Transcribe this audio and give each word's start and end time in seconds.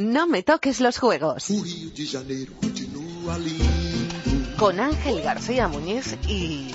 No 0.00 0.26
me 0.26 0.42
toques 0.42 0.80
los 0.80 0.98
juegos. 0.98 1.46
Con 4.58 4.80
Ángel 4.80 5.22
García 5.22 5.68
Muñiz 5.68 6.16
y... 6.26 6.70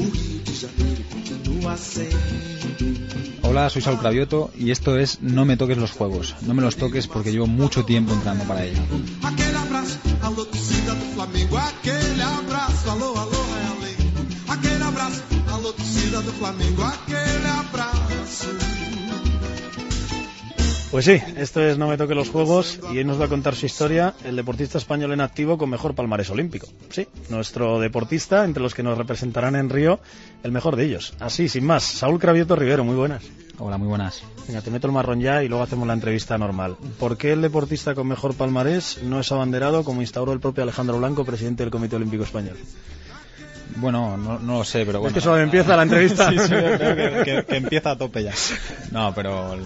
Hola, 3.41 3.69
soy 3.69 3.81
Saúl 3.81 3.99
Cravioto 3.99 4.51
y 4.57 4.71
esto 4.71 4.97
es 4.97 5.21
No 5.21 5.43
me 5.43 5.57
toques 5.57 5.77
los 5.77 5.91
juegos. 5.91 6.35
No 6.41 6.53
me 6.53 6.61
los 6.61 6.77
toques 6.77 7.07
porque 7.07 7.31
llevo 7.31 7.47
mucho 7.47 7.83
tiempo 7.83 8.13
entrando 8.13 8.45
para 8.45 8.63
ello. 8.63 8.81
Alô 10.25 10.43
torcida 10.43 10.95
do 10.95 11.05
Flamengo, 11.13 11.55
aquele 11.55 12.21
abraço, 12.23 12.89
alô, 12.89 13.15
alô, 13.15 13.45
é 13.59 14.51
Aquele 14.51 14.83
abraço, 14.83 15.21
alô 15.53 15.71
torcida 15.71 16.19
do 16.19 16.33
Flamengo, 16.33 16.81
aquele 16.81 17.04
Pues 20.95 21.03
sí, 21.03 21.21
esto 21.35 21.61
es 21.61 21.77
No 21.77 21.89
me 21.89 21.97
toque 21.97 22.15
los 22.15 22.29
juegos 22.29 22.79
y 22.93 22.99
hoy 22.99 23.03
nos 23.03 23.19
va 23.19 23.25
a 23.25 23.27
contar 23.27 23.53
su 23.53 23.65
historia 23.65 24.13
el 24.23 24.37
deportista 24.37 24.77
español 24.77 25.11
en 25.11 25.19
activo 25.19 25.57
con 25.57 25.69
mejor 25.69 25.93
palmarés 25.93 26.29
olímpico. 26.29 26.67
Sí, 26.89 27.05
nuestro 27.29 27.81
deportista, 27.81 28.45
entre 28.45 28.63
los 28.63 28.73
que 28.73 28.81
nos 28.81 28.97
representarán 28.97 29.57
en 29.57 29.69
Río, 29.69 29.99
el 30.41 30.53
mejor 30.53 30.77
de 30.77 30.85
ellos. 30.85 31.13
Así, 31.19 31.49
sin 31.49 31.65
más, 31.65 31.83
Saúl 31.83 32.17
Cravioto 32.17 32.55
Rivero, 32.55 32.85
muy 32.85 32.95
buenas. 32.95 33.25
Hola, 33.57 33.77
muy 33.77 33.89
buenas. 33.89 34.23
Venga, 34.47 34.61
te 34.61 34.71
meto 34.71 34.87
el 34.87 34.93
marrón 34.93 35.19
ya 35.19 35.43
y 35.43 35.49
luego 35.49 35.65
hacemos 35.65 35.85
la 35.85 35.95
entrevista 35.95 36.37
normal. 36.37 36.77
¿Por 36.97 37.17
qué 37.17 37.33
el 37.33 37.41
deportista 37.41 37.93
con 37.93 38.07
mejor 38.07 38.33
palmarés 38.33 39.03
no 39.03 39.19
es 39.19 39.29
abanderado 39.33 39.83
como 39.83 39.99
instauró 39.99 40.31
el 40.31 40.39
propio 40.39 40.63
Alejandro 40.63 40.97
Blanco, 40.97 41.25
presidente 41.25 41.63
del 41.63 41.71
Comité 41.71 41.97
Olímpico 41.97 42.23
Español? 42.23 42.55
Bueno, 43.75 44.15
no, 44.17 44.39
no 44.39 44.59
lo 44.59 44.63
sé, 44.63 44.85
pero 44.85 44.99
bueno. 44.99 45.09
Es 45.09 45.13
que 45.15 45.21
solo 45.21 45.39
empieza 45.41 45.75
la 45.75 45.83
entrevista. 45.83 46.29
sí, 46.31 46.39
sí, 46.39 46.49
yo 46.49 46.57
creo 46.77 46.95
que, 46.95 47.23
que- 47.25 47.43
que 47.45 47.57
empieza 47.57 47.91
a 47.91 47.97
tope 47.97 48.23
ya. 48.23 48.33
No, 48.91 49.13
pero 49.13 49.57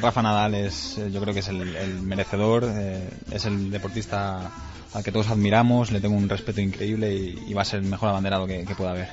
Rafa 0.00 0.22
Nadal 0.22 0.54
es, 0.54 1.00
yo 1.12 1.20
creo 1.20 1.32
que 1.34 1.40
es 1.40 1.48
el, 1.48 1.74
el 1.76 2.00
merecedor, 2.02 2.64
eh, 2.68 3.08
es 3.30 3.44
el 3.46 3.70
deportista 3.70 4.50
al 4.92 5.02
que 5.02 5.10
todos 5.10 5.28
admiramos, 5.28 5.90
le 5.90 6.00
tengo 6.00 6.14
un 6.16 6.28
respeto 6.28 6.60
increíble 6.60 7.12
y, 7.14 7.38
y 7.48 7.54
va 7.54 7.62
a 7.62 7.64
ser 7.64 7.80
el 7.80 7.86
mejor 7.86 8.10
abanderado 8.10 8.46
que, 8.46 8.64
que 8.64 8.74
pueda 8.74 8.90
haber. 8.92 9.08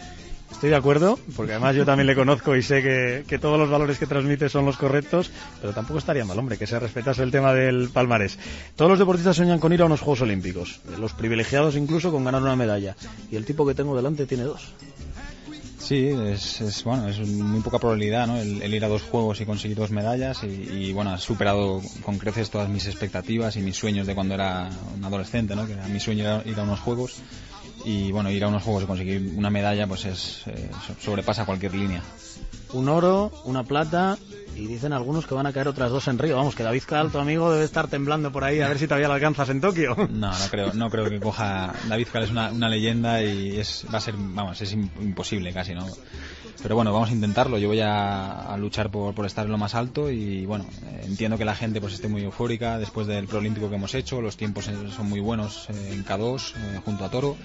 Estoy 0.52 0.70
de 0.70 0.76
acuerdo, 0.76 1.18
porque 1.36 1.54
además 1.54 1.76
yo 1.76 1.86
también 1.86 2.06
le 2.06 2.16
conozco 2.16 2.56
y 2.56 2.62
sé 2.62 2.84
que, 2.84 3.24
que 3.28 3.40
todos 3.40 3.58
los 3.58 3.70
valores 3.70 3.98
que 3.98 4.06
transmite 4.06 4.48
son 4.48 4.66
los 4.66 4.78
correctos, 4.78 5.32
pero 5.60 5.74
tampoco 5.74 5.98
estaría 5.98 6.24
mal, 6.24 6.38
hombre, 6.38 6.58
que 6.58 6.68
se 6.68 6.80
respetase 6.80 7.24
el 7.24 7.32
tema 7.32 7.54
del 7.54 7.90
palmarés. 7.90 8.38
Todos 8.76 8.92
los 8.92 9.00
deportistas 9.00 9.36
sueñan 9.36 9.60
con 9.60 9.74
ir 9.74 9.82
a 9.82 9.86
unos 9.86 10.02
Juegos 10.02 10.22
Olímpicos, 10.22 10.82
los 11.00 11.14
privilegiados 11.14 11.76
incluso 11.76 12.12
con 12.12 12.24
ganar 12.24 12.44
una 12.44 12.56
medalla, 12.56 12.96
y 13.32 13.38
el 13.38 13.46
tipo 13.46 13.66
que 13.66 13.74
tengo 13.74 13.96
delante 13.96 14.28
tiene 14.28 14.44
dos. 14.44 14.74
Sí, 15.80 16.08
es, 16.08 16.62
es, 16.62 16.84
bueno, 16.84 17.10
es 17.10 17.20
muy 17.28 17.60
poca 17.62 17.80
probabilidad, 17.80 18.28
¿no? 18.28 18.38
El, 18.38 18.74
ir 18.74 18.86
a 18.86 18.88
dos 18.88 19.02
juegos 19.02 19.42
y 19.42 19.46
conseguir 19.46 19.76
dos 19.76 19.90
medallas 19.90 20.44
y, 20.44 20.48
y, 20.48 20.94
bueno, 20.94 21.10
ha 21.10 21.18
superado 21.18 21.82
con 22.04 22.20
creces 22.20 22.52
todas 22.52 22.70
mis 22.70 22.86
expectativas 22.86 23.58
y 23.58 23.62
mis 23.62 23.76
sueños 23.76 24.06
de 24.06 24.14
cuando 24.14 24.36
era 24.36 24.70
un 24.96 25.04
adolescente, 25.04 25.56
¿no? 25.56 25.66
Que 25.66 25.74
era 25.74 25.88
mi 25.88 26.00
sueño 26.00 26.24
era 26.24 26.44
ir 26.46 26.58
a 26.60 26.64
unos 26.64 26.80
juegos 26.80 27.16
y 27.86 28.12
bueno, 28.12 28.30
ir 28.32 28.44
a 28.44 28.48
unos 28.48 28.64
juegos 28.64 28.84
y 28.84 28.86
conseguir 28.88 29.34
una 29.36 29.50
medalla 29.50 29.88
pues 29.88 30.06
es 30.06 30.42
eh, 30.48 30.70
so- 30.88 30.96
sobrepasa 31.00 31.46
cualquier 31.46 31.74
línea. 31.74 32.02
Un 32.74 32.88
oro, 32.88 33.32
una 33.44 33.64
plata, 33.64 34.18
y 34.56 34.66
dicen 34.66 34.94
algunos 34.94 35.26
que 35.28 35.34
van 35.34 35.46
a 35.46 35.52
caer 35.52 35.68
otras 35.68 35.92
dos 35.92 36.08
en 36.08 36.18
Río. 36.18 36.38
Vamos, 36.38 36.56
que 36.56 36.64
David 36.64 36.84
Cal, 36.86 37.12
tu 37.12 37.18
amigo, 37.20 37.52
debe 37.52 37.66
estar 37.66 37.88
temblando 37.90 38.32
por 38.32 38.44
ahí 38.46 38.62
a 38.62 38.70
ver 38.70 38.80
si 38.80 38.86
todavía 38.88 39.08
lo 39.10 39.14
alcanzas 39.16 39.50
en 39.50 39.60
Tokio. 39.60 39.96
No, 40.10 40.30
no 40.32 40.46
creo, 40.50 40.74
no 40.74 40.90
creo 40.90 41.10
que 41.10 41.20
coja. 41.20 41.74
David 41.90 42.08
Cal 42.14 42.24
es 42.24 42.32
una, 42.32 42.50
una 42.52 42.70
leyenda 42.70 43.22
y 43.22 43.60
es, 43.60 43.86
va 43.94 43.98
a 43.98 44.02
ser, 44.02 44.14
vamos, 44.18 44.62
es 44.62 44.74
im- 44.76 44.90
imposible 45.02 45.52
casi, 45.52 45.74
¿no? 45.74 45.86
Pero 46.62 46.76
bueno, 46.76 46.94
vamos 46.94 47.10
a 47.10 47.14
intentarlo. 47.14 47.58
Yo 47.58 47.68
voy 47.70 47.80
a, 47.82 48.54
a 48.54 48.58
luchar 48.58 48.90
por, 48.92 49.14
por 49.16 49.26
estar 49.26 49.46
en 49.46 49.52
lo 49.52 49.58
más 49.58 49.74
alto 49.76 50.10
y 50.12 50.46
bueno, 50.46 50.66
eh, 50.86 51.06
entiendo 51.08 51.38
que 51.38 51.44
la 51.46 51.56
gente 51.56 51.82
pues 51.82 51.94
esté 51.94 52.08
muy 52.08 52.22
eufórica 52.24 52.78
después 52.78 53.08
del 53.08 53.28
preolímpico 53.28 53.68
que 53.70 53.76
hemos 53.76 53.96
hecho. 53.96 54.22
Los 54.22 54.38
tiempos 54.38 54.68
eh, 54.68 54.76
son 54.96 55.10
muy 55.10 55.20
buenos 55.20 55.68
en 55.70 56.06
K2 56.06 56.54
eh, 56.56 56.80
junto 56.86 57.04
a 57.04 57.10
Toro 57.10 57.36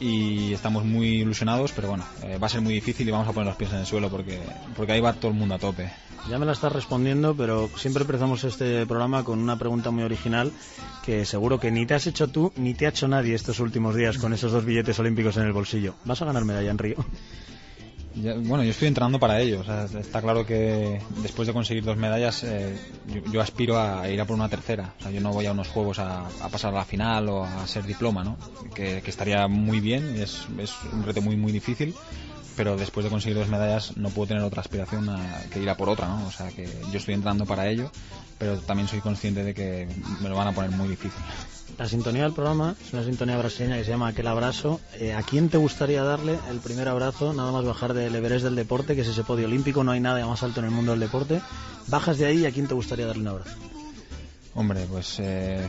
y 0.00 0.52
estamos 0.52 0.84
muy 0.84 1.20
ilusionados, 1.20 1.72
pero 1.72 1.88
bueno, 1.88 2.04
eh, 2.22 2.38
va 2.38 2.46
a 2.46 2.50
ser 2.50 2.60
muy 2.60 2.74
difícil 2.74 3.08
y 3.08 3.10
vamos 3.10 3.28
a 3.28 3.32
poner 3.32 3.48
los 3.48 3.56
pies 3.56 3.72
en 3.72 3.78
el 3.78 3.86
suelo 3.86 4.08
porque, 4.08 4.40
porque 4.76 4.92
ahí 4.92 5.00
va 5.00 5.12
todo 5.12 5.30
el 5.30 5.36
mundo 5.36 5.54
a 5.54 5.58
tope. 5.58 5.90
Ya 6.28 6.38
me 6.38 6.46
la 6.46 6.52
estás 6.52 6.72
respondiendo, 6.72 7.34
pero 7.34 7.70
siempre 7.76 8.02
empezamos 8.02 8.44
este 8.44 8.84
programa 8.86 9.24
con 9.24 9.38
una 9.38 9.58
pregunta 9.58 9.90
muy 9.90 10.02
original 10.02 10.52
que 11.04 11.24
seguro 11.24 11.58
que 11.58 11.70
ni 11.70 11.86
te 11.86 11.94
has 11.94 12.06
hecho 12.06 12.28
tú 12.28 12.52
ni 12.56 12.74
te 12.74 12.86
ha 12.86 12.90
hecho 12.90 13.08
nadie 13.08 13.34
estos 13.34 13.60
últimos 13.60 13.94
días 13.94 14.18
con 14.18 14.34
esos 14.34 14.52
dos 14.52 14.64
billetes 14.64 14.98
olímpicos 14.98 15.36
en 15.38 15.44
el 15.44 15.52
bolsillo. 15.52 15.94
¿Vas 16.04 16.20
a 16.20 16.26
ganar 16.26 16.44
medalla 16.44 16.70
en 16.70 16.78
Río? 16.78 16.96
Ya- 18.14 18.34
bueno, 18.34 18.64
yo 18.64 18.70
estoy 18.70 18.88
entrenando 18.88 19.18
para 19.18 19.40
ello. 19.40 19.60
o 19.60 19.64
sea, 19.64 19.84
está 19.84 20.20
claro 20.20 20.44
que 20.44 21.00
después 21.22 21.46
de 21.46 21.54
conseguir 21.54 21.84
dos 21.84 21.96
medallas, 21.96 22.42
eh, 22.44 22.76
yo, 23.32 23.40
aspiro 23.40 23.78
a 23.78 24.08
ir 24.08 24.20
a 24.20 24.24
por 24.24 24.36
una 24.36 24.48
tercera. 24.48 24.94
O 24.98 25.02
sea, 25.02 25.10
yo 25.10 25.20
no 25.20 25.32
voy 25.32 25.46
a 25.46 25.52
unos 25.52 25.68
juegos 25.68 25.98
a, 25.98 26.28
pasar 26.50 26.72
a 26.74 26.78
la 26.78 26.84
final 26.84 27.28
o 27.28 27.44
a 27.44 27.66
ser 27.66 27.84
diploma, 27.84 28.24
¿no? 28.24 28.36
Que, 28.74 29.02
estaría 29.06 29.46
muy 29.48 29.80
bien 29.80 30.20
es, 30.20 30.46
es 30.58 30.74
un 30.92 31.02
reto 31.02 31.22
muy, 31.22 31.36
muy 31.36 31.52
difícil. 31.52 31.94
Pero 32.56 32.76
después 32.76 33.04
de 33.04 33.10
conseguir 33.10 33.38
dos 33.38 33.48
medallas, 33.48 33.96
no 33.96 34.10
puedo 34.10 34.28
tener 34.28 34.42
otra 34.42 34.62
aspiración 34.62 35.08
que 35.52 35.60
ir 35.60 35.70
a 35.70 35.76
por 35.76 35.88
otra, 35.88 36.08
¿no? 36.08 36.26
O 36.26 36.32
sea, 36.32 36.50
que 36.50 36.66
yo 36.90 36.98
estoy 36.98 37.14
entrenando 37.14 37.46
para 37.46 37.68
ello, 37.68 37.88
pero 38.36 38.58
también 38.58 38.88
soy 38.88 39.00
consciente 39.00 39.44
de 39.44 39.54
que 39.54 39.86
me 40.20 40.28
lo 40.28 40.34
van 40.34 40.48
a 40.48 40.52
poner 40.52 40.72
muy 40.72 40.88
difícil. 40.88 41.22
La 41.78 41.86
sintonía 41.86 42.24
del 42.24 42.32
programa 42.32 42.74
es 42.84 42.92
una 42.92 43.04
sintonía 43.04 43.38
brasileña 43.38 43.76
que 43.78 43.84
se 43.84 43.90
llama 43.90 44.08
Aquel 44.08 44.26
Abrazo. 44.26 44.80
Eh, 44.94 45.12
¿A 45.12 45.22
quién 45.22 45.48
te 45.48 45.58
gustaría 45.58 46.02
darle 46.02 46.36
el 46.50 46.58
primer 46.58 46.88
abrazo 46.88 47.32
nada 47.32 47.52
más 47.52 47.64
bajar 47.64 47.94
del 47.94 48.16
Everest 48.16 48.44
del 48.44 48.56
deporte, 48.56 48.96
que 48.96 49.02
es 49.02 49.06
ese 49.06 49.22
podio 49.22 49.46
olímpico? 49.46 49.84
No 49.84 49.92
hay 49.92 50.00
nada 50.00 50.26
más 50.26 50.42
alto 50.42 50.58
en 50.58 50.66
el 50.66 50.72
mundo 50.72 50.90
del 50.90 51.00
deporte. 51.00 51.40
Bajas 51.86 52.18
de 52.18 52.26
ahí 52.26 52.46
a 52.46 52.50
quién 52.50 52.66
te 52.66 52.74
gustaría 52.74 53.06
darle 53.06 53.22
un 53.22 53.28
abrazo. 53.28 53.56
Hombre, 54.54 54.86
pues 54.90 55.20
eh, 55.20 55.68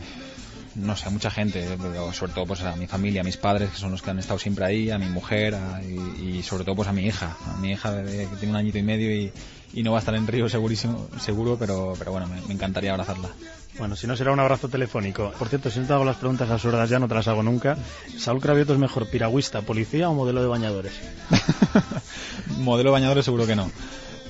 no 0.79 0.95
sé, 0.95 1.07
a 1.07 1.12
mucha 1.12 1.29
gente, 1.31 1.66
pero 1.81 2.12
sobre 2.13 2.34
todo 2.34 2.45
pues 2.45 2.62
a 2.62 2.75
mi 2.75 2.88
familia, 2.88 3.22
a 3.22 3.23
mis 3.23 3.38
padres, 3.38 3.69
que 3.72 3.78
son 3.78 3.91
los 3.91 4.01
que 4.01 4.09
han 4.12 4.19
estado 4.19 4.40
siempre 4.40 4.66
ahí, 4.66 4.90
a 4.90 4.97
mi 4.97 5.07
mujer 5.07 5.56
a- 5.56 5.81
y, 5.84 6.38
y 6.40 6.44
sobre 6.44 6.63
todo 6.63 6.75
pues 6.75 6.88
a 6.88 6.94
mi 6.94 7.06
hija, 7.06 7.35
a 7.53 7.57
mi 7.57 7.72
hija 7.72 7.91
de- 7.91 8.28
que 8.28 8.35
tiene 8.38 8.51
un 8.51 8.57
añito 8.57 8.78
y 8.78 8.84
medio 8.84 9.12
y, 9.13 9.31
y 9.73 9.84
no 9.84 9.91
va 9.91 9.97
a 9.97 10.00
estar 10.00 10.16
en 10.16 10.25
Río 10.28 10.50
segurísimo, 10.50 11.07
seguro, 11.19 11.57
pero, 11.59 11.94
pero 11.97 12.12
bueno, 12.12 12.28
me, 12.28 12.41
me 12.41 12.53
encantaría 12.53 12.91
abrazarla. 12.91 13.29
Bueno, 13.78 13.95
si 13.95 14.07
no 14.07 14.16
será 14.17 14.31
un 14.34 14.40
abrazo 14.40 14.67
telefónico. 14.67 15.31
Por 15.40 15.47
cierto, 15.47 15.69
si 15.69 15.79
no 15.79 15.85
te 15.85 15.94
hago 15.94 16.03
las 16.03 16.17
preguntas 16.17 16.50
absurdas 16.50 16.90
ya, 16.90 17.00
no 17.00 17.07
te 17.07 17.16
las 17.16 17.28
hago 17.29 17.44
nunca. 17.44 17.78
¿Saúl 18.17 18.41
Cravioto 18.41 18.73
es 18.73 18.79
mejor 18.79 19.09
piragüista, 19.09 19.61
policía 19.61 20.09
o 20.09 20.13
modelo 20.13 20.41
de 20.41 20.47
bañadores? 20.47 20.94
Modelo 22.59 22.91
bañadores 22.91 23.25
seguro 23.25 23.46
que 23.47 23.56
no. 23.56 23.72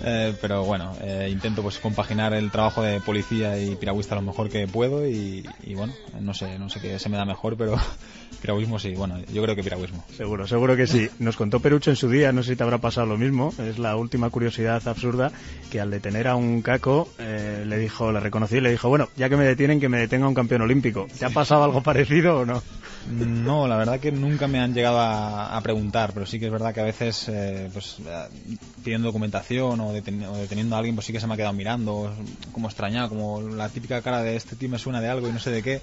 Eh, 0.03 0.33
pero 0.41 0.63
bueno, 0.63 0.95
eh, 1.01 1.29
intento 1.31 1.61
pues 1.61 1.77
compaginar 1.79 2.33
el 2.33 2.51
trabajo 2.51 2.81
de 2.81 3.01
policía 3.01 3.59
y 3.59 3.75
piragüista 3.75 4.15
lo 4.15 4.21
mejor 4.21 4.49
que 4.49 4.67
puedo 4.67 5.07
y, 5.07 5.47
y 5.63 5.75
bueno, 5.75 5.93
no 6.19 6.33
sé, 6.33 6.57
no 6.57 6.69
sé 6.69 6.79
qué 6.79 6.97
se 6.99 7.09
me 7.09 7.17
da 7.17 7.25
mejor, 7.25 7.57
pero 7.57 7.75
piragüismo 8.41 8.79
sí, 8.79 8.93
bueno, 8.93 9.19
yo 9.33 9.43
creo 9.43 9.55
que 9.55 9.63
piragüismo. 9.63 10.05
Seguro, 10.15 10.47
seguro 10.47 10.75
que 10.75 10.87
sí. 10.87 11.09
Nos 11.19 11.35
contó 11.35 11.59
Perucho 11.59 11.89
en 11.89 11.95
su 11.95 12.09
día, 12.09 12.31
no 12.31 12.43
sé 12.43 12.51
si 12.51 12.55
te 12.55 12.63
habrá 12.63 12.77
pasado 12.77 13.07
lo 13.07 13.17
mismo, 13.17 13.53
es 13.59 13.77
la 13.77 13.95
última 13.95 14.29
curiosidad 14.29 14.87
absurda, 14.87 15.31
que 15.69 15.81
al 15.81 15.91
detener 15.91 16.27
a 16.27 16.35
un 16.35 16.61
caco 16.61 17.09
eh, 17.19 17.63
le 17.67 17.77
dijo, 17.77 18.11
le 18.11 18.19
reconocí 18.19 18.57
y 18.57 18.61
le 18.61 18.71
dijo, 18.71 18.89
bueno, 18.89 19.09
ya 19.17 19.29
que 19.29 19.37
me 19.37 19.45
detienen, 19.45 19.79
que 19.79 19.89
me 19.89 19.99
detenga 19.99 20.27
un 20.27 20.33
campeón 20.33 20.61
olímpico. 20.61 21.07
¿Te 21.17 21.25
ha 21.25 21.29
pasado 21.29 21.63
algo 21.63 21.83
parecido 21.83 22.39
o 22.39 22.45
no? 22.45 22.61
No, 23.09 23.67
la 23.67 23.77
verdad 23.77 23.99
que 23.99 24.11
nunca 24.11 24.47
me 24.47 24.59
han 24.59 24.73
llegado 24.73 24.99
a, 24.99 25.57
a 25.57 25.61
preguntar, 25.61 26.11
pero 26.13 26.25
sí 26.25 26.39
que 26.39 26.45
es 26.45 26.51
verdad 26.51 26.73
que 26.73 26.81
a 26.81 26.85
veces, 26.85 27.27
eh, 27.29 27.69
pues, 27.73 27.97
eh, 28.05 28.57
pidiendo 28.83 29.07
documentación 29.07 29.79
o, 29.79 29.88
deten- 29.94 30.25
o 30.27 30.35
deteniendo 30.38 30.75
a 30.75 30.79
alguien, 30.79 30.95
pues 30.95 31.05
sí 31.07 31.13
que 31.13 31.19
se 31.19 31.27
me 31.27 31.33
ha 31.33 31.38
quedado 31.38 31.53
mirando, 31.53 32.13
como 32.51 32.67
extrañado, 32.67 33.09
como 33.09 33.41
la 33.41 33.69
típica 33.69 34.01
cara 34.01 34.22
de 34.22 34.35
este 34.35 34.55
tío 34.55 34.69
me 34.69 34.79
suena 34.79 35.01
de 35.01 35.09
algo 35.09 35.27
y 35.29 35.31
no 35.31 35.39
sé 35.39 35.51
de 35.51 35.63
qué. 35.63 35.81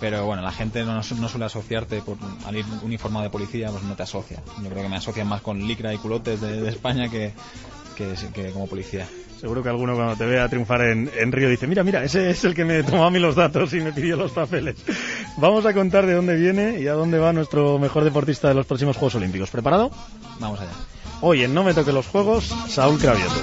Pero 0.00 0.24
bueno, 0.26 0.42
la 0.42 0.52
gente 0.52 0.84
no, 0.84 0.94
no 0.94 1.28
suele 1.28 1.44
asociarte 1.46 2.00
por 2.02 2.16
al 2.46 2.56
ir 2.56 2.64
uniformado 2.82 3.24
de 3.24 3.30
policía, 3.30 3.68
pues 3.70 3.82
no 3.82 3.96
te 3.96 4.04
asocia. 4.04 4.40
Yo 4.62 4.70
creo 4.70 4.82
que 4.84 4.88
me 4.88 4.96
asocian 4.96 5.26
más 5.26 5.42
con 5.42 5.58
licra 5.66 5.92
y 5.92 5.98
culotes 5.98 6.40
de, 6.40 6.60
de 6.62 6.68
España 6.68 7.08
que, 7.08 7.32
que, 7.96 8.14
que 8.32 8.50
como 8.52 8.68
policía. 8.68 9.08
Seguro 9.40 9.62
que 9.62 9.68
alguno 9.68 9.94
cuando 9.94 10.16
te 10.16 10.24
vea 10.26 10.48
triunfar 10.48 10.82
en, 10.82 11.10
en 11.16 11.30
Río 11.32 11.48
dice, 11.48 11.66
mira, 11.68 11.84
mira, 11.84 12.02
ese 12.04 12.30
es 12.30 12.44
el 12.44 12.54
que 12.54 12.64
me 12.64 12.82
tomó 12.84 13.04
a 13.06 13.10
mí 13.10 13.18
los 13.20 13.34
datos 13.36 13.72
y 13.72 13.80
me 13.80 13.92
pidió 13.92 14.16
los 14.16 14.32
papeles. 14.32 14.76
Vamos 15.36 15.64
a 15.66 15.72
contar 15.74 16.06
de 16.06 16.14
dónde 16.14 16.34
viene 16.36 16.80
y 16.80 16.86
a 16.88 16.92
dónde 16.94 17.18
va 17.18 17.32
nuestro 17.32 17.78
mejor 17.78 18.02
deportista 18.04 18.48
de 18.48 18.54
los 18.54 18.66
próximos 18.66 18.96
Juegos 18.96 19.14
Olímpicos. 19.16 19.50
¿Preparado? 19.50 19.90
Vamos 20.40 20.60
allá. 20.60 20.70
Hoy 21.20 21.42
en 21.42 21.52
No 21.52 21.64
me 21.64 21.74
toque 21.74 21.92
los 21.92 22.06
juegos, 22.06 22.44
Saúl 22.68 22.98
Cravioto. 23.00 23.34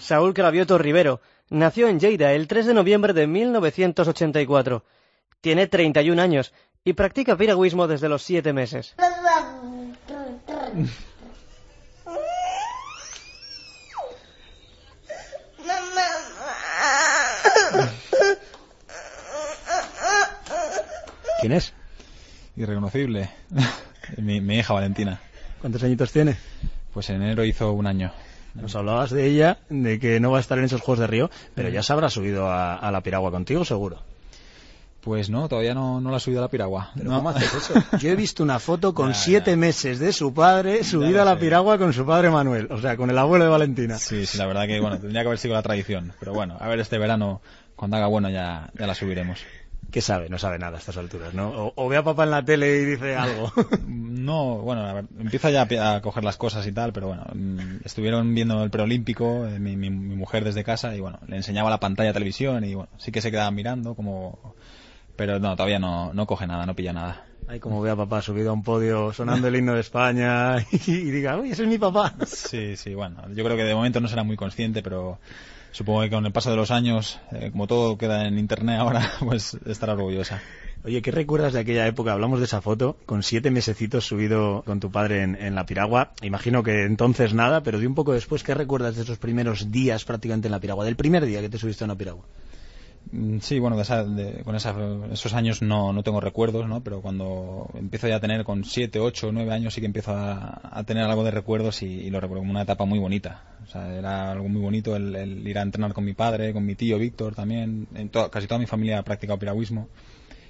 Saúl 0.00 0.34
Cravioto 0.34 0.78
Rivero 0.78 1.20
nació 1.48 1.88
en 1.88 2.00
Lleida 2.00 2.32
el 2.32 2.48
3 2.48 2.66
de 2.66 2.74
noviembre 2.74 3.12
de 3.12 3.28
1984. 3.28 4.84
Tiene 5.40 5.68
31 5.68 6.20
años 6.20 6.52
y 6.82 6.94
practica 6.94 7.36
piragüismo 7.36 7.86
desde 7.86 8.08
los 8.08 8.22
7 8.22 8.52
meses. 8.52 8.96
¿Quién 21.40 21.52
es? 21.52 21.72
Irreconocible. 22.56 23.30
mi, 24.16 24.40
mi 24.40 24.58
hija 24.58 24.72
Valentina. 24.72 25.20
¿Cuántos 25.60 25.82
añitos 25.82 26.12
tiene? 26.12 26.36
Pues 26.92 27.10
en 27.10 27.16
enero 27.22 27.44
hizo 27.44 27.72
un 27.72 27.86
año. 27.86 28.12
Nos 28.54 28.74
hablabas 28.74 29.10
de 29.10 29.26
ella, 29.26 29.58
de 29.68 29.98
que 29.98 30.18
no 30.18 30.30
va 30.30 30.38
a 30.38 30.40
estar 30.40 30.58
en 30.58 30.64
esos 30.64 30.80
Juegos 30.80 31.00
de 31.00 31.06
Río, 31.06 31.30
pero 31.54 31.68
ya 31.68 31.82
se 31.82 31.92
habrá 31.92 32.08
subido 32.08 32.48
a, 32.50 32.74
a 32.76 32.90
la 32.90 33.02
piragua 33.02 33.30
contigo, 33.30 33.66
seguro. 33.66 34.02
Pues 35.02 35.28
no, 35.30 35.46
todavía 35.48 35.74
no, 35.74 36.00
no 36.00 36.10
la 36.10 36.16
ha 36.16 36.20
subido 36.20 36.40
a 36.40 36.46
la 36.46 36.50
piragua. 36.50 36.90
¿Pero 36.96 37.10
No. 37.10 37.16
cómo 37.18 37.28
haces 37.28 37.52
eso? 37.54 37.74
Yo 38.00 38.08
he 38.10 38.16
visto 38.16 38.42
una 38.42 38.58
foto 38.58 38.94
con 38.94 39.08
Ya, 39.08 39.14
siete 39.14 39.50
ya. 39.52 39.56
meses 39.58 39.98
de 39.98 40.12
su 40.12 40.32
padre 40.32 40.82
subida 40.84 41.22
a 41.22 41.24
la 41.26 41.38
piragua 41.38 41.76
con 41.78 41.92
su 41.92 42.06
padre 42.06 42.30
Manuel, 42.30 42.66
o 42.72 42.80
sea, 42.80 42.96
con 42.96 43.10
el 43.10 43.18
abuelo 43.18 43.44
de 43.44 43.50
Valentina. 43.50 43.98
Sí, 43.98 44.24
sí, 44.24 44.38
la 44.38 44.46
verdad 44.46 44.66
que 44.66 44.80
bueno, 44.80 44.98
tendría 44.98 45.20
que 45.20 45.26
haber 45.28 45.38
sido 45.38 45.52
la 45.54 45.62
tradición. 45.62 46.12
Pero 46.18 46.32
bueno, 46.32 46.56
a 46.58 46.66
ver 46.68 46.80
este 46.80 46.96
verano, 46.98 47.42
cuando 47.76 47.98
haga 47.98 48.06
bueno, 48.06 48.30
ya, 48.30 48.70
ya 48.76 48.86
la 48.86 48.94
subiremos. 48.94 49.40
¿Qué 49.90 50.00
sabe? 50.02 50.28
No 50.28 50.38
sabe 50.38 50.58
nada 50.58 50.76
a 50.76 50.78
estas 50.80 50.96
alturas, 50.98 51.32
¿no? 51.32 51.48
O, 51.48 51.72
o 51.76 51.88
ve 51.88 51.96
a 51.96 52.02
papá 52.04 52.24
en 52.24 52.30
la 52.32 52.44
tele 52.44 52.80
y 52.80 52.84
dice 52.84 53.14
algo. 53.16 53.50
No, 53.86 54.58
bueno, 54.58 54.82
a 54.82 54.92
ver, 54.92 55.04
empieza 55.18 55.50
ya 55.50 55.66
a 55.94 56.00
coger 56.02 56.24
las 56.24 56.36
cosas 56.36 56.66
y 56.66 56.72
tal, 56.72 56.92
pero 56.92 57.06
bueno, 57.08 57.24
mm, 57.34 57.76
estuvieron 57.84 58.34
viendo 58.34 58.62
el 58.62 58.70
preolímpico, 58.70 59.46
eh, 59.46 59.58
mi, 59.58 59.76
mi- 59.76 59.90
mi 59.90 60.16
mujer 60.16 60.44
desde 60.44 60.64
casa, 60.64 60.94
y 60.94 61.00
bueno, 61.00 61.18
le 61.28 61.36
enseñaba 61.36 61.70
la 61.70 61.80
pantalla 61.80 62.08
de 62.10 62.14
televisión 62.14 62.64
y 62.64 62.74
bueno, 62.74 62.90
sí 62.98 63.12
que 63.12 63.20
se 63.20 63.30
quedaba 63.30 63.50
mirando 63.50 63.94
como... 63.94 64.54
Pero 65.14 65.38
no, 65.38 65.56
todavía 65.56 65.78
no, 65.78 66.12
no 66.12 66.26
coge 66.26 66.46
nada, 66.46 66.66
no 66.66 66.74
pilla 66.74 66.92
nada. 66.92 67.24
Ay, 67.48 67.58
como 67.60 67.80
ve 67.80 67.90
a 67.90 67.96
papá 67.96 68.20
subido 68.20 68.50
a 68.50 68.52
un 68.52 68.62
podio 68.64 69.12
sonando 69.14 69.48
el 69.48 69.56
himno 69.56 69.72
de 69.74 69.80
España 69.80 70.56
y, 70.86 70.90
y 70.90 71.10
diga, 71.10 71.38
uy, 71.38 71.52
ese 71.52 71.62
es 71.62 71.68
mi 71.68 71.78
papá. 71.78 72.12
Sí, 72.26 72.76
sí, 72.76 72.92
bueno, 72.92 73.22
yo 73.32 73.44
creo 73.44 73.56
que 73.56 73.64
de 73.64 73.74
momento 73.74 74.00
no 74.00 74.08
será 74.08 74.24
muy 74.24 74.36
consciente, 74.36 74.82
pero 74.82 75.18
supongo 75.76 76.00
que 76.00 76.10
con 76.10 76.24
el 76.24 76.32
paso 76.32 76.50
de 76.50 76.56
los 76.56 76.70
años, 76.70 77.20
eh, 77.32 77.50
como 77.52 77.66
todo 77.66 77.98
queda 77.98 78.26
en 78.26 78.38
internet 78.38 78.78
ahora, 78.78 79.12
pues 79.20 79.58
estará 79.66 79.92
orgullosa. 79.92 80.40
Oye, 80.84 81.02
¿qué 81.02 81.10
recuerdas 81.10 81.52
de 81.52 81.60
aquella 81.60 81.86
época? 81.86 82.12
Hablamos 82.12 82.38
de 82.38 82.46
esa 82.46 82.62
foto, 82.62 82.96
con 83.04 83.22
siete 83.22 83.50
mesecitos 83.50 84.06
subido 84.06 84.62
con 84.64 84.80
tu 84.80 84.90
padre 84.90 85.22
en, 85.22 85.34
en 85.34 85.54
la 85.54 85.66
piragua. 85.66 86.12
Imagino 86.22 86.62
que 86.62 86.84
entonces 86.84 87.34
nada, 87.34 87.62
pero 87.62 87.78
de 87.78 87.86
un 87.86 87.94
poco 87.94 88.14
después, 88.14 88.42
¿qué 88.42 88.54
recuerdas 88.54 88.96
de 88.96 89.02
esos 89.02 89.18
primeros 89.18 89.70
días 89.70 90.04
prácticamente 90.04 90.48
en 90.48 90.52
la 90.52 90.60
piragua? 90.60 90.86
Del 90.86 90.96
primer 90.96 91.26
día 91.26 91.42
que 91.42 91.50
te 91.50 91.58
subiste 91.58 91.84
a 91.84 91.86
una 91.86 91.96
piragua. 91.96 92.24
Mm, 93.12 93.38
Sí, 93.40 93.58
bueno, 93.58 93.76
de 93.76 93.82
esa- 93.82 94.04
de- 94.04 94.42
con 94.42 94.56
esa- 94.56 94.74
esos 95.12 95.32
años 95.34 95.62
no, 95.62 95.92
no 95.92 96.02
tengo 96.02 96.20
recuerdos, 96.20 96.66
¿no? 96.68 96.82
Pero 96.82 97.00
cuando 97.00 97.68
empiezo 97.74 98.08
ya 98.08 98.16
a 98.16 98.20
tener 98.20 98.44
con 98.44 98.64
7, 98.64 98.98
8, 98.98 99.30
9 99.32 99.52
años 99.52 99.74
sí 99.74 99.80
que 99.80 99.86
empiezo 99.86 100.12
a, 100.16 100.82
tener 100.86 101.04
algo 101.04 101.22
de 101.24 101.30
recuerdos 101.30 101.82
y, 101.82 102.10
lo 102.10 102.20
recuerdo 102.20 102.40
como 102.40 102.50
una 102.52 102.62
etapa 102.62 102.84
muy 102.84 102.98
bonita. 102.98 103.42
O 103.64 103.66
sea, 103.68 103.94
era 103.94 104.32
algo 104.32 104.48
muy 104.48 104.60
bonito 104.60 104.96
el, 104.96 105.46
ir 105.46 105.58
a 105.58 105.62
entrenar 105.62 105.92
con 105.92 106.04
mi 106.04 106.14
padre, 106.14 106.52
con 106.52 106.64
mi 106.66 106.74
tío 106.74 106.98
Víctor 106.98 107.34
también. 107.34 107.86
En 107.94 108.08
to- 108.08 108.30
casi 108.30 108.46
toda 108.46 108.58
mi 108.58 108.66
familia 108.66 108.98
ha 108.98 109.02
practicado 109.02 109.38
piragüismo 109.38 109.88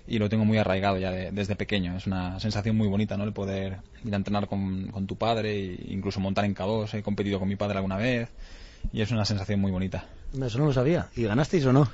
y 0.08 0.18
lo 0.18 0.28
tengo 0.28 0.44
muy 0.44 0.56
arraigado 0.58 0.98
ya 0.98 1.10
de- 1.10 1.32
desde 1.32 1.56
pequeño. 1.56 1.96
Es 1.96 2.06
una 2.06 2.38
sensación 2.40 2.76
muy 2.76 2.88
bonita, 2.88 3.16
¿no? 3.16 3.24
El 3.24 3.32
poder 3.32 3.78
ir 4.04 4.12
a 4.14 4.16
entrenar 4.16 4.46
con, 4.46 4.88
con 4.88 5.06
tu 5.06 5.16
padre 5.16 5.58
e 5.58 5.86
incluso 5.88 6.20
montar 6.20 6.44
en 6.46 6.54
K2. 6.54 6.94
He 6.94 7.02
competido 7.02 7.38
con 7.38 7.48
mi 7.48 7.56
padre 7.56 7.76
alguna 7.76 7.96
vez 7.98 8.28
y 8.92 9.00
es 9.02 9.10
una 9.10 9.24
sensación 9.24 9.60
muy 9.60 9.72
bonita. 9.72 10.04
Eso 10.40 10.58
no 10.58 10.66
lo 10.66 10.72
sabía. 10.72 11.08
¿Y 11.16 11.24
ganasteis 11.24 11.66
o 11.66 11.72
no? 11.72 11.88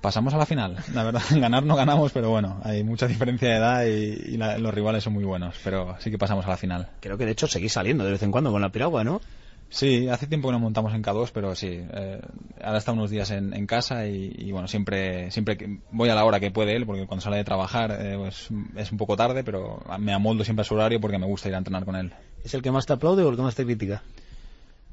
Pasamos 0.00 0.32
a 0.32 0.38
la 0.38 0.46
final. 0.46 0.76
La 0.94 1.02
verdad, 1.04 1.22
ganar 1.30 1.62
no 1.64 1.76
ganamos, 1.76 2.12
pero 2.12 2.30
bueno, 2.30 2.60
hay 2.64 2.82
mucha 2.82 3.06
diferencia 3.06 3.48
de 3.50 3.56
edad 3.56 3.84
y, 3.84 4.34
y 4.34 4.36
la- 4.36 4.58
los 4.58 4.72
rivales 4.72 5.04
son 5.04 5.12
muy 5.12 5.24
buenos. 5.24 5.54
Pero 5.62 5.96
sí 5.98 6.10
que 6.10 6.18
pasamos 6.18 6.46
a 6.46 6.50
la 6.50 6.56
final. 6.56 6.88
Creo 7.00 7.18
que 7.18 7.26
de 7.26 7.32
hecho 7.32 7.46
seguís 7.46 7.72
saliendo 7.72 8.04
de 8.04 8.12
vez 8.12 8.22
en 8.22 8.30
cuando 8.32 8.50
con 8.50 8.62
la 8.62 8.70
piragua, 8.70 9.04
¿no? 9.04 9.20
Sí, 9.72 10.08
hace 10.08 10.26
tiempo 10.26 10.48
que 10.48 10.52
no 10.52 10.58
montamos 10.58 10.92
en 10.94 11.02
K2, 11.02 11.30
pero 11.32 11.54
sí. 11.54 11.68
eh, 11.70 12.20
ahora 12.60 12.78
está 12.78 12.90
unos 12.90 13.08
días 13.10 13.30
en, 13.30 13.54
en 13.54 13.66
casa 13.68 14.04
y, 14.06 14.32
y 14.36 14.50
bueno, 14.50 14.66
siempre 14.66 15.30
siempre 15.30 15.56
voy 15.92 16.08
a 16.08 16.14
la 16.16 16.24
hora 16.24 16.40
que 16.40 16.50
puede 16.50 16.74
él, 16.74 16.86
porque 16.86 17.06
cuando 17.06 17.22
sale 17.22 17.36
de 17.36 17.44
trabajar 17.44 17.96
eh, 18.00 18.16
pues, 18.18 18.48
es 18.76 18.90
un 18.90 18.98
poco 18.98 19.16
tarde, 19.16 19.44
pero 19.44 19.80
me 20.00 20.12
amoldo 20.12 20.42
siempre 20.42 20.62
a 20.62 20.64
su 20.64 20.74
horario 20.74 21.00
porque 21.00 21.18
me 21.18 21.26
gusta 21.26 21.48
ir 21.48 21.54
a 21.54 21.58
entrenar 21.58 21.84
con 21.84 21.94
él. 21.94 22.10
¿Es 22.42 22.52
el 22.54 22.62
que 22.62 22.72
más 22.72 22.84
te 22.86 22.94
aplaude 22.94 23.22
o 23.22 23.28
el 23.30 23.36
que 23.36 23.42
más 23.42 23.54
te 23.54 23.64
critica? 23.64 24.02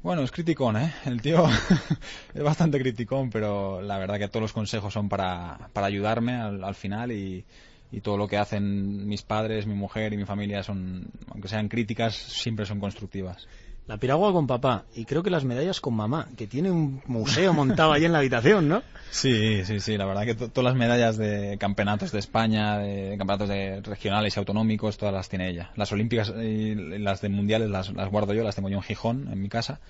Bueno, 0.02 0.22
es 0.22 0.30
criticón, 0.30 0.76
¿eh? 0.76 0.94
El 1.06 1.20
tío 1.20 1.44
es 2.34 2.42
bastante 2.42 2.78
criticón, 2.78 3.30
pero 3.30 3.82
la 3.82 3.98
verdad 3.98 4.18
que 4.18 4.28
todos 4.28 4.42
los 4.42 4.52
consejos 4.52 4.92
son 4.92 5.08
para, 5.08 5.70
para 5.72 5.88
ayudarme 5.88 6.34
al, 6.34 6.62
al 6.62 6.74
final 6.76 7.10
y, 7.10 7.44
y 7.90 8.00
todo 8.00 8.16
lo 8.16 8.28
que 8.28 8.36
hacen 8.36 9.06
mis 9.08 9.22
padres, 9.22 9.66
mi 9.66 9.74
mujer 9.74 10.12
y 10.12 10.16
mi 10.16 10.24
familia 10.24 10.62
son, 10.62 11.10
aunque 11.30 11.48
sean 11.48 11.68
críticas, 11.68 12.14
siempre 12.14 12.64
son 12.66 12.80
constructivas. 12.80 13.48
La 13.88 13.96
piragua 13.96 14.32
con 14.32 14.46
papá 14.46 14.84
y 14.94 15.04
creo 15.06 15.22
que 15.22 15.30
las 15.30 15.44
medallas 15.44 15.80
con 15.80 15.94
mamá, 15.94 16.28
que 16.36 16.46
tiene 16.46 16.70
un 16.70 17.00
museo 17.06 17.52
montado 17.54 17.92
ahí 17.92 18.04
en 18.04 18.12
la 18.12 18.18
habitación, 18.18 18.68
¿no? 18.68 18.82
Sí, 19.10 19.64
sí, 19.64 19.80
sí, 19.80 19.96
la 19.96 20.04
verdad 20.04 20.24
que 20.26 20.34
to- 20.34 20.48
todas 20.50 20.66
las 20.72 20.78
medallas 20.78 21.16
de 21.16 21.56
campeonatos 21.58 22.12
de 22.12 22.18
España, 22.18 22.78
de 22.78 23.16
campeonatos 23.16 23.48
de 23.48 23.80
regionales 23.80 24.36
y 24.36 24.38
autonómicos, 24.38 24.98
todas 24.98 25.14
las 25.14 25.30
tiene 25.30 25.48
ella. 25.48 25.70
Las 25.74 25.90
olímpicas 25.90 26.28
y 26.38 26.74
las 26.98 27.22
de 27.22 27.30
mundiales 27.30 27.70
las, 27.70 27.90
las 27.94 28.10
guardo 28.10 28.34
yo, 28.34 28.44
las 28.44 28.54
tengo 28.54 28.68
yo 28.68 28.76
en 28.76 28.82
Gijón, 28.82 29.28
en 29.32 29.40
mi 29.40 29.48
casa, 29.48 29.80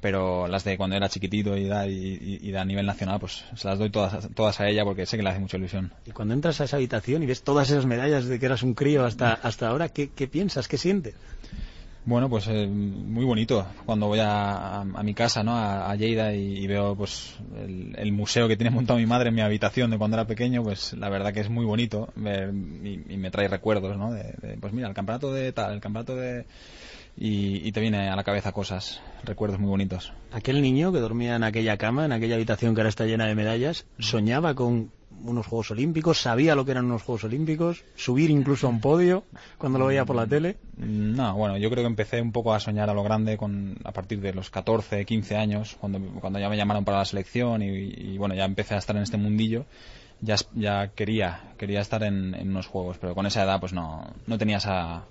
pero 0.00 0.48
las 0.48 0.64
de 0.64 0.76
cuando 0.76 0.96
era 0.96 1.08
chiquitito 1.08 1.56
y, 1.56 1.66
da- 1.68 1.86
y, 1.86 2.40
y- 2.42 2.54
a 2.56 2.64
nivel 2.64 2.84
nacional, 2.86 3.20
pues 3.20 3.44
se 3.54 3.68
las 3.68 3.78
doy 3.78 3.90
todas, 3.90 4.28
todas 4.34 4.58
a 4.58 4.68
ella 4.68 4.82
porque 4.84 5.06
sé 5.06 5.16
que 5.16 5.22
le 5.22 5.30
hace 5.30 5.38
mucha 5.38 5.56
ilusión. 5.58 5.92
Y 6.06 6.10
cuando 6.10 6.34
entras 6.34 6.60
a 6.60 6.64
esa 6.64 6.76
habitación 6.76 7.22
y 7.22 7.26
ves 7.26 7.44
todas 7.44 7.70
esas 7.70 7.86
medallas 7.86 8.24
de 8.26 8.40
que 8.40 8.46
eras 8.46 8.64
un 8.64 8.74
crío 8.74 9.04
hasta, 9.04 9.32
hasta 9.34 9.68
ahora, 9.68 9.88
¿qué, 9.90 10.10
qué 10.10 10.26
piensas? 10.26 10.66
¿Qué 10.66 10.76
sientes? 10.76 11.14
Bueno, 12.06 12.28
pues 12.28 12.46
eh, 12.48 12.66
muy 12.66 13.24
bonito. 13.24 13.66
Cuando 13.86 14.08
voy 14.08 14.18
a, 14.22 14.84
mi 15.02 15.14
casa, 15.14 15.42
¿no? 15.42 15.56
A, 15.56 15.90
a 15.90 15.96
Lleida 15.96 16.34
y, 16.34 16.66
veo 16.66 16.94
pues 16.94 17.34
el, 17.56 17.94
el 17.96 18.12
museo 18.12 18.46
que 18.46 18.56
tiene 18.56 18.70
montado 18.70 18.98
mi 18.98 19.06
madre 19.06 19.30
en 19.30 19.34
mi 19.34 19.40
habitación 19.40 19.90
de 19.90 19.96
cuando 19.96 20.18
era 20.18 20.26
pequeño, 20.26 20.62
pues 20.62 20.92
la 20.92 21.08
verdad 21.08 21.32
que 21.32 21.40
es 21.40 21.48
muy 21.48 21.64
bonito 21.64 22.10
ver 22.14 22.52
y, 22.52 23.02
y 23.08 23.16
me 23.16 23.30
trae 23.30 23.48
recuerdos, 23.48 23.96
¿no? 23.96 24.12
De, 24.12 24.34
de, 24.42 24.58
pues 24.58 24.74
mira, 24.74 24.88
el 24.88 24.94
campeonato 24.94 25.32
de 25.32 25.52
tal, 25.52 25.72
el 25.72 25.80
campeonato 25.80 26.14
de 26.14 26.44
y, 27.16 27.66
y 27.66 27.72
te 27.72 27.80
viene 27.80 28.08
a 28.08 28.16
la 28.16 28.24
cabeza 28.24 28.52
cosas, 28.52 29.00
recuerdos 29.22 29.60
muy 29.60 29.68
bonitos. 29.68 30.12
Aquel 30.32 30.60
niño 30.62 30.92
que 30.92 30.98
dormía 30.98 31.36
en 31.36 31.44
aquella 31.44 31.76
cama, 31.76 32.04
en 32.04 32.12
aquella 32.12 32.34
habitación 32.34 32.74
que 32.74 32.80
ahora 32.80 32.88
está 32.88 33.06
llena 33.06 33.26
de 33.26 33.34
medallas, 33.34 33.86
soñaba 33.98 34.54
con 34.54 34.90
unos 35.22 35.46
Juegos 35.46 35.70
Olímpicos, 35.70 36.18
sabía 36.18 36.54
lo 36.54 36.64
que 36.64 36.72
eran 36.72 36.86
unos 36.86 37.02
Juegos 37.02 37.24
Olímpicos, 37.24 37.84
subir 37.94 38.30
incluso 38.30 38.66
a 38.66 38.70
un 38.70 38.80
podio 38.80 39.24
cuando 39.58 39.78
lo 39.78 39.86
veía 39.86 40.04
por 40.04 40.16
la 40.16 40.26
tele. 40.26 40.56
No, 40.76 41.34
bueno, 41.34 41.56
yo 41.56 41.70
creo 41.70 41.82
que 41.82 41.88
empecé 41.88 42.20
un 42.20 42.32
poco 42.32 42.52
a 42.52 42.60
soñar 42.60 42.90
a 42.90 42.94
lo 42.94 43.02
grande 43.02 43.36
con, 43.36 43.76
a 43.84 43.92
partir 43.92 44.20
de 44.20 44.32
los 44.32 44.50
14, 44.50 45.04
15 45.04 45.36
años, 45.36 45.76
cuando, 45.80 46.00
cuando 46.20 46.38
ya 46.38 46.48
me 46.48 46.56
llamaron 46.56 46.84
para 46.84 46.98
la 46.98 47.04
selección 47.04 47.62
y, 47.62 47.66
y, 47.66 48.18
bueno, 48.18 48.34
ya 48.34 48.44
empecé 48.44 48.74
a 48.74 48.78
estar 48.78 48.96
en 48.96 49.02
este 49.02 49.16
mundillo. 49.16 49.66
Ya, 50.20 50.36
ya 50.54 50.88
quería, 50.88 51.52
quería 51.58 51.80
estar 51.80 52.02
en, 52.02 52.34
en 52.34 52.50
unos 52.50 52.66
juegos, 52.66 52.98
pero 52.98 53.14
con 53.14 53.26
esa 53.26 53.42
edad 53.42 53.60
pues 53.60 53.72
no, 53.72 54.06
no 54.26 54.38
tenía 54.38 54.58
esa, 54.58 55.04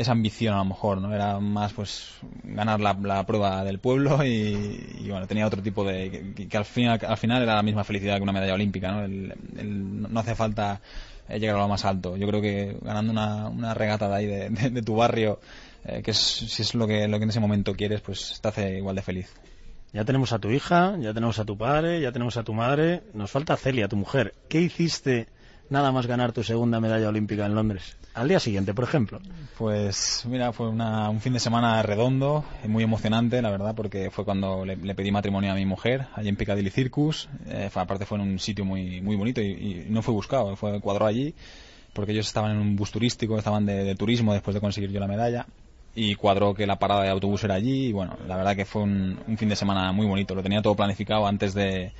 esa 0.00 0.12
ambición 0.12 0.54
a 0.54 0.58
lo 0.58 0.64
mejor, 0.64 1.00
¿no? 1.00 1.14
Era 1.14 1.38
más 1.40 1.72
pues 1.72 2.08
ganar 2.42 2.80
la, 2.80 2.94
la 2.94 3.24
prueba 3.26 3.62
del 3.64 3.78
pueblo 3.78 4.24
y, 4.24 4.98
y, 5.00 5.08
bueno, 5.10 5.26
tenía 5.26 5.46
otro 5.46 5.62
tipo 5.62 5.84
de... 5.84 6.34
que, 6.48 6.56
al, 6.56 6.64
final, 6.64 6.98
al 7.06 7.16
final 7.18 7.42
era 7.42 7.54
la 7.54 7.62
misma 7.62 7.84
felicidad 7.84 8.16
que 8.16 8.22
una 8.22 8.32
medalla 8.32 8.54
olímpica, 8.54 8.92
¿no? 8.92 9.04
El, 9.04 10.12
no 10.12 10.20
hace 10.20 10.34
falta 10.34 10.80
llegar 11.28 11.56
a 11.56 11.60
lo 11.60 11.68
más 11.68 11.84
alto. 11.84 12.16
Yo 12.16 12.26
creo 12.26 12.40
que 12.40 12.78
ganando 12.82 13.12
una, 13.12 13.48
una 13.48 13.74
regata 13.74 14.08
de 14.08 14.14
ahí 14.14 14.26
de 14.26 14.82
tu 14.82 14.96
barrio, 14.96 15.38
eh, 15.84 16.02
que 16.02 16.10
es, 16.12 16.18
si 16.18 16.62
es 16.62 16.74
lo 16.74 16.86
que, 16.86 17.06
lo 17.06 17.18
que 17.18 17.24
en 17.24 17.30
ese 17.30 17.40
momento 17.40 17.74
quieres, 17.74 18.00
pues 18.00 18.40
te 18.40 18.48
hace 18.48 18.78
igual 18.78 18.96
de 18.96 19.02
feliz. 19.02 19.30
Ya 19.92 20.04
tenemos 20.04 20.32
a 20.32 20.38
tu 20.38 20.50
hija, 20.50 20.96
ya 21.00 21.12
tenemos 21.12 21.38
a 21.38 21.44
tu 21.44 21.58
padre, 21.58 22.00
ya 22.00 22.12
tenemos 22.12 22.36
a 22.36 22.44
tu 22.44 22.54
madre. 22.54 23.02
Nos 23.12 23.30
falta 23.30 23.56
Celia, 23.56 23.88
tu 23.88 23.96
mujer. 23.96 24.34
¿Qué 24.48 24.60
hiciste 24.60 25.26
nada 25.68 25.90
más 25.92 26.06
ganar 26.06 26.32
tu 26.32 26.44
segunda 26.44 26.80
medalla 26.80 27.08
olímpica 27.08 27.44
en 27.44 27.54
Londres? 27.54 27.96
Al 28.14 28.28
día 28.28 28.40
siguiente, 28.40 28.74
por 28.74 28.84
ejemplo. 28.84 29.20
Pues 29.56 30.24
mira, 30.26 30.52
fue 30.52 30.68
una, 30.68 31.10
un 31.10 31.20
fin 31.20 31.32
de 31.32 31.38
semana 31.38 31.80
redondo, 31.82 32.44
muy 32.66 32.82
emocionante, 32.82 33.40
la 33.40 33.50
verdad, 33.50 33.74
porque 33.76 34.10
fue 34.10 34.24
cuando 34.24 34.64
le, 34.64 34.76
pedí 34.94 35.12
matrimonio 35.12 35.52
a 35.52 35.54
mi 35.54 35.64
mujer, 35.64 36.06
allí 36.14 36.28
en 36.28 36.36
Piccadilly 36.36 36.70
Circus. 36.70 37.28
Eh, 37.46 37.70
aparte 37.72 38.06
fue 38.06 38.18
en 38.18 38.22
un 38.22 38.38
sitio 38.40 38.64
muy, 38.64 39.00
muy 39.00 39.14
bonito 39.14 39.40
y, 39.40 39.86
no 39.88 40.02
fue 40.02 40.12
buscado, 40.12 40.56
fue 40.56 40.80
cuadró 40.80 41.06
allí, 41.06 41.34
porque 41.92 42.12
ellos 42.12 42.26
estaban 42.26 42.50
en 42.52 42.58
un 42.58 42.74
bus 42.74 42.90
turístico, 42.90 43.38
estaban 43.38 43.64
de, 43.64 43.94
turismo 43.94 44.32
después 44.32 44.54
de 44.54 44.60
conseguir 44.60 44.90
yo 44.90 44.98
la 44.98 45.06
medalla 45.06 45.46
y 45.94 46.14
cuadró 46.14 46.54
que 46.54 46.66
la 46.66 46.78
parada 46.78 47.02
de 47.02 47.10
autobús 47.10 47.44
era 47.44 47.54
allí 47.54 47.86
y 47.86 47.92
bueno, 47.92 48.16
la 48.26 48.36
verdad 48.36 48.56
que 48.56 48.64
fue 48.64 48.82
un, 48.82 49.18
fin 49.36 49.48
de 49.48 49.56
semana 49.56 49.92
muy 49.92 50.06
bonito, 50.06 50.34
lo 50.34 50.42
tenía 50.42 50.62
todo 50.62 50.74
planificado 50.74 51.26
antes 51.26 51.54
de 51.54 51.92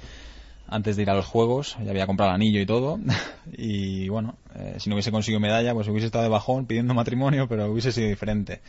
antes 0.70 0.96
de 0.96 1.02
ir 1.02 1.10
a 1.10 1.14
los 1.14 1.26
juegos, 1.26 1.76
ya 1.84 1.90
había 1.90 2.06
comprado 2.06 2.30
el 2.30 2.36
anillo 2.36 2.60
y 2.60 2.66
todo 2.66 2.98
y 3.52 4.08
bueno, 4.08 4.36
eh, 4.54 4.76
si 4.78 4.88
no 4.88 4.94
hubiese 4.94 5.10
conseguido 5.10 5.40
medalla 5.40 5.74
pues 5.74 5.88
hubiese 5.88 6.06
estado 6.06 6.24
de 6.24 6.30
bajón 6.30 6.66
pidiendo 6.66 6.94
matrimonio 6.94 7.48
pero 7.48 7.70
hubiese 7.70 7.92
sido 7.92 8.08
diferente 8.08 8.60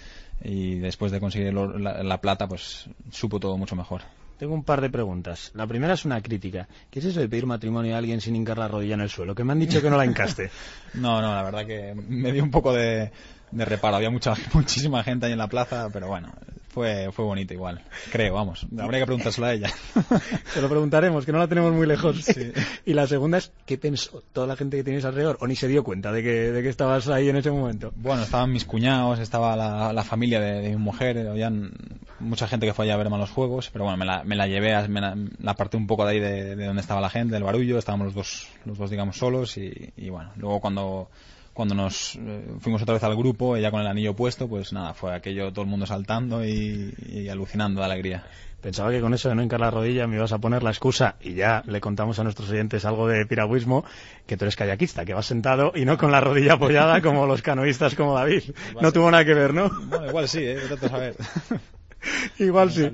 y 0.44 0.80
después 0.80 1.12
de 1.12 1.20
conseguir 1.20 1.48
el, 1.48 1.84
la, 1.84 2.04
la 2.04 2.20
plata 2.20 2.48
pues 2.48 2.88
supo 3.12 3.40
todo 3.40 3.58
mucho 3.58 3.76
mejor. 3.76 4.02
Tengo 4.42 4.56
un 4.56 4.64
par 4.64 4.82
de 4.82 4.90
preguntas. 4.90 5.52
La 5.54 5.68
primera 5.68 5.94
es 5.94 6.04
una 6.04 6.20
crítica. 6.20 6.68
¿Qué 6.90 6.98
es 6.98 7.06
eso 7.06 7.20
de 7.20 7.30
pedir 7.30 7.46
matrimonio 7.46 7.94
a 7.94 8.00
alguien 8.00 8.22
sin 8.22 8.36
hincar 8.36 8.58
la 8.58 8.68
rodilla 8.68 8.96
en 8.96 9.02
el 9.02 9.10
suelo? 9.10 9.36
Que 9.36 9.44
me 9.44 9.52
han 9.52 9.60
dicho 9.60 9.84
que 9.84 9.90
no 9.92 9.98
la 9.98 10.06
hincaste. 10.08 10.50
no, 10.96 11.22
no, 11.22 11.36
la 11.36 11.44
verdad 11.44 11.68
que 11.68 11.94
me 11.94 12.32
dio 12.32 12.42
un 12.42 12.50
poco 12.50 12.74
de, 12.74 13.12
de 13.52 13.66
reparo. 13.66 13.96
Había 13.98 14.10
mucha, 14.10 14.34
muchísima 14.54 15.04
gente 15.04 15.26
ahí 15.26 15.32
en 15.34 15.38
la 15.38 15.48
plaza, 15.48 15.90
pero 15.92 16.08
bueno, 16.08 16.32
fue, 16.72 17.12
fue 17.12 17.26
bonito 17.26 17.54
igual. 17.54 17.82
Creo, 18.12 18.34
vamos. 18.34 18.66
Habría 18.80 19.02
que 19.02 19.06
preguntárselo 19.06 19.48
a 19.48 19.54
ella. 19.54 19.70
Se 20.54 20.62
lo 20.62 20.70
preguntaremos, 20.70 21.26
que 21.26 21.34
no 21.34 21.40
la 21.40 21.48
tenemos 21.48 21.74
muy 21.74 21.86
lejos. 21.86 22.26
y 22.86 22.94
la 22.94 23.08
segunda 23.08 23.40
es, 23.40 23.52
¿qué 23.66 23.78
pensó 23.78 24.24
toda 24.32 24.48
la 24.48 24.56
gente 24.56 24.78
que 24.78 24.84
tenéis 24.84 25.04
alrededor? 25.04 25.38
¿O 25.42 25.48
ni 25.48 25.56
se 25.56 25.68
dio 25.68 25.84
cuenta 25.84 26.12
de 26.12 26.24
que, 26.24 26.30
de 26.52 26.64
que 26.64 26.70
estabas 26.70 27.10
ahí 27.10 27.28
en 27.28 27.36
ese 27.36 27.52
momento? 27.52 27.92
Bueno, 27.98 28.24
estaban 28.24 28.52
mis 28.52 28.64
cuñados, 28.64 29.20
estaba 29.20 29.56
la, 29.56 29.92
la 29.92 30.04
familia 30.04 30.40
de, 30.40 30.62
de, 30.62 30.70
mi 30.70 30.78
mujer, 30.78 31.28
habían 31.28 31.74
mucha 32.20 32.48
gente 32.48 32.66
que 32.66 32.74
fue 32.74 32.86
allá 32.86 32.94
a 32.94 32.98
verme 32.98 33.16
a 33.16 33.20
los 33.20 33.32
juegos, 33.32 33.70
pero 33.72 33.84
bueno, 33.84 33.98
me 33.98 34.06
la, 34.06 34.24
me 34.24 34.36
la 34.36 34.48
llevé, 34.48 34.88
me 34.88 35.02
la, 35.02 35.16
la, 35.40 35.52
aparté 35.52 35.76
un 35.76 35.88
poco 35.88 36.06
de 36.06 36.12
ahí 36.12 36.20
de, 36.20 36.56
de, 36.56 36.66
donde 36.66 36.82
estaba 36.82 37.02
la 37.02 37.10
gente, 37.10 37.34
del 37.34 37.44
barullo, 37.44 37.78
estábamos 37.78 38.06
los 38.06 38.14
dos, 38.14 38.48
los 38.66 38.78
dos 38.78 38.90
digamos, 38.90 39.18
solos 39.18 39.58
y, 39.58 39.92
y 39.98 40.10
bueno, 40.10 40.32
luego 40.38 40.62
cuando 40.62 41.10
cuando 41.54 41.76
nos 41.76 42.16
eh, 42.16 42.46
fuimos 42.60 42.82
otra 42.82 42.94
vez 42.94 43.04
al 43.04 43.16
grupo, 43.16 43.56
ella 43.56 43.72
con 43.72 43.82
el 43.82 43.88
anillo 43.88 44.16
puesto, 44.16 44.48
pues 44.48 44.74
nada, 44.74 44.94
fue 44.94 45.14
aquello 45.14 45.52
todo 45.52 45.64
el 45.64 45.70
mundo 45.70 45.86
saltando 45.86 46.46
y, 46.46 46.94
y 47.08 47.30
alucinando 47.30 47.82
de 47.82 47.86
alegría. 47.86 48.26
Pensaba 48.62 48.92
que 48.92 49.02
con 49.02 49.14
eso 49.16 49.28
de 49.28 49.34
no 49.34 49.42
hincar 49.42 49.60
la 49.60 49.72
rodilla 49.72 50.06
me 50.06 50.18
ibas 50.18 50.34
a 50.34 50.38
poner 50.38 50.62
la 50.62 50.70
excusa 50.70 51.16
y 51.20 51.34
ya 51.34 51.64
le 51.66 51.82
contamos 51.82 52.20
a 52.20 52.24
nuestros 52.24 52.50
oyentes 52.52 52.86
algo 52.86 53.08
de 53.08 53.26
piragüismo, 53.26 53.84
que 54.28 54.38
tú 54.38 54.46
eres 54.46 54.56
kayakista, 54.56 55.04
que 55.04 55.16
vas 55.16 55.26
sentado 55.26 55.72
y 55.74 55.84
no 55.84 55.98
con 55.98 56.12
la 56.12 56.22
rodilla 56.22 56.54
apoyada 56.54 57.02
como 57.02 57.26
los 57.26 57.42
canoístas 57.42 57.96
como 57.96 58.14
David. 58.14 58.44
Igual 58.70 58.84
no 58.84 58.92
tuvo 58.92 59.10
nada 59.10 59.26
que 59.26 59.34
ver, 59.34 59.56
¿no? 59.56 59.72
Bueno, 59.88 60.08
igual 60.08 60.28
sí, 60.28 60.44
¿eh? 60.44 60.60
Trato 60.68 60.86
de 60.86 60.90
saber. 60.90 61.16
igual 62.40 62.72
sí, 62.72 62.90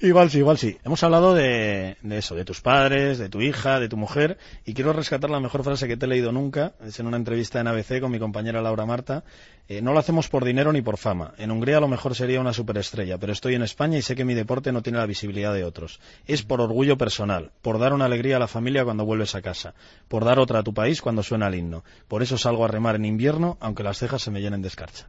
igual 0.00 0.30
sí, 0.30 0.38
igual 0.38 0.58
sí. 0.58 0.78
Hemos 0.84 1.02
hablado 1.02 1.34
de, 1.34 1.96
de, 2.02 2.18
eso, 2.18 2.34
de 2.34 2.44
tus 2.44 2.60
padres, 2.60 3.18
de 3.18 3.28
tu 3.28 3.40
hija, 3.40 3.80
de 3.80 3.88
tu 3.88 3.96
mujer, 3.96 4.38
y 4.64 4.74
quiero 4.74 4.92
rescatar 4.92 5.30
la 5.30 5.40
mejor 5.40 5.64
frase 5.64 5.88
que 5.88 5.96
te 5.96 6.06
he 6.06 6.08
leído 6.08 6.32
nunca, 6.32 6.74
es 6.84 6.98
en 7.00 7.06
una 7.06 7.16
entrevista 7.16 7.60
en 7.60 7.66
ABC 7.66 8.00
con 8.00 8.12
mi 8.12 8.18
compañera 8.18 8.62
Laura 8.62 8.86
Marta. 8.86 9.24
Eh, 9.68 9.80
no 9.80 9.92
lo 9.92 9.98
hacemos 10.00 10.28
por 10.28 10.44
dinero 10.44 10.72
ni 10.72 10.82
por 10.82 10.98
fama. 10.98 11.34
En 11.38 11.50
Hungría 11.50 11.78
a 11.78 11.80
lo 11.80 11.88
mejor 11.88 12.14
sería 12.14 12.40
una 12.40 12.52
superestrella, 12.52 13.18
pero 13.18 13.32
estoy 13.32 13.54
en 13.54 13.62
España 13.62 13.96
y 13.96 14.02
sé 14.02 14.14
que 14.16 14.24
mi 14.24 14.34
deporte 14.34 14.72
no 14.72 14.82
tiene 14.82 14.98
la 14.98 15.06
visibilidad 15.06 15.54
de 15.54 15.64
otros. 15.64 16.00
Es 16.26 16.42
por 16.42 16.60
orgullo 16.60 16.98
personal, 16.98 17.52
por 17.62 17.78
dar 17.78 17.92
una 17.92 18.06
alegría 18.06 18.36
a 18.36 18.40
la 18.40 18.48
familia 18.48 18.84
cuando 18.84 19.04
vuelves 19.04 19.34
a 19.34 19.42
casa, 19.42 19.74
por 20.08 20.24
dar 20.24 20.38
otra 20.38 20.60
a 20.60 20.62
tu 20.62 20.74
país 20.74 21.00
cuando 21.00 21.22
suena 21.22 21.48
el 21.48 21.54
himno. 21.54 21.84
Por 22.08 22.22
eso 22.22 22.36
salgo 22.38 22.64
a 22.64 22.68
remar 22.68 22.96
en 22.96 23.04
invierno, 23.04 23.56
aunque 23.60 23.82
las 23.82 23.98
cejas 23.98 24.22
se 24.22 24.30
me 24.30 24.40
llenen 24.40 24.62
de 24.62 24.68
escarcha. 24.68 25.06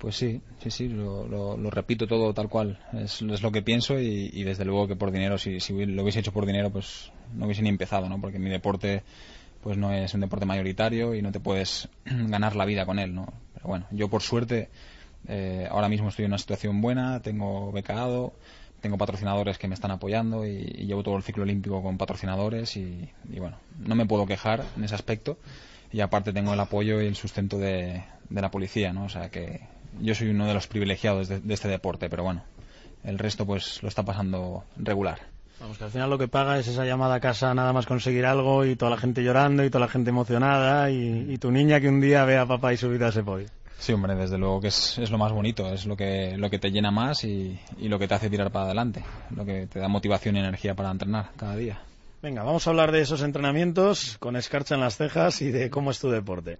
Pues 0.00 0.16
sí, 0.16 0.40
sí, 0.62 0.70
sí, 0.70 0.88
lo, 0.88 1.26
lo, 1.26 1.58
lo 1.58 1.70
repito 1.70 2.06
todo 2.06 2.32
tal 2.32 2.48
cual. 2.48 2.78
Es, 2.94 3.20
es 3.20 3.42
lo 3.42 3.52
que 3.52 3.60
pienso 3.60 4.00
y, 4.00 4.42
desde 4.44 4.64
luego 4.64 4.88
que 4.88 4.96
por 4.96 5.10
dinero, 5.10 5.36
si, 5.36 5.60
si, 5.60 5.74
lo 5.84 6.02
hubiese 6.02 6.20
hecho 6.20 6.32
por 6.32 6.46
dinero, 6.46 6.70
pues 6.70 7.12
no 7.34 7.44
hubiese 7.44 7.60
ni 7.60 7.68
empezado, 7.68 8.08
¿no? 8.08 8.18
Porque 8.18 8.38
mi 8.38 8.48
deporte 8.48 9.02
pues 9.62 9.76
no 9.76 9.92
es 9.92 10.14
un 10.14 10.22
deporte 10.22 10.46
mayoritario 10.46 11.14
y 11.14 11.20
no 11.20 11.32
te 11.32 11.38
puedes 11.38 11.90
ganar 12.06 12.56
la 12.56 12.64
vida 12.64 12.86
con 12.86 12.98
él, 12.98 13.14
¿no? 13.14 13.30
Pero 13.52 13.68
bueno, 13.68 13.86
yo 13.90 14.08
por 14.08 14.22
suerte 14.22 14.70
eh, 15.28 15.68
ahora 15.70 15.90
mismo 15.90 16.08
estoy 16.08 16.24
en 16.24 16.30
una 16.30 16.38
situación 16.38 16.80
buena, 16.80 17.20
tengo 17.20 17.70
becado, 17.70 18.32
tengo 18.80 18.96
patrocinadores 18.96 19.58
que 19.58 19.68
me 19.68 19.74
están 19.74 19.90
apoyando 19.90 20.46
y, 20.46 20.62
llevo 20.86 21.02
todo 21.02 21.18
el 21.18 21.22
ciclo 21.22 21.42
olímpico 21.42 21.82
con 21.82 21.98
patrocinadores 21.98 22.74
y, 22.78 23.06
y, 23.30 23.38
bueno, 23.38 23.58
no 23.78 23.94
me 23.94 24.06
puedo 24.06 24.24
quejar 24.24 24.64
en 24.78 24.82
ese 24.82 24.94
aspecto 24.94 25.36
y 25.92 26.00
aparte 26.00 26.32
tengo 26.32 26.54
el 26.54 26.60
apoyo 26.60 27.02
y 27.02 27.06
el 27.06 27.16
sustento 27.16 27.58
de 27.58 28.02
la 28.30 28.50
policía, 28.50 28.94
¿no? 28.94 29.04
O 29.04 29.08
sea 29.10 29.28
que 29.28 29.60
yo 30.00 30.14
soy 30.14 30.28
uno 30.28 30.46
de 30.46 30.54
los 30.54 30.66
privilegiados 30.66 31.28
de, 31.28 31.40
de, 31.40 31.54
este 31.54 31.68
deporte, 31.68 32.08
pero 32.08 32.24
bueno, 32.24 32.44
el 33.04 33.18
resto 33.18 33.46
pues 33.46 33.82
lo 33.82 33.88
está 33.88 34.04
pasando 34.04 34.64
regular. 34.76 35.20
Vamos, 35.60 35.76
que 35.76 35.84
al 35.84 35.90
final 35.90 36.08
lo 36.08 36.16
que 36.16 36.28
paga 36.28 36.58
es 36.58 36.68
esa 36.68 36.86
llamada 36.86 37.16
a 37.16 37.20
casa 37.20 37.52
nada 37.54 37.72
más 37.72 37.84
conseguir 37.84 38.24
algo 38.24 38.64
y 38.64 38.76
toda 38.76 38.90
la 38.90 38.96
gente 38.96 39.22
llorando 39.22 39.62
y 39.62 39.68
toda 39.68 39.84
la 39.84 39.92
gente 39.92 40.10
emocionada 40.10 40.90
y, 40.90 41.26
y 41.28 41.36
tu 41.36 41.50
niña 41.50 41.80
que 41.80 41.88
un 41.88 42.00
día 42.00 42.24
ve 42.24 42.38
a 42.38 42.46
papá 42.46 42.72
y 42.72 42.78
subida 42.78 43.06
a 43.06 43.08
ese 43.10 43.22
podio. 43.22 43.48
Sí, 43.80 43.94
hombre, 43.94 44.14
desde 44.14 44.36
luego 44.36 44.60
que 44.60 44.68
es, 44.68 44.98
es, 44.98 45.10
lo 45.10 45.16
más 45.16 45.32
bonito, 45.32 45.72
es 45.72 45.86
lo 45.86 45.96
que, 45.96 46.36
lo 46.36 46.50
que 46.50 46.58
te 46.58 46.70
llena 46.70 46.90
más 46.90 47.24
y, 47.24 47.58
y 47.78 47.88
lo 47.88 47.98
que 47.98 48.06
te 48.06 48.14
hace 48.14 48.28
tirar 48.28 48.50
para 48.50 48.66
adelante, 48.66 49.02
lo 49.34 49.44
que 49.46 49.66
te 49.66 49.78
da 49.78 49.88
motivación 49.88 50.36
y 50.36 50.40
energía 50.40 50.74
para 50.74 50.90
entrenar 50.90 51.30
cada 51.36 51.56
día. 51.56 51.80
Venga, 52.22 52.42
vamos 52.42 52.66
a 52.66 52.70
hablar 52.70 52.92
de 52.92 53.00
esos 53.00 53.22
entrenamientos 53.22 54.18
con 54.18 54.36
escarcha 54.36 54.74
en 54.74 54.82
las 54.82 54.98
cejas 54.98 55.40
y 55.40 55.50
de 55.50 55.70
cómo 55.70 55.90
es 55.90 55.98
tu 55.98 56.10
deporte. 56.10 56.58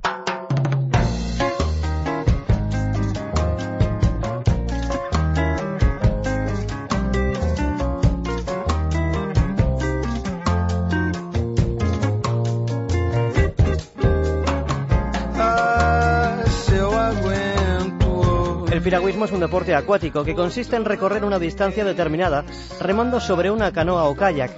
El 18.80 18.84
piragüismo 18.84 19.26
es 19.26 19.32
un 19.32 19.40
deporte 19.40 19.74
acuático 19.74 20.24
que 20.24 20.34
consiste 20.34 20.74
en 20.74 20.86
recorrer 20.86 21.22
una 21.22 21.38
distancia 21.38 21.84
determinada 21.84 22.46
remando 22.80 23.20
sobre 23.20 23.50
una 23.50 23.72
canoa 23.72 24.04
o 24.04 24.16
kayak. 24.16 24.52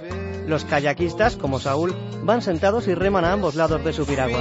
Los 0.47 0.63
kayakistas, 0.63 1.35
como 1.35 1.59
Saúl, 1.59 1.93
van 2.23 2.41
sentados 2.41 2.87
y 2.87 2.95
reman 2.95 3.25
a 3.25 3.33
ambos 3.33 3.55
lados 3.55 3.83
de 3.83 3.91
su 3.91 4.05
piragua. 4.05 4.39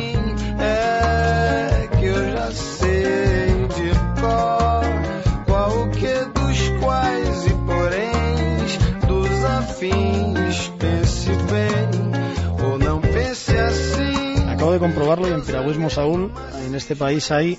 Acabo 14.48 14.72
de 14.72 14.78
comprobarlo 14.78 15.28
y 15.28 15.32
en 15.32 15.42
piragüismo, 15.42 15.90
Saúl, 15.90 16.30
en 16.64 16.76
este 16.76 16.94
país 16.94 17.32
hay 17.32 17.58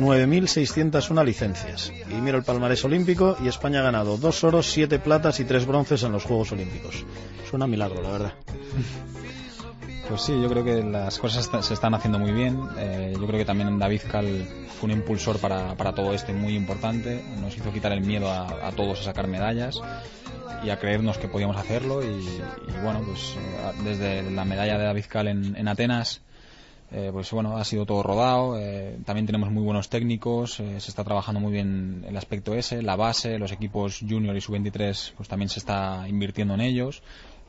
9.601 0.00 1.24
licencias. 1.24 1.92
Y 2.10 2.14
miro 2.14 2.38
el 2.38 2.44
palmarés 2.44 2.84
olímpico 2.84 3.36
y 3.42 3.48
España 3.48 3.80
ha 3.80 3.84
ganado 3.84 4.16
dos 4.16 4.44
oros, 4.44 4.70
siete 4.70 4.98
platas 4.98 5.40
y 5.40 5.44
tres 5.44 5.66
bronces 5.66 6.02
en 6.02 6.12
los 6.12 6.24
Juegos 6.24 6.52
Olímpicos. 6.52 7.04
Suena 7.48 7.66
milagro, 7.66 8.02
la 8.02 8.10
verdad. 8.10 8.32
Pues 10.08 10.20
sí, 10.20 10.38
yo 10.40 10.50
creo 10.50 10.64
que 10.64 10.82
las 10.82 11.18
cosas 11.18 11.48
se 11.66 11.74
están 11.74 11.94
haciendo 11.94 12.18
muy 12.18 12.32
bien. 12.32 12.60
Eh, 12.76 13.14
yo 13.18 13.26
creo 13.26 13.38
que 13.38 13.44
también 13.44 13.78
David 13.78 14.02
Cal 14.10 14.46
fue 14.78 14.90
un 14.90 14.98
impulsor 14.98 15.38
para, 15.38 15.74
para 15.76 15.94
todo 15.94 16.12
esto 16.12 16.32
muy 16.32 16.54
importante. 16.54 17.24
Nos 17.40 17.56
hizo 17.56 17.72
quitar 17.72 17.92
el 17.92 18.02
miedo 18.02 18.30
a, 18.30 18.68
a, 18.68 18.72
todos 18.72 19.00
a 19.00 19.04
sacar 19.04 19.28
medallas 19.28 19.80
y 20.62 20.70
a 20.70 20.78
creernos 20.78 21.16
que 21.16 21.28
podíamos 21.28 21.56
hacerlo. 21.56 22.02
Y, 22.02 22.06
y 22.06 22.82
bueno, 22.82 23.00
pues 23.06 23.34
desde 23.82 24.30
la 24.30 24.44
medalla 24.44 24.76
de 24.76 24.84
David 24.84 25.04
Cal 25.08 25.28
en, 25.28 25.56
en 25.56 25.68
Atenas 25.68 26.20
eh, 26.96 27.10
pues 27.12 27.28
bueno, 27.32 27.56
ha 27.56 27.64
sido 27.64 27.86
todo 27.86 28.04
rodado, 28.04 28.56
eh, 28.56 28.96
también 29.04 29.26
tenemos 29.26 29.50
muy 29.50 29.64
buenos 29.64 29.88
técnicos, 29.88 30.60
eh, 30.60 30.78
se 30.78 30.90
está 30.90 31.02
trabajando 31.02 31.40
muy 31.40 31.50
bien 31.50 32.04
el 32.06 32.16
aspecto 32.16 32.54
ese, 32.54 32.82
la 32.82 32.94
base, 32.94 33.36
los 33.36 33.50
equipos 33.50 33.98
junior 34.08 34.36
y 34.36 34.40
sub-23 34.40 35.14
pues 35.16 35.28
también 35.28 35.48
se 35.48 35.58
está 35.58 36.06
invirtiendo 36.08 36.54
en 36.54 36.60
ellos 36.60 37.02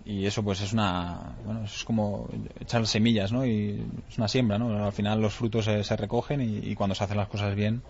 y 0.03 0.25
eso 0.25 0.41
pues 0.41 0.61
es 0.61 0.73
una, 0.73 1.35
bueno, 1.45 1.63
es 1.63 1.83
como 1.83 2.27
echar 2.59 2.87
semillas, 2.87 3.31
¿no? 3.31 3.45
Y 3.45 3.85
es 4.09 4.17
una 4.17 4.27
siembra, 4.27 4.57
¿no? 4.57 4.83
Al 4.83 4.93
final 4.93 5.21
los 5.21 5.35
frutos 5.35 5.65
se, 5.65 5.83
se 5.83 5.95
recogen 5.95 6.41
y, 6.41 6.73
cuando 6.73 6.95
se 6.95 7.03
hacen 7.03 7.17
las 7.17 7.27
cosas 7.27 7.53
bien, 7.53 7.83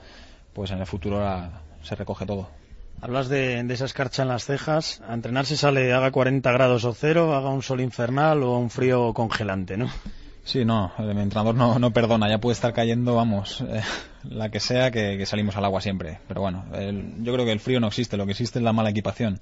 pues 0.52 0.72
en 0.72 0.80
el 0.80 0.86
futuro 0.86 1.22
la, 1.22 1.62
se 1.84 1.96
recoge 1.96 2.26
todo. 2.26 2.50
Hablas 3.00 3.30
de, 3.30 3.64
de, 3.64 3.74
esa 3.74 3.86
escarcha 3.86 4.24
en 4.24 4.28
las 4.28 4.44
cejas. 4.44 5.02
A 5.08 5.14
entrenar 5.14 5.46
se 5.46 5.56
sale, 5.56 5.94
haga 5.94 6.12
40 6.12 6.52
grados 6.52 6.84
o 6.84 6.94
cero, 6.94 7.34
haga 7.34 7.50
un 7.50 7.62
sol 7.62 7.80
infernal 7.80 8.44
o 8.44 8.58
un 8.58 8.70
frío 8.70 9.14
congelante, 9.14 9.78
¿no? 9.78 9.90
Sí, 10.46 10.64
no, 10.64 10.92
mi 11.00 11.22
entrenador 11.22 11.56
no, 11.56 11.80
no 11.80 11.92
perdona, 11.92 12.30
ya 12.30 12.38
puede 12.38 12.54
estar 12.54 12.72
cayendo, 12.72 13.16
vamos, 13.16 13.62
eh, 13.68 13.82
la 14.30 14.50
que 14.50 14.60
sea, 14.60 14.92
que, 14.92 15.18
que, 15.18 15.26
salimos 15.26 15.58
al 15.58 15.66
agua 15.66 15.82
siempre. 15.82 16.20
Pero 16.28 16.42
bueno, 16.42 16.66
el, 16.74 17.24
yo 17.24 17.34
creo 17.34 17.46
que 17.46 17.52
el 17.52 17.60
frío 17.60 17.80
no 17.80 17.88
existe, 17.88 18.16
lo 18.16 18.26
que 18.26 18.34
existe 18.34 18.60
es 18.60 18.64
la 18.64 18.72
mala 18.72 18.92
equipación. 18.92 19.42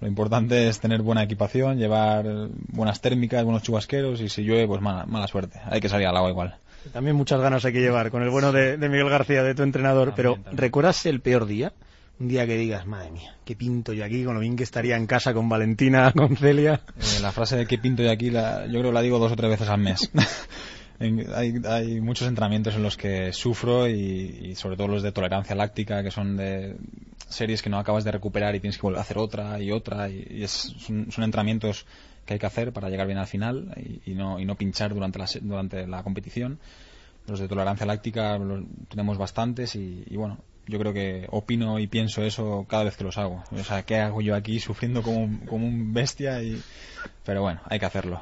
Lo 0.00 0.08
importante 0.08 0.68
es 0.68 0.80
tener 0.80 1.02
buena 1.02 1.22
equipación, 1.22 1.78
llevar 1.78 2.26
buenas 2.68 3.00
térmicas, 3.00 3.44
buenos 3.44 3.62
chubasqueros 3.62 4.20
y 4.20 4.28
si 4.28 4.42
llueve, 4.42 4.66
pues 4.66 4.80
mala, 4.80 5.06
mala 5.06 5.28
suerte. 5.28 5.60
Hay 5.66 5.80
que 5.80 5.88
salir 5.88 6.08
al 6.08 6.16
agua 6.16 6.30
igual. 6.30 6.56
También 6.92 7.14
muchas 7.14 7.40
ganas 7.40 7.64
hay 7.64 7.72
que 7.72 7.80
llevar 7.80 8.10
con 8.10 8.22
el 8.22 8.30
bueno 8.30 8.50
de, 8.50 8.76
de 8.76 8.88
Miguel 8.88 9.08
García, 9.08 9.44
de 9.44 9.54
tu 9.54 9.62
entrenador. 9.62 10.08
También, 10.08 10.16
pero, 10.16 10.34
también. 10.34 10.56
¿recuerdas 10.56 11.06
el 11.06 11.20
peor 11.20 11.46
día? 11.46 11.72
Un 12.20 12.28
día 12.28 12.46
que 12.46 12.56
digas, 12.56 12.86
madre 12.86 13.10
mía, 13.10 13.34
qué 13.46 13.56
pinto 13.56 13.94
yo 13.94 14.04
aquí, 14.04 14.24
con 14.24 14.34
lo 14.34 14.40
bien 14.40 14.54
que 14.54 14.62
estaría 14.62 14.96
en 14.96 15.06
casa 15.06 15.32
con 15.32 15.48
Valentina, 15.48 16.12
con 16.16 16.36
Celia. 16.36 16.82
Eh, 16.98 17.20
la 17.22 17.32
frase 17.32 17.56
de 17.56 17.66
qué 17.66 17.78
pinto 17.78 18.02
yo 18.02 18.10
aquí, 18.10 18.30
la, 18.30 18.66
yo 18.66 18.72
creo 18.72 18.84
que 18.84 18.92
la 18.92 19.00
digo 19.00 19.18
dos 19.18 19.32
o 19.32 19.36
tres 19.36 19.50
veces 19.50 19.68
al 19.70 19.80
mes. 19.80 20.10
hay, 21.00 21.62
hay, 21.66 22.00
muchos 22.02 22.28
entrenamientos 22.28 22.74
en 22.74 22.82
los 22.82 22.98
que 22.98 23.32
sufro 23.32 23.88
y, 23.88 24.50
y, 24.50 24.54
sobre 24.54 24.76
todo 24.76 24.88
los 24.88 25.02
de 25.02 25.12
tolerancia 25.12 25.56
láctica, 25.56 26.02
que 26.02 26.10
son 26.10 26.36
de 26.36 26.76
series 27.26 27.62
que 27.62 27.70
no 27.70 27.78
acabas 27.78 28.04
de 28.04 28.12
recuperar 28.12 28.54
y 28.54 28.60
tienes 28.60 28.76
que 28.76 28.82
volver 28.82 28.98
a 28.98 29.02
hacer 29.02 29.16
otra 29.16 29.58
y 29.58 29.72
otra. 29.72 30.10
Y, 30.10 30.26
y 30.30 30.44
es, 30.44 30.50
son, 30.50 31.10
son, 31.10 31.24
entrenamientos 31.24 31.86
que 32.26 32.34
hay 32.34 32.38
que 32.38 32.46
hacer 32.46 32.74
para 32.74 32.90
llegar 32.90 33.06
bien 33.06 33.18
al 33.18 33.28
final 33.28 33.72
y, 33.78 34.10
y 34.10 34.14
no, 34.14 34.38
y 34.38 34.44
no 34.44 34.56
pinchar 34.56 34.92
durante 34.92 35.18
la, 35.18 35.26
durante 35.40 35.86
la 35.86 36.02
competición. 36.02 36.58
Los 37.26 37.40
de 37.40 37.48
tolerancia 37.48 37.86
láctica 37.86 38.36
los 38.36 38.64
tenemos 38.90 39.16
bastantes 39.16 39.74
y, 39.74 40.04
y 40.06 40.16
bueno, 40.16 40.38
yo 40.70 40.78
creo 40.78 40.92
que 40.92 41.26
opino 41.30 41.78
y 41.78 41.86
pienso 41.86 42.22
eso 42.22 42.64
cada 42.68 42.84
vez 42.84 42.96
que 42.96 43.04
los 43.04 43.18
hago. 43.18 43.44
O 43.50 43.64
sea, 43.64 43.82
¿qué 43.82 43.96
hago 43.96 44.20
yo 44.20 44.34
aquí 44.34 44.60
sufriendo 44.60 45.02
como 45.02 45.18
un, 45.18 45.38
como 45.38 45.66
un 45.66 45.92
bestia? 45.92 46.42
Y... 46.42 46.62
Pero 47.24 47.42
bueno, 47.42 47.60
hay 47.66 47.78
que 47.78 47.86
hacerlo. 47.86 48.20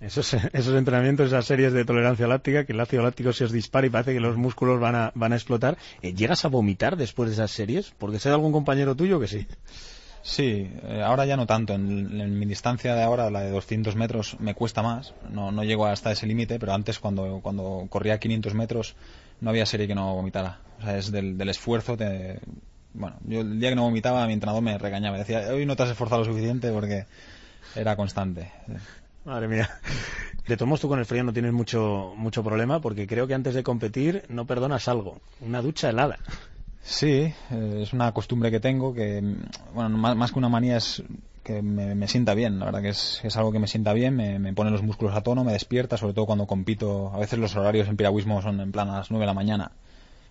Esos, 0.00 0.32
esos 0.52 0.74
entrenamientos, 0.74 1.26
esas 1.26 1.44
series 1.44 1.72
de 1.72 1.84
tolerancia 1.84 2.26
láctica, 2.26 2.64
que 2.64 2.72
el 2.72 2.80
ácido 2.80 3.02
láctico 3.02 3.32
se 3.32 3.44
os 3.44 3.52
dispara 3.52 3.86
y 3.86 3.90
parece 3.90 4.14
que 4.14 4.20
los 4.20 4.36
músculos 4.36 4.80
van 4.80 4.96
a, 4.96 5.12
van 5.14 5.32
a 5.32 5.36
explotar. 5.36 5.76
Eh, 6.02 6.14
¿Llegas 6.14 6.44
a 6.44 6.48
vomitar 6.48 6.96
después 6.96 7.28
de 7.28 7.34
esas 7.34 7.50
series? 7.50 7.92
Porque 7.98 8.18
sé 8.18 8.30
de 8.30 8.34
algún 8.34 8.52
compañero 8.52 8.96
tuyo 8.96 9.20
que 9.20 9.28
sí. 9.28 9.46
Sí, 10.22 10.70
eh, 10.84 11.02
ahora 11.04 11.24
ya 11.26 11.36
no 11.36 11.46
tanto. 11.46 11.74
En, 11.74 12.20
en 12.20 12.38
mi 12.38 12.46
distancia 12.46 12.94
de 12.94 13.02
ahora, 13.02 13.30
la 13.30 13.40
de 13.40 13.50
200 13.50 13.94
metros, 13.96 14.36
me 14.38 14.54
cuesta 14.54 14.82
más. 14.82 15.14
No, 15.30 15.52
no 15.52 15.64
llego 15.64 15.86
hasta 15.86 16.12
ese 16.12 16.26
límite, 16.26 16.58
pero 16.58 16.72
antes 16.72 16.98
cuando, 16.98 17.40
cuando 17.42 17.86
corría 17.88 18.18
500 18.18 18.54
metros 18.54 18.96
no 19.40 19.50
había 19.50 19.66
serie 19.66 19.86
que 19.86 19.94
no 19.94 20.14
vomitara. 20.14 20.60
O 20.78 20.82
sea, 20.82 20.98
es 20.98 21.10
del, 21.10 21.36
del 21.36 21.48
esfuerzo. 21.48 21.96
Te... 21.96 22.40
Bueno, 22.92 23.16
yo 23.24 23.40
el 23.40 23.60
día 23.60 23.70
que 23.70 23.76
no 23.76 23.82
vomitaba, 23.82 24.26
mi 24.26 24.32
entrenador 24.32 24.62
me 24.62 24.76
regañaba. 24.78 25.18
Decía, 25.18 25.48
hoy 25.50 25.66
no 25.66 25.76
te 25.76 25.84
has 25.84 25.90
esforzado 25.90 26.24
lo 26.24 26.30
suficiente 26.30 26.70
porque 26.72 27.06
era 27.74 27.96
constante. 27.96 28.50
Madre 29.24 29.48
mía. 29.48 29.68
De 30.46 30.56
todos 30.56 30.80
tú 30.80 30.88
con 30.88 30.98
el 30.98 31.06
frío 31.06 31.22
no 31.22 31.32
tienes 31.32 31.52
mucho, 31.52 32.12
mucho 32.16 32.42
problema 32.42 32.80
porque 32.80 33.06
creo 33.06 33.26
que 33.26 33.34
antes 33.34 33.54
de 33.54 33.62
competir 33.62 34.24
no 34.28 34.46
perdonas 34.46 34.88
algo. 34.88 35.20
Una 35.40 35.62
ducha 35.62 35.90
helada. 35.90 36.18
Sí, 36.82 37.32
eh, 37.50 37.80
es 37.82 37.92
una 37.92 38.10
costumbre 38.12 38.50
que 38.50 38.58
tengo 38.58 38.94
que, 38.94 39.22
bueno, 39.74 39.90
más, 39.90 40.16
más 40.16 40.32
que 40.32 40.38
una 40.38 40.48
manía 40.48 40.78
es 40.78 41.02
que 41.50 41.62
me, 41.62 41.94
me 41.94 42.06
sienta 42.08 42.34
bien. 42.34 42.58
La 42.58 42.66
verdad 42.66 42.82
que 42.82 42.90
es, 42.90 43.20
es 43.24 43.36
algo 43.36 43.52
que 43.52 43.58
me 43.58 43.66
sienta 43.66 43.92
bien, 43.92 44.14
me, 44.14 44.38
me 44.38 44.52
pone 44.52 44.70
los 44.70 44.82
músculos 44.82 45.14
a 45.16 45.22
tono, 45.22 45.44
me 45.44 45.52
despierta, 45.52 45.96
sobre 45.96 46.14
todo 46.14 46.26
cuando 46.26 46.46
compito. 46.46 47.10
A 47.12 47.18
veces 47.18 47.38
los 47.38 47.56
horarios 47.56 47.88
en 47.88 47.96
piragüismo 47.96 48.40
son 48.42 48.60
en 48.60 48.72
plan 48.72 48.88
a 48.88 48.98
las 48.98 49.10
9 49.10 49.22
de 49.22 49.26
la 49.26 49.34
mañana 49.34 49.72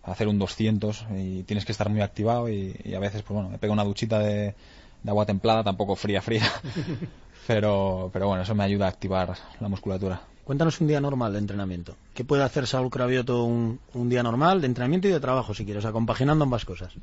a 0.04 0.12
hacer 0.12 0.28
un 0.28 0.40
200 0.40 1.08
y 1.18 1.44
tienes 1.44 1.66
que 1.66 1.74
estar 1.74 1.90
muy 1.90 2.02
activado 2.02 2.50
y, 2.50 2.76
y 2.84 2.94
a 2.94 3.00
veces, 3.00 3.22
pues 3.24 3.36
bueno, 3.36 3.50
me 3.50 3.58
pego 3.58 3.74
una 3.74 3.84
duchita 3.84 4.20
de, 4.20 4.56
de 5.04 5.10
agua 5.10 5.26
templada, 5.26 5.64
tampoco 5.64 5.96
fría, 5.96 6.22
fría. 6.22 6.50
pero, 7.48 8.10
pero 8.14 8.28
bueno, 8.28 8.44
eso 8.44 8.56
me 8.56 8.64
ayuda 8.64 8.86
a 8.86 8.90
activar 8.90 9.36
la 9.60 9.68
musculatura. 9.68 10.22
Cuéntanos 10.46 10.80
un 10.82 10.88
día 10.88 11.02
normal 11.02 11.34
de 11.34 11.40
entrenamiento. 11.40 11.96
¿Qué 12.14 12.24
puede 12.24 12.44
hacer 12.44 12.66
Saúl 12.66 12.90
Cravioto 12.90 13.44
un, 13.44 13.80
un 13.94 14.10
día 14.10 14.24
normal 14.24 14.62
de 14.62 14.68
entrenamiento 14.68 15.08
y 15.08 15.12
de 15.12 15.20
trabajo, 15.20 15.54
si 15.54 15.66
quieres, 15.66 15.86
compaginando 15.86 16.44
ambas 16.44 16.66
cosas? 16.66 16.94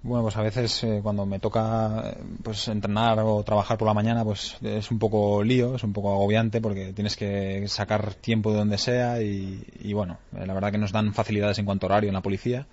Bueno, 0.00 0.22
pues 0.22 0.36
a 0.36 0.42
veces 0.42 0.84
eh, 0.84 1.00
cuando 1.02 1.26
me 1.26 1.40
toca 1.40 2.16
pues 2.44 2.68
entrenar 2.68 3.18
o 3.18 3.42
trabajar 3.42 3.76
por 3.76 3.88
la 3.88 3.94
mañana, 3.94 4.24
pues 4.24 4.56
es 4.62 4.92
un 4.92 5.00
poco 5.00 5.42
lío, 5.42 5.74
es 5.74 5.82
un 5.82 5.92
poco 5.92 6.12
agobiante 6.12 6.60
porque 6.60 6.92
tienes 6.92 7.16
que 7.16 7.66
sacar 7.66 8.14
tiempo 8.14 8.52
de 8.52 8.58
donde 8.58 8.78
sea 8.78 9.20
y, 9.20 9.92
bueno, 9.92 10.18
eh, 10.36 10.46
la 10.46 10.54
verdad 10.54 10.70
que 10.70 10.78
nos 10.78 10.92
dan 10.92 11.12
facilidades 11.14 11.58
en 11.58 11.64
cuanto 11.64 11.86
a 11.86 11.88
horario 11.88 12.08
en 12.08 12.14
la 12.14 12.22
policía 12.22 12.68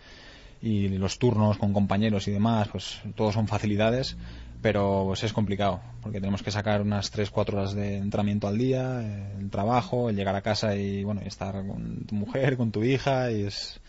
y 0.62 0.88
los 0.90 1.18
turnos 1.18 1.58
con 1.58 1.74
compañeros 1.74 2.28
y 2.28 2.32
demás, 2.32 2.70
pues 2.72 3.02
todos 3.16 3.34
son 3.34 3.48
facilidades, 3.48 4.18
pero 4.62 5.04
pues 5.08 5.24
es 5.24 5.34
complicado 5.34 5.82
porque 6.02 6.20
tenemos 6.20 6.44
que 6.44 6.52
sacar 6.52 6.82
unas 6.82 7.12
3-4 7.12 7.54
horas 7.54 7.74
de 7.74 7.98
entrenamiento 7.98 8.48
al 8.48 8.60
día, 8.60 9.02
eh, 9.02 9.36
el 9.40 9.50
trabajo, 9.50 10.12
el 10.12 10.16
llegar 10.16 10.36
a 10.36 10.42
casa 10.42 10.76
y 10.76 11.04
bueno, 11.04 11.22
estar 11.22 11.66
con 11.66 12.06
tu 12.06 12.14
mujer, 12.14 12.56
con 12.56 12.72
tu 12.72 12.84
hija 12.84 13.32
y 13.32 13.46
es 13.46 13.82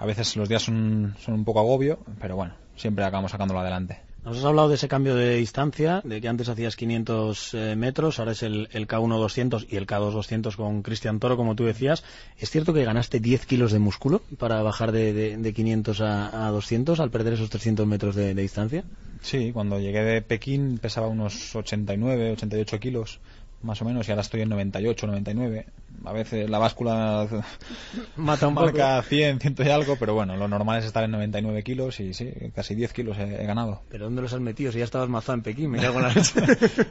a 0.00 0.06
veces 0.06 0.34
los 0.36 0.48
días 0.48 0.62
son, 0.62 1.14
son 1.20 1.34
un 1.34 1.44
poco 1.44 1.60
agobio, 1.60 1.98
pero 2.20 2.34
bueno, 2.34 2.54
siempre 2.74 3.04
acabamos 3.04 3.30
sacándolo 3.30 3.60
adelante. 3.60 4.00
Nos 4.24 4.38
has 4.38 4.44
hablado 4.44 4.68
de 4.68 4.74
ese 4.74 4.88
cambio 4.88 5.14
de 5.14 5.36
distancia, 5.36 6.00
de 6.04 6.20
que 6.20 6.28
antes 6.28 6.48
hacías 6.48 6.76
500 6.76 7.54
eh, 7.54 7.76
metros, 7.76 8.18
ahora 8.18 8.32
es 8.32 8.42
el, 8.42 8.68
el 8.72 8.86
K1 8.86 9.18
200 9.18 9.66
y 9.70 9.76
el 9.76 9.86
K2 9.86 10.12
200 10.12 10.56
con 10.56 10.82
Cristian 10.82 11.20
Toro, 11.20 11.36
como 11.36 11.54
tú 11.54 11.64
decías. 11.64 12.02
¿Es 12.38 12.50
cierto 12.50 12.74
que 12.74 12.84
ganaste 12.84 13.20
10 13.20 13.46
kilos 13.46 13.72
de 13.72 13.78
músculo 13.78 14.22
para 14.38 14.62
bajar 14.62 14.92
de, 14.92 15.12
de, 15.12 15.36
de 15.36 15.52
500 15.52 16.00
a, 16.02 16.46
a, 16.46 16.50
200 16.50 17.00
al 17.00 17.10
perder 17.10 17.34
esos 17.34 17.48
300 17.48 17.86
metros 17.86 18.14
de, 18.14 18.34
de 18.34 18.42
distancia? 18.42 18.84
Sí, 19.22 19.52
cuando 19.52 19.78
llegué 19.78 20.02
de 20.02 20.22
Pekín 20.22 20.78
pesaba 20.78 21.08
unos 21.08 21.54
89, 21.54 22.32
88 22.32 22.80
kilos 22.80 23.20
más 23.62 23.80
o 23.82 23.84
menos, 23.84 24.08
y 24.08 24.12
ahora 24.12 24.22
estoy 24.22 24.42
en 24.42 24.48
98, 24.48 25.06
99. 25.06 25.66
A 26.04 26.12
veces 26.12 26.48
la 26.48 26.58
báscula 26.58 27.28
Mata 28.16 28.48
un 28.48 28.54
marca 28.54 28.96
poco. 28.96 29.08
100, 29.08 29.40
100 29.40 29.56
y 29.58 29.68
algo, 29.68 29.96
pero 29.96 30.14
bueno, 30.14 30.36
lo 30.36 30.48
normal 30.48 30.78
es 30.78 30.86
estar 30.86 31.04
en 31.04 31.10
99 31.10 31.62
kilos 31.62 32.00
y 32.00 32.14
sí, 32.14 32.32
casi 32.54 32.74
10 32.74 32.92
kilos 32.92 33.18
he, 33.18 33.42
he 33.42 33.46
ganado. 33.46 33.82
¿Pero 33.90 34.04
dónde 34.04 34.22
los 34.22 34.32
has 34.32 34.40
metido? 34.40 34.72
Si 34.72 34.78
ya 34.78 34.84
estabas 34.84 35.10
mazado 35.10 35.34
en 35.34 35.42
Pekín, 35.42 35.70
me 35.70 35.78
cago 35.78 35.98
en 35.98 36.04
la 36.04 36.08
leche. 36.14 36.40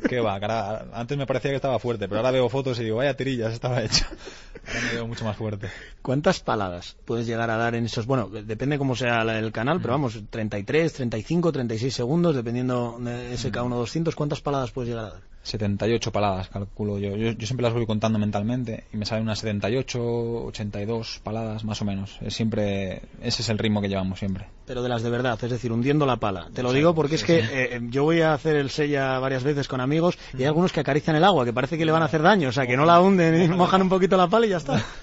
Qué 0.07 0.19
va, 0.19 0.39
cara, 0.39 0.85
antes 0.93 1.17
me 1.17 1.25
parecía 1.25 1.49
que 1.51 1.55
estaba 1.55 1.79
fuerte, 1.79 2.07
pero 2.07 2.19
ahora 2.19 2.31
veo 2.31 2.49
fotos 2.49 2.79
y 2.79 2.83
digo, 2.83 2.97
vaya 2.97 3.15
tirillas, 3.15 3.53
estaba 3.53 3.81
hecho. 3.81 4.05
Ahora 4.67 4.81
me 4.81 4.93
veo 4.93 5.07
mucho 5.07 5.25
más 5.25 5.37
fuerte. 5.37 5.69
¿Cuántas 6.03 6.39
paladas 6.39 6.95
puedes 7.05 7.25
llegar 7.25 7.49
a 7.49 7.57
dar 7.57 7.73
en 7.73 7.85
esos? 7.85 8.05
Bueno, 8.05 8.29
depende 8.29 8.77
cómo 8.77 8.95
sea 8.95 9.21
el 9.21 9.51
canal, 9.51 9.79
pero 9.81 9.93
vamos, 9.93 10.19
33, 10.29 10.93
35, 10.93 11.51
36 11.51 11.93
segundos, 11.93 12.35
dependiendo 12.35 12.97
de 12.99 13.33
ese 13.33 13.51
K1 13.51 13.69
200, 13.69 14.15
¿cuántas 14.15 14.41
paladas 14.41 14.71
puedes 14.71 14.89
llegar 14.89 15.05
a 15.05 15.09
dar? 15.09 15.28
78 15.43 16.11
paladas, 16.11 16.49
calculo 16.49 16.99
yo. 16.99 17.15
yo. 17.15 17.31
Yo 17.31 17.47
siempre 17.47 17.63
las 17.63 17.73
voy 17.73 17.85
contando 17.85 18.19
mentalmente 18.19 18.83
y 18.93 18.97
me 18.97 19.05
salen 19.05 19.23
unas 19.23 19.39
78, 19.39 19.99
82 20.45 21.21
paladas 21.23 21.63
más 21.63 21.81
o 21.81 21.85
menos. 21.85 22.17
Es 22.21 22.33
siempre, 22.33 23.01
ese 23.21 23.41
es 23.41 23.49
el 23.49 23.57
ritmo 23.57 23.81
que 23.81 23.89
llevamos 23.89 24.19
siempre. 24.19 24.47
Pero 24.65 24.83
de 24.83 24.89
las 24.89 25.01
de 25.01 25.09
verdad, 25.09 25.39
es 25.41 25.49
decir, 25.49 25.71
hundiendo 25.71 26.05
la 26.05 26.17
pala. 26.17 26.49
Te 26.53 26.61
lo 26.61 26.73
digo 26.73 26.93
porque 26.93 27.15
es 27.15 27.23
que 27.23 27.39
eh, 27.39 27.79
yo 27.89 28.03
voy 28.03 28.21
a 28.21 28.33
hacer 28.33 28.55
el 28.55 28.69
sella 28.69 29.17
varias 29.19 29.43
veces 29.43 29.67
con 29.67 29.81
amigos 29.81 30.17
y 30.33 30.41
hay 30.41 30.45
algunos 30.45 30.71
que 30.71 30.81
acarician 30.81 31.15
el 31.15 31.23
agua, 31.23 31.45
que 31.45 31.53
parece 31.53 31.77
que 31.77 31.85
le 31.85 31.91
van 31.91 32.03
a 32.03 32.05
hacer 32.05 32.21
daño, 32.21 32.49
o 32.49 32.51
sea, 32.51 32.67
que 32.67 32.77
no 32.77 32.85
la 32.85 33.01
hunden 33.01 33.41
y 33.43 33.47
mojan 33.47 33.81
un 33.81 33.89
poquito 33.89 34.17
la 34.17 34.27
pala 34.27 34.45
y 34.45 34.49
ya 34.49 34.57
está. 34.57 34.83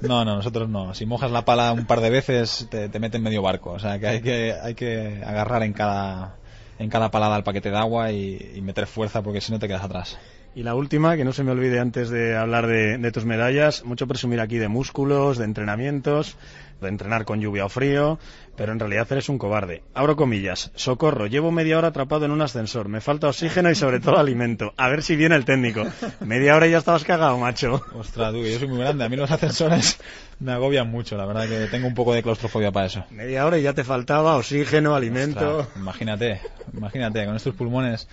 No, 0.00 0.24
no, 0.24 0.36
nosotros 0.36 0.68
no. 0.68 0.94
Si 0.94 1.04
mojas 1.04 1.30
la 1.30 1.44
pala 1.44 1.72
un 1.72 1.84
par 1.84 2.00
de 2.00 2.08
veces 2.08 2.66
te, 2.70 2.88
te 2.88 2.98
meten 2.98 3.22
medio 3.22 3.42
barco. 3.42 3.72
O 3.72 3.78
sea, 3.78 3.98
que 3.98 4.06
hay 4.06 4.22
que, 4.22 4.54
hay 4.54 4.74
que 4.74 5.22
agarrar 5.22 5.62
en 5.62 5.74
cada, 5.74 6.36
en 6.78 6.90
cada 6.90 7.10
palada 7.10 7.36
el 7.36 7.44
paquete 7.44 7.70
de 7.70 7.78
agua 7.78 8.12
y, 8.12 8.52
y 8.54 8.60
meter 8.62 8.86
fuerza 8.86 9.22
porque 9.22 9.40
si 9.40 9.52
no 9.52 9.58
te 9.58 9.68
quedas 9.68 9.84
atrás. 9.84 10.18
Y 10.56 10.62
la 10.62 10.76
última, 10.76 11.16
que 11.16 11.24
no 11.24 11.32
se 11.32 11.42
me 11.42 11.50
olvide 11.50 11.80
antes 11.80 12.10
de 12.10 12.36
hablar 12.36 12.68
de, 12.68 12.96
de, 12.96 13.12
tus 13.12 13.24
medallas, 13.24 13.84
mucho 13.84 14.06
presumir 14.06 14.40
aquí 14.40 14.58
de 14.58 14.68
músculos, 14.68 15.36
de 15.36 15.44
entrenamientos, 15.46 16.36
de 16.80 16.88
entrenar 16.88 17.24
con 17.24 17.40
lluvia 17.40 17.64
o 17.64 17.68
frío, 17.68 18.20
pero 18.56 18.70
en 18.70 18.78
realidad 18.78 19.08
eres 19.10 19.28
un 19.28 19.36
cobarde. 19.36 19.82
Abro 19.94 20.14
comillas, 20.14 20.70
socorro, 20.76 21.26
llevo 21.26 21.50
media 21.50 21.76
hora 21.76 21.88
atrapado 21.88 22.24
en 22.24 22.30
un 22.30 22.40
ascensor, 22.40 22.88
me 22.88 23.00
falta 23.00 23.26
oxígeno 23.26 23.68
y 23.68 23.74
sobre 23.74 23.98
todo 23.98 24.16
alimento. 24.16 24.72
A 24.76 24.88
ver 24.88 25.02
si 25.02 25.16
viene 25.16 25.34
el 25.34 25.44
técnico. 25.44 25.84
Media 26.20 26.54
hora 26.54 26.68
y 26.68 26.70
ya 26.70 26.78
estabas 26.78 27.02
cagado, 27.02 27.36
macho. 27.36 27.84
Ostras, 27.92 28.32
tú, 28.32 28.44
yo 28.44 28.56
soy 28.56 28.68
muy 28.68 28.78
grande, 28.78 29.04
a 29.04 29.08
mí 29.08 29.16
los 29.16 29.32
ascensores 29.32 29.98
me 30.38 30.52
agobian 30.52 30.88
mucho, 30.88 31.16
la 31.16 31.26
verdad 31.26 31.48
que 31.48 31.66
tengo 31.66 31.88
un 31.88 31.94
poco 31.94 32.14
de 32.14 32.22
claustrofobia 32.22 32.70
para 32.70 32.86
eso. 32.86 33.04
Media 33.10 33.44
hora 33.44 33.58
y 33.58 33.62
ya 33.62 33.72
te 33.72 33.82
faltaba 33.82 34.36
oxígeno, 34.36 34.94
alimento. 34.94 35.58
Ostras, 35.58 35.76
imagínate, 35.76 36.40
imagínate, 36.72 37.26
con 37.26 37.34
estos 37.34 37.54
pulmones 37.56 38.06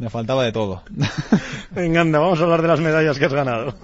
me 0.00 0.08
faltaba 0.08 0.44
de 0.44 0.50
todo. 0.50 0.82
Venga, 1.70 2.00
anda, 2.00 2.18
vamos 2.18 2.40
a 2.40 2.44
hablar 2.44 2.62
de 2.62 2.68
las 2.68 2.80
medallas 2.80 3.18
que 3.18 3.26
has 3.26 3.32
ganado. 3.34 3.74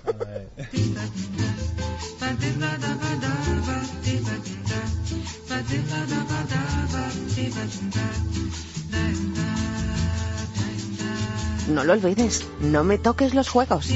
No 11.69 11.85
lo 11.85 11.93
olvides, 11.93 12.47
no 12.61 12.83
me 12.83 12.97
toques 12.97 13.35
los 13.35 13.51
juegos. 13.51 13.91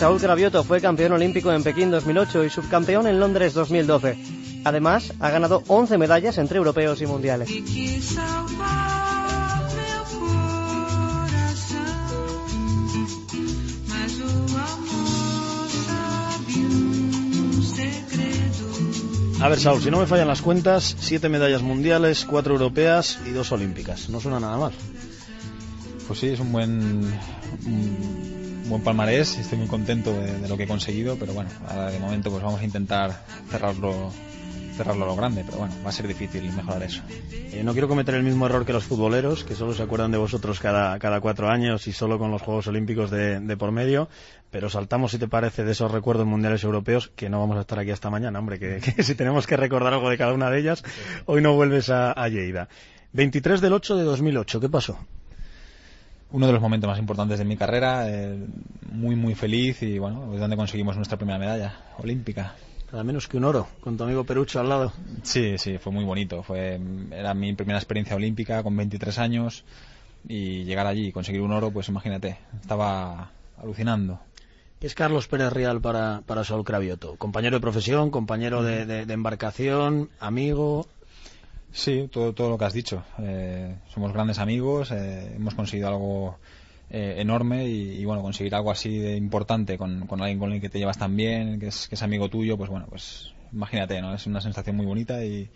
Saúl 0.00 0.18
Gravioto 0.18 0.64
fue 0.64 0.80
campeón 0.80 1.12
olímpico 1.12 1.52
en 1.52 1.62
Pekín 1.62 1.90
2008 1.90 2.44
y 2.44 2.48
subcampeón 2.48 3.06
en 3.06 3.20
Londres 3.20 3.52
2012. 3.52 4.16
Además, 4.64 5.12
ha 5.20 5.28
ganado 5.28 5.62
11 5.66 5.98
medallas 5.98 6.38
entre 6.38 6.56
europeos 6.56 7.02
y 7.02 7.06
mundiales. 7.06 7.50
A 19.38 19.48
ver, 19.50 19.60
Saúl, 19.60 19.82
si 19.82 19.90
no 19.90 19.98
me 20.00 20.06
fallan 20.06 20.28
las 20.28 20.40
cuentas, 20.40 20.96
siete 20.98 21.28
medallas 21.28 21.60
mundiales, 21.60 22.24
cuatro 22.24 22.54
europeas 22.54 23.18
y 23.26 23.32
dos 23.32 23.52
olímpicas. 23.52 24.08
No 24.08 24.18
suena 24.18 24.40
nada 24.40 24.56
mal. 24.56 24.72
Pues 26.06 26.20
sí, 26.20 26.28
es 26.28 26.40
un 26.40 26.52
buen, 26.52 27.12
un 27.66 28.39
buen 28.70 28.82
palmarés 28.82 29.36
estoy 29.36 29.58
muy 29.58 29.66
contento 29.66 30.12
de, 30.12 30.48
lo 30.48 30.56
que 30.56 30.62
he 30.62 30.66
conseguido, 30.68 31.16
pero 31.16 31.34
bueno, 31.34 31.50
ahora 31.68 31.90
de 31.90 31.98
momento 31.98 32.30
pues 32.30 32.42
vamos 32.42 32.60
a 32.60 32.64
intentar 32.64 33.20
cerrarlo 33.50 34.12
cerrarlo 34.76 35.04
a 35.04 35.08
lo 35.08 35.16
grande, 35.16 35.42
pero 35.44 35.58
bueno, 35.58 35.74
va 35.84 35.90
a 35.90 35.92
ser 35.92 36.06
difícil 36.06 36.50
mejorar 36.52 36.84
eso. 36.84 37.02
Eh, 37.30 37.62
no 37.62 37.72
quiero 37.72 37.88
cometer 37.88 38.14
el 38.14 38.22
mismo 38.22 38.46
error 38.46 38.64
que 38.64 38.72
los 38.72 38.84
futboleros, 38.84 39.44
que 39.44 39.54
solo 39.54 39.74
se 39.74 39.82
acuerdan 39.82 40.10
de 40.10 40.16
vosotros 40.16 40.58
cada, 40.58 41.20
cuatro 41.20 41.50
años 41.50 41.86
y 41.86 41.92
solo 41.92 42.18
con 42.18 42.30
los 42.30 42.40
Juegos 42.40 42.68
Olímpicos 42.68 43.10
de, 43.10 43.56
por 43.58 43.72
medio, 43.72 44.08
pero 44.50 44.70
saltamos, 44.70 45.10
si 45.10 45.18
te 45.18 45.28
parece, 45.28 45.64
de 45.64 45.72
esos 45.72 45.90
recuerdos 45.90 46.24
mundiales 46.24 46.64
europeos, 46.64 47.10
que 47.14 47.28
no 47.28 47.40
vamos 47.40 47.58
a 47.58 47.62
estar 47.62 47.78
aquí 47.78 47.90
hasta 47.90 48.08
mañana, 48.08 48.38
hombre, 48.38 48.58
que, 48.58 48.80
que 48.96 49.02
si 49.02 49.14
tenemos 49.14 49.46
que 49.46 49.56
recordar 49.56 49.92
algo 49.92 50.08
de 50.08 50.16
cada 50.16 50.32
una 50.32 50.48
de 50.48 50.60
ellas, 50.60 50.82
hoy 51.26 51.42
no 51.42 51.54
vuelves 51.54 51.90
a, 51.90 52.12
a 52.12 52.28
Lleida. 52.28 52.68
23 53.12 53.60
del 53.60 53.72
8 53.74 53.96
de 53.96 54.04
2008, 54.04 54.60
¿qué 54.60 54.68
pasó? 54.70 54.98
Uno 56.32 56.46
de 56.46 56.52
los 56.52 56.62
momentos 56.62 56.88
más 56.88 56.98
importantes 56.98 57.38
de 57.38 57.44
mi 57.44 57.56
carrera, 57.56 58.08
eh, 58.08 58.38
muy 58.92 59.16
muy 59.16 59.34
feliz 59.34 59.82
y 59.82 59.98
bueno, 59.98 60.32
es 60.34 60.40
donde 60.40 60.56
conseguimos 60.56 60.96
nuestra 60.96 61.16
primera 61.18 61.38
medalla 61.38 61.74
olímpica. 61.98 62.54
Nada 62.92 63.04
menos 63.04 63.28
que 63.28 63.36
un 63.36 63.44
oro, 63.44 63.68
con 63.80 63.96
tu 63.96 64.02
amigo 64.04 64.24
Perucho 64.24 64.58
al 64.60 64.68
lado. 64.68 64.92
Sí, 65.22 65.56
sí, 65.58 65.78
fue 65.78 65.92
muy 65.92 66.04
bonito. 66.04 66.42
Fue, 66.42 66.80
era 67.12 67.34
mi 67.34 67.52
primera 67.54 67.78
experiencia 67.78 68.16
olímpica 68.16 68.62
con 68.64 68.76
23 68.76 69.16
años 69.20 69.64
y 70.28 70.64
llegar 70.64 70.86
allí 70.88 71.06
y 71.08 71.12
conseguir 71.12 71.40
un 71.40 71.52
oro, 71.52 71.70
pues 71.70 71.88
imagínate, 71.88 72.38
estaba 72.60 73.30
alucinando. 73.62 74.18
¿Qué 74.80 74.86
es 74.88 74.94
Carlos 74.94 75.28
Pérez 75.28 75.52
Real 75.52 75.80
para, 75.80 76.22
para 76.26 76.42
Saúl 76.42 76.64
Cravioto? 76.64 77.14
Compañero 77.16 77.56
de 77.58 77.60
profesión, 77.60 78.10
compañero 78.10 78.62
de, 78.64 78.86
de- 78.86 79.06
de 79.06 79.14
embarcación, 79.14 80.10
amigo. 80.18 80.86
Sí, 81.72 82.08
todo, 82.10 82.32
todo 82.34 82.50
lo 82.50 82.58
que 82.58 82.64
has 82.64 82.72
dicho. 82.72 83.04
Eh, 83.18 83.76
somos 83.88 84.12
grandes 84.12 84.38
amigos, 84.38 84.90
eh, 84.90 85.34
hemos 85.36 85.54
conseguido 85.54 85.88
algo 85.88 86.36
eh, 86.90 87.14
enorme 87.18 87.66
y, 87.68 88.04
bueno, 88.04 88.22
conseguir 88.22 88.54
algo 88.54 88.70
así 88.72 88.98
de 88.98 89.16
importante 89.16 89.78
con, 89.78 90.06
con 90.06 90.20
alguien 90.20 90.38
con 90.40 90.52
el 90.52 90.60
que 90.60 90.68
te 90.68 90.78
llevas 90.78 90.98
tan 90.98 91.16
bien, 91.16 91.60
que 91.60 91.68
es, 91.68 91.86
que 91.88 91.94
es 91.94 92.02
amigo 92.02 92.28
tuyo, 92.28 92.56
pues 92.56 92.70
bueno, 92.70 92.86
pues 92.88 93.32
imagínate, 93.52 94.00
¿no? 94.00 94.14
Es 94.14 94.26
una 94.26 94.40
sensación 94.40 94.76
muy 94.76 94.86
bonita 94.86 95.24
y, 95.24 95.48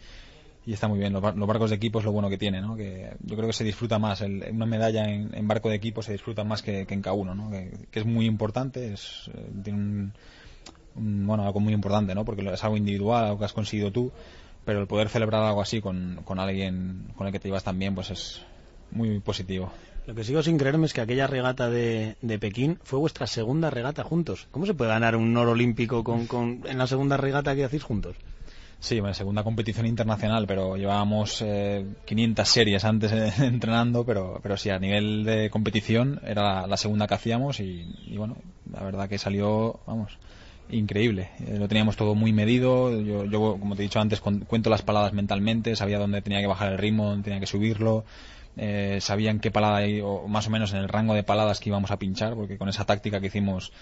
y 0.67 0.73
está 0.73 0.87
muy 0.87 1.01
bien. 1.01 1.13
Los, 1.13 1.21
bar- 1.23 1.37
los 1.37 1.49
barcos 1.49 1.71
de 1.71 1.77
equipo 1.77 1.99
es 1.99 2.05
lo 2.05 2.13
bueno 2.13 2.31
que 2.31 2.39
tiene, 2.39 2.61
¿no? 2.61 2.77
Que 2.77 3.17
yo 3.25 3.35
creo 3.37 3.49
que 3.49 3.53
se 3.53 3.65
disfruta 3.65 3.99
más. 3.99 4.21
El- 4.21 4.45
una 4.53 4.67
medalla 4.67 5.09
en, 5.09 5.49
barco 5.49 5.69
de 5.69 5.77
equipo 5.77 6.01
se 6.03 6.13
disfruta 6.13 6.45
más 6.45 6.63
que, 6.63 6.87
que 6.87 6.95
en 6.95 7.03
K1, 7.03 7.35
¿no? 7.35 7.51
Que, 7.51 7.73
es 7.93 8.07
muy 8.07 8.27
importante, 8.27 8.93
es, 8.93 9.31
eh, 9.35 9.71
un, 9.73 10.13
un- 10.95 11.27
bueno, 11.27 11.45
algo 11.45 11.59
muy 11.61 11.73
importante, 11.73 12.15
¿no? 12.15 12.25
Porque 12.25 12.49
es 12.53 12.63
algo 12.63 12.77
individual, 12.77 13.25
algo 13.25 13.39
que 13.41 13.45
has 13.47 13.53
conseguido 13.53 13.91
tú, 13.91 14.13
pero 14.65 14.81
el 14.81 14.87
poder 14.87 15.09
celebrar 15.09 15.43
algo 15.43 15.61
así 15.63 15.81
con, 15.81 16.21
con 16.25 16.39
alguien 16.39 17.09
con 17.17 17.27
el 17.27 17.33
que 17.33 17.41
te 17.41 17.49
llevas 17.49 17.65
tan 17.65 17.79
bien, 17.79 17.95
pues 17.95 18.11
es 18.11 18.43
muy 18.91 19.21
positivo. 19.21 19.71
Lo 20.07 20.15
que 20.15 20.25
sigo 20.25 20.43
sin 20.43 20.59
creerme 20.59 20.87
es 20.87 20.93
que 20.93 21.01
aquella 21.01 21.27
regata 21.27 21.71
de, 21.71 22.17
de 22.21 22.39
Pekín 22.39 22.79
fue 22.85 22.99
vuestra 22.99 23.27
segunda 23.27 23.71
regata 23.71 24.03
juntos. 24.05 24.49
¿Cómo 24.51 24.67
se 24.67 24.75
puede 24.75 24.91
ganar 24.91 25.17
un 25.17 25.35
oro 25.37 25.53
olímpico 25.53 26.05
con, 26.05 26.27
con- 26.27 26.61
en 26.67 26.77
la 26.79 26.87
segunda 26.87 27.17
regata 27.17 27.55
que 27.55 27.65
hacéis 27.65 27.83
juntos? 27.85 28.17
Sí, 28.81 29.01
bueno, 29.01 29.15
segunda 29.15 29.43
competición 29.43 29.87
internacional, 29.87 30.47
pero 30.47 30.77
llevábamos 30.77 31.41
eh, 31.41 31.87
500 32.05 32.47
series 32.47 32.85
antes 32.85 33.13
eh, 33.13 33.33
entrenando, 33.47 34.05
pero, 34.05 34.41
pero 34.43 34.59
sí, 34.59 34.69
a 34.69 34.79
nivel 34.79 35.25
de 35.25 35.49
competición 35.49 36.21
era 36.23 36.43
la, 36.43 36.67
la 36.67 36.77
segunda 36.77 37.07
que 37.07 37.15
hacíamos 37.15 37.61
y, 37.61 37.87
y 38.07 38.19
bueno, 38.19 38.37
la 38.71 38.83
verdad 38.83 39.09
que 39.09 39.17
salió, 39.17 39.81
vamos, 39.87 40.19
increíble. 40.69 41.31
Eh, 41.47 41.59
lo 41.59 41.69
teníamos 41.69 41.97
todo 41.97 42.15
muy 42.15 42.33
medido, 42.33 42.91
yo, 43.01 43.25
yo, 43.25 43.57
como 43.59 43.77
te 43.77 43.83
he 43.83 43.85
dicho 43.85 44.01
antes, 44.01 44.21
con- 44.21 44.41
cuento 44.41 44.71
las 44.71 44.83
paladas 44.83 45.13
mentalmente, 45.13 45.77
sabía 45.77 45.99
dónde 45.99 46.23
tenía 46.23 46.41
que 46.41 46.47
bajar 46.47 46.73
el 46.73 46.79
ritmo, 46.79 47.07
dónde 47.11 47.25
tenía 47.25 47.41
que 47.41 47.47
subirlo, 47.47 48.05
eh, 48.57 48.99
sabía 49.01 49.31
en 49.31 49.41
qué 49.41 49.51
palada, 49.51 49.81
o 50.05 50.27
más 50.29 50.47
o 50.47 50.51
menos 50.51 50.73
en 50.73 50.79
el 50.79 50.89
rango 50.89 51.15
de 51.15 51.23
paladas 51.23 51.61
que 51.61 51.69
íbamos 51.71 51.91
a 51.91 51.99
pinchar, 51.99 52.35
porque 52.35 52.57
con 52.57 52.69
esa 52.69 52.85
táctica 52.85 53.21
que 53.21 53.27
hicimos 53.27 53.73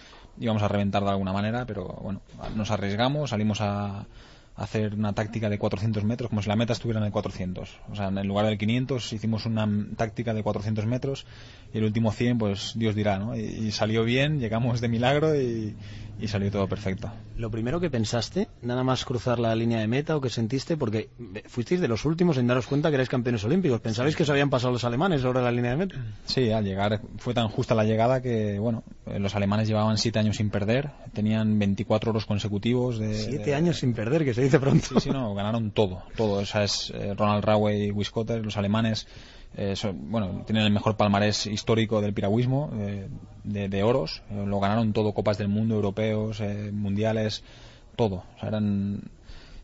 íbamos 0.40 0.62
a 0.62 0.68
reventar 0.68 1.03
de 1.05 1.11
alguna 1.11 1.33
manera, 1.33 1.66
pero 1.66 1.85
bueno, 2.03 2.23
nos 2.57 2.71
arriesgamos, 2.71 3.31
salimos 3.31 3.61
a 3.61 4.07
hacer 4.55 4.95
una 4.95 5.12
táctica 5.14 5.49
de 5.49 5.59
400 5.59 6.05
metros, 6.05 6.29
como 6.29 6.42
si 6.42 6.49
la 6.49 6.57
meta 6.57 6.73
estuviera 6.75 7.01
en 7.01 7.07
el 7.07 7.12
400. 7.12 7.79
O 7.90 7.97
sea, 7.97 8.09
en 8.09 8.27
lugar 8.29 8.45
del 8.47 8.59
500 8.59 9.12
hicimos 9.12 9.47
una 9.47 9.66
táctica 9.97 10.35
de 10.35 10.42
400 10.42 10.85
metros 10.87 11.27
y 11.73 11.79
el 11.79 11.85
último 11.85 12.12
100, 12.12 12.38
pues 12.38 12.73
Dios 12.75 12.95
dirá, 12.95 13.18
¿no? 13.18 13.37
Y, 13.37 13.40
y 13.40 13.73
salió 13.73 14.05
bien, 14.05 14.40
llegamos 14.40 14.81
de 14.83 14.88
milagro 14.88 15.35
y, 15.40 15.77
y 16.18 16.29
salió 16.29 16.51
todo 16.51 16.68
perfecto. 16.68 17.11
Lo 17.37 17.51
primero 17.51 17.81
que 17.81 17.90
pensaste, 17.90 18.48
nada 18.61 18.85
más 18.85 19.05
cruzar 19.05 19.38
la 19.38 19.55
línea 19.55 19.81
de 19.81 19.88
meta 19.88 20.16
o 20.16 20.20
que 20.20 20.29
sentiste, 20.31 20.77
porque 20.77 21.09
fuisteis 21.46 21.81
de 21.81 21.88
los 21.88 22.05
últimos 22.05 22.37
en 22.38 22.46
daros 22.46 22.66
cuenta 22.66 22.90
que 22.90 22.94
erais 22.96 23.09
campeones 23.09 23.42
olímpicos. 23.44 23.81
¿Pensabais 23.81 24.14
que 24.14 24.25
se 24.25 24.31
habían 24.31 24.51
pasado 24.51 24.72
los 24.72 24.85
alemanes 24.85 25.22
sobre 25.22 25.40
la 25.42 25.51
línea 25.51 25.70
de 25.72 25.77
meta? 25.79 25.96
Sí, 26.27 26.51
al 26.53 26.64
llegar 26.64 27.01
fue 27.18 27.35
tan 27.35 27.48
justa 27.48 27.75
la 27.75 27.85
llegada 27.85 28.20
que, 28.22 28.59
bueno, 28.59 28.85
eh, 29.07 29.18
los 29.18 29.35
alemanes 29.35 29.66
llevaban 29.68 29.98
siete 29.98 30.18
años 30.18 30.37
sin 30.37 30.51
perder, 30.51 30.90
tenían 31.12 31.59
24 31.59 32.11
oros 32.11 32.27
consecutivos 32.27 32.98
de... 32.98 33.14
Siete 33.14 33.44
de- 33.46 33.55
años 33.55 33.79
sin 33.79 33.94
perder, 33.94 34.25
que 34.25 34.35
se 34.35 34.42
dice 34.42 34.61
pronto. 34.61 34.87
Sí, 34.88 34.94
sí, 35.01 35.11
no, 35.11 35.35
ganaron 35.35 35.70
todo, 35.70 36.03
todo. 36.16 36.40
O 36.42 36.46
sea, 36.46 36.64
es 36.64 36.92
eh, 36.94 37.14
Ronald 37.16 37.44
Rawe 37.44 37.77
y 37.87 37.90
Wiskotter, 37.90 38.44
los 38.44 38.57
alemanes, 38.57 39.07
eh, 39.56 39.74
bueno, 39.94 40.42
tienen 40.46 40.64
el 40.64 40.72
mejor 40.72 40.96
palmarés 40.96 41.46
histórico 41.46 42.00
del 42.00 42.14
piragüismo, 42.14 42.70
eh, 42.74 43.08
de, 43.44 43.68
de 43.68 43.82
oros. 43.82 44.22
Eh, 44.30 44.44
lo 44.46 44.60
ganaron 44.60 44.92
todo, 44.92 45.12
copas 45.12 45.38
del 45.38 45.48
mundo, 45.48 45.74
europeos, 45.74 46.42
mundiales, 46.72 47.42
todo. 47.96 48.24
O 48.36 48.40
sea, 48.40 48.48
eran 48.48 49.02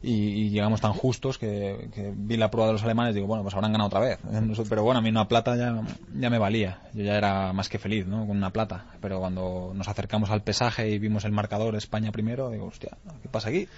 y, 0.00 0.50
llegamos 0.50 0.80
tan 0.80 0.92
justos 0.92 1.38
que, 1.38 1.90
que 1.92 2.12
vi 2.14 2.36
la 2.36 2.50
prueba 2.50 2.68
de 2.68 2.74
los 2.74 2.84
alemanes 2.84 3.12
y 3.12 3.14
digo, 3.16 3.26
bueno, 3.26 3.42
pues 3.42 3.54
habrán 3.54 3.72
ganado 3.72 3.88
otra 3.88 4.00
vez. 4.00 4.18
Pero 4.68 4.84
bueno, 4.84 4.98
a 4.98 5.02
mí 5.02 5.08
una 5.08 5.26
plata 5.26 5.56
ya, 5.56 5.82
ya 6.14 6.30
me 6.30 6.38
valía. 6.38 6.80
Yo 6.94 7.02
ya 7.02 7.16
era 7.16 7.52
más 7.52 7.68
que 7.68 7.78
feliz, 7.78 8.06
¿no? 8.06 8.26
Con 8.26 8.36
una 8.36 8.50
plata. 8.50 8.86
Pero 9.00 9.18
cuando 9.18 9.72
nos 9.74 9.88
acercamos 9.88 10.30
al 10.30 10.42
pesaje 10.42 10.88
y 10.88 10.98
vimos 10.98 11.24
el 11.24 11.32
marcador 11.32 11.74
España 11.74 12.12
primero, 12.12 12.50
digo, 12.50 12.66
hostia, 12.66 12.96
¿qué 13.22 13.28
pasa 13.28 13.48
aquí? 13.48 13.68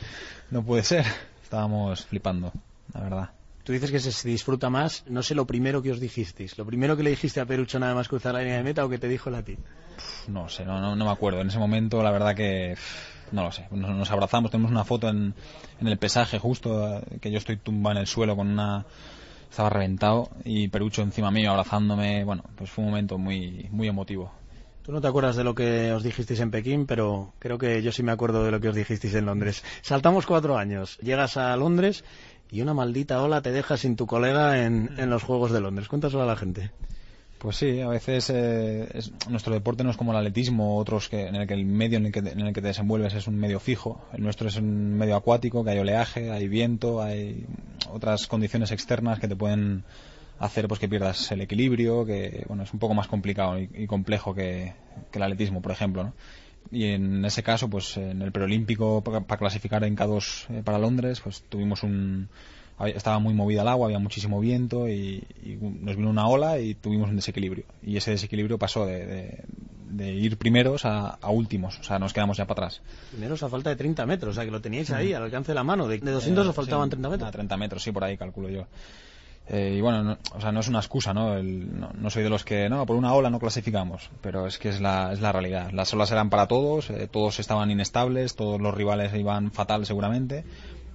No 0.51 0.63
puede 0.63 0.83
ser. 0.83 1.07
Estábamos 1.43 2.07
flipando, 2.07 2.53
la 2.93 3.01
verdad. 3.01 3.40
Tú 3.71 3.75
dices 3.75 3.93
que 3.93 4.01
se 4.01 4.29
disfruta 4.29 4.69
más, 4.69 5.05
no 5.07 5.23
sé 5.23 5.37
lo 5.37 5.47
primero 5.47 5.81
que 5.81 5.93
os 5.93 6.01
dijisteis. 6.01 6.59
Lo 6.59 6.67
primero 6.67 6.97
que 6.97 7.05
le 7.05 7.11
dijiste 7.11 7.39
a 7.39 7.47
Perucho 7.47 7.79
nada 7.79 7.95
más 7.95 8.09
cruzar 8.09 8.35
la 8.35 8.41
línea 8.41 8.57
de 8.57 8.65
meta 8.65 8.85
o 8.85 8.89
que 8.89 8.99
te 8.99 9.07
dijo 9.07 9.29
él 9.29 9.37
a 9.37 9.45
ti. 9.45 9.57
No 10.27 10.49
sé, 10.49 10.65
no, 10.65 10.81
no, 10.81 10.97
no 10.97 11.05
me 11.05 11.11
acuerdo. 11.13 11.41
En 11.41 11.47
ese 11.47 11.61
momento, 11.61 12.03
la 12.03 12.11
verdad 12.11 12.35
que 12.35 12.75
no 13.31 13.45
lo 13.45 13.53
sé. 13.53 13.69
Nos, 13.71 13.95
nos 13.95 14.11
abrazamos, 14.11 14.51
tenemos 14.51 14.73
una 14.73 14.83
foto 14.83 15.09
en, 15.09 15.35
en 15.81 15.87
el 15.87 15.99
pesaje 15.99 16.41
justo, 16.41 17.01
que 17.21 17.31
yo 17.31 17.39
estoy 17.39 17.59
tumbado 17.59 17.93
en 17.93 18.01
el 18.01 18.07
suelo 18.09 18.35
con 18.35 18.49
una... 18.49 18.85
Estaba 19.49 19.71
reventado 19.71 20.31
y 20.45 20.67
Perucho 20.67 21.03
encima 21.03 21.31
mío 21.31 21.53
abrazándome. 21.53 22.25
Bueno, 22.25 22.43
pues 22.57 22.71
fue 22.71 22.83
un 22.83 22.91
momento 22.91 23.19
muy, 23.19 23.69
muy 23.71 23.87
emotivo. 23.87 24.33
Tú 24.83 24.93
no 24.93 25.01
te 25.03 25.07
acuerdas 25.07 25.37
de 25.37 25.45
lo 25.45 25.55
que 25.55 25.93
os 25.93 26.03
dijisteis 26.03 26.41
en 26.41 26.51
Pekín, 26.51 26.87
pero 26.87 27.35
creo 27.39 27.59
que 27.59 27.83
yo 27.83 27.93
sí 27.93 28.03
me 28.03 28.13
acuerdo 28.13 28.43
de 28.43 28.51
lo 28.51 28.61
que 28.61 28.71
os 28.71 28.75
dijisteis 28.75 29.15
en 29.15 29.27
Londres. 29.27 29.63
Saltamos 29.83 30.25
cuatro 30.25 30.57
años, 30.57 30.99
llegas 30.99 31.37
a 31.37 31.55
Londres 31.57 32.03
y 32.51 32.61
una 32.63 32.75
maldita 32.75 33.23
ola 33.23 33.41
te 33.43 33.53
deja 33.53 33.77
sin 33.77 33.97
tu 33.97 34.07
colega 34.07 34.65
en, 34.65 34.91
en 34.99 35.11
los 35.11 35.23
Juegos 35.23 35.53
de 35.53 35.61
Londres. 35.61 35.89
Cuéntaselo 35.89 36.23
a 36.23 36.27
la 36.27 36.37
gente. 36.37 36.71
Pues 37.39 37.57
sí, 37.57 37.81
a 37.81 37.89
veces 37.89 38.29
eh, 38.29 38.87
es- 38.93 39.13
nuestro 39.29 39.55
deporte 39.55 39.83
no 39.83 39.91
es 39.91 39.97
como 39.97 40.13
el 40.13 40.19
atletismo, 40.19 40.77
otros 40.77 41.09
que 41.09 41.27
en 41.27 41.37
el 41.37 41.47
que 41.47 41.55
el 41.55 41.65
medio 41.65 41.97
en 41.97 42.07
el 42.07 42.13
que, 42.13 42.19
en 42.19 42.41
el 42.41 42.53
que 42.53 42.61
te 42.61 42.67
desenvuelves 42.69 43.15
es 43.15 43.27
un 43.27 43.37
medio 43.39 43.61
fijo. 43.61 44.01
El 44.13 44.23
nuestro 44.23 44.49
es 44.49 44.57
un 44.57 44.99
medio 44.99 45.17
acuático, 45.17 45.65
que 45.65 45.71
hay 45.71 45.79
oleaje, 45.79 46.31
hay 46.31 46.49
viento, 46.49 47.01
hay 47.03 47.47
otras 47.91 48.27
condiciones 48.27 48.73
externas 48.73 49.21
que 49.21 49.29
te 49.29 49.37
pueden 49.37 49.85
hacer 50.39 50.69
pues 50.69 50.81
que 50.81 50.89
pierdas 50.89 51.33
el 51.33 51.41
equilibrio, 51.41 52.05
que 52.05 52.45
bueno 52.49 52.63
es 52.65 52.73
un 52.75 52.79
poco 52.79 52.93
más 52.95 53.07
complicado 53.09 53.59
y, 53.59 53.71
y 53.75 53.87
complejo 53.87 54.35
que, 54.35 54.75
que 55.11 55.19
el 55.19 55.23
atletismo, 55.23 55.63
por 55.63 55.73
ejemplo, 55.73 56.03
¿no? 56.05 56.13
Y 56.73 56.85
en 56.87 57.25
ese 57.25 57.43
caso, 57.43 57.69
pues 57.69 57.97
en 57.97 58.23
el 58.23 58.33
preolímpico 58.33 59.03
para, 59.03 59.21
para 59.23 59.39
clasificar 59.39 59.83
en 59.85 59.97
K2 59.97 60.47
eh, 60.51 60.63
para 60.65 60.79
Londres, 60.79 61.21
pues 61.21 61.43
tuvimos 61.49 61.83
un 61.83 62.29
estaba 62.95 63.19
muy 63.19 63.35
movida 63.35 63.61
el 63.61 63.69
agua, 63.69 63.87
había 63.89 63.99
muchísimo 63.99 64.41
viento 64.41 64.89
y, 64.89 65.23
y 65.45 65.59
nos 65.61 65.97
vino 65.97 66.09
una 66.09 66.27
ola 66.29 66.59
y 66.61 66.75
tuvimos 66.75 67.11
un 67.11 67.17
desequilibrio. 67.17 67.65
Y 67.83 67.99
ese 67.99 68.13
desequilibrio 68.13 68.57
pasó 68.59 68.87
de, 68.87 69.05
de- 69.05 69.45
de 69.91 70.13
ir 70.15 70.39
primeros 70.39 70.85
a, 70.87 71.09
a 71.21 71.31
últimos, 71.31 71.79
o 71.81 71.83
sea, 71.83 71.99
nos 71.99 72.13
quedamos 72.15 72.37
ya 72.39 72.47
para 72.47 72.67
atrás. 72.69 72.81
Primeros 73.11 73.43
a 73.43 73.49
falta 73.51 73.69
de 73.71 73.77
30 73.77 74.07
metros, 74.07 74.31
o 74.31 74.35
sea 74.37 74.45
que 74.45 74.51
lo 74.53 74.61
teníais 74.63 74.91
ahí, 74.93 75.13
al 75.13 75.25
alcance 75.25 75.51
de 75.51 75.57
la 75.57 75.65
mano. 75.65 75.89
De, 75.89 75.99
de 75.99 76.11
200 76.13 76.47
os 76.47 76.53
Eh, 76.53 76.57
faltaban 76.57 76.87
sí, 76.87 76.91
30 76.93 77.09
metros. 77.09 77.21
nada, 77.27 77.33
30 77.33 77.57
metros, 77.59 77.83
sí, 77.83 77.91
por 77.93 78.05
ahí 78.05 78.17
calculo 78.17 78.49
yo. 78.49 78.67
Eh, 79.53 79.75
y 79.77 79.81
bueno, 79.81 80.05
no, 80.05 80.19
o 80.33 80.41
sea, 80.41 80.53
no 80.53 80.61
es 80.61 80.69
una 80.69 80.79
excusa, 80.79 81.13
¿no? 81.13 81.43
No 81.43 82.11
soy 82.11 82.23
de 82.23 82.31
los 82.31 82.45
que, 82.45 82.69
no, 82.69 82.87
por 82.87 82.95
una 82.95 83.13
ola 83.15 83.31
no 83.31 83.41
clasificamos, 83.41 84.09
pero 84.21 84.47
es 84.47 84.59
que 84.59 84.69
es 84.69 84.81
la, 84.81 85.13
es 85.13 85.21
la 85.21 85.33
realidad. 85.33 85.73
Las 85.73 85.93
olas 85.93 86.13
eran 86.13 86.31
para 86.31 86.47
todos, 86.47 86.89
eh, 86.91 87.09
todos 87.11 87.41
estaban 87.41 87.69
inestables, 87.71 88.37
todos 88.37 88.61
los 88.61 88.73
rivales 88.73 89.13
iban 89.15 89.51
fatal 89.51 89.87
seguramente, 89.87 90.45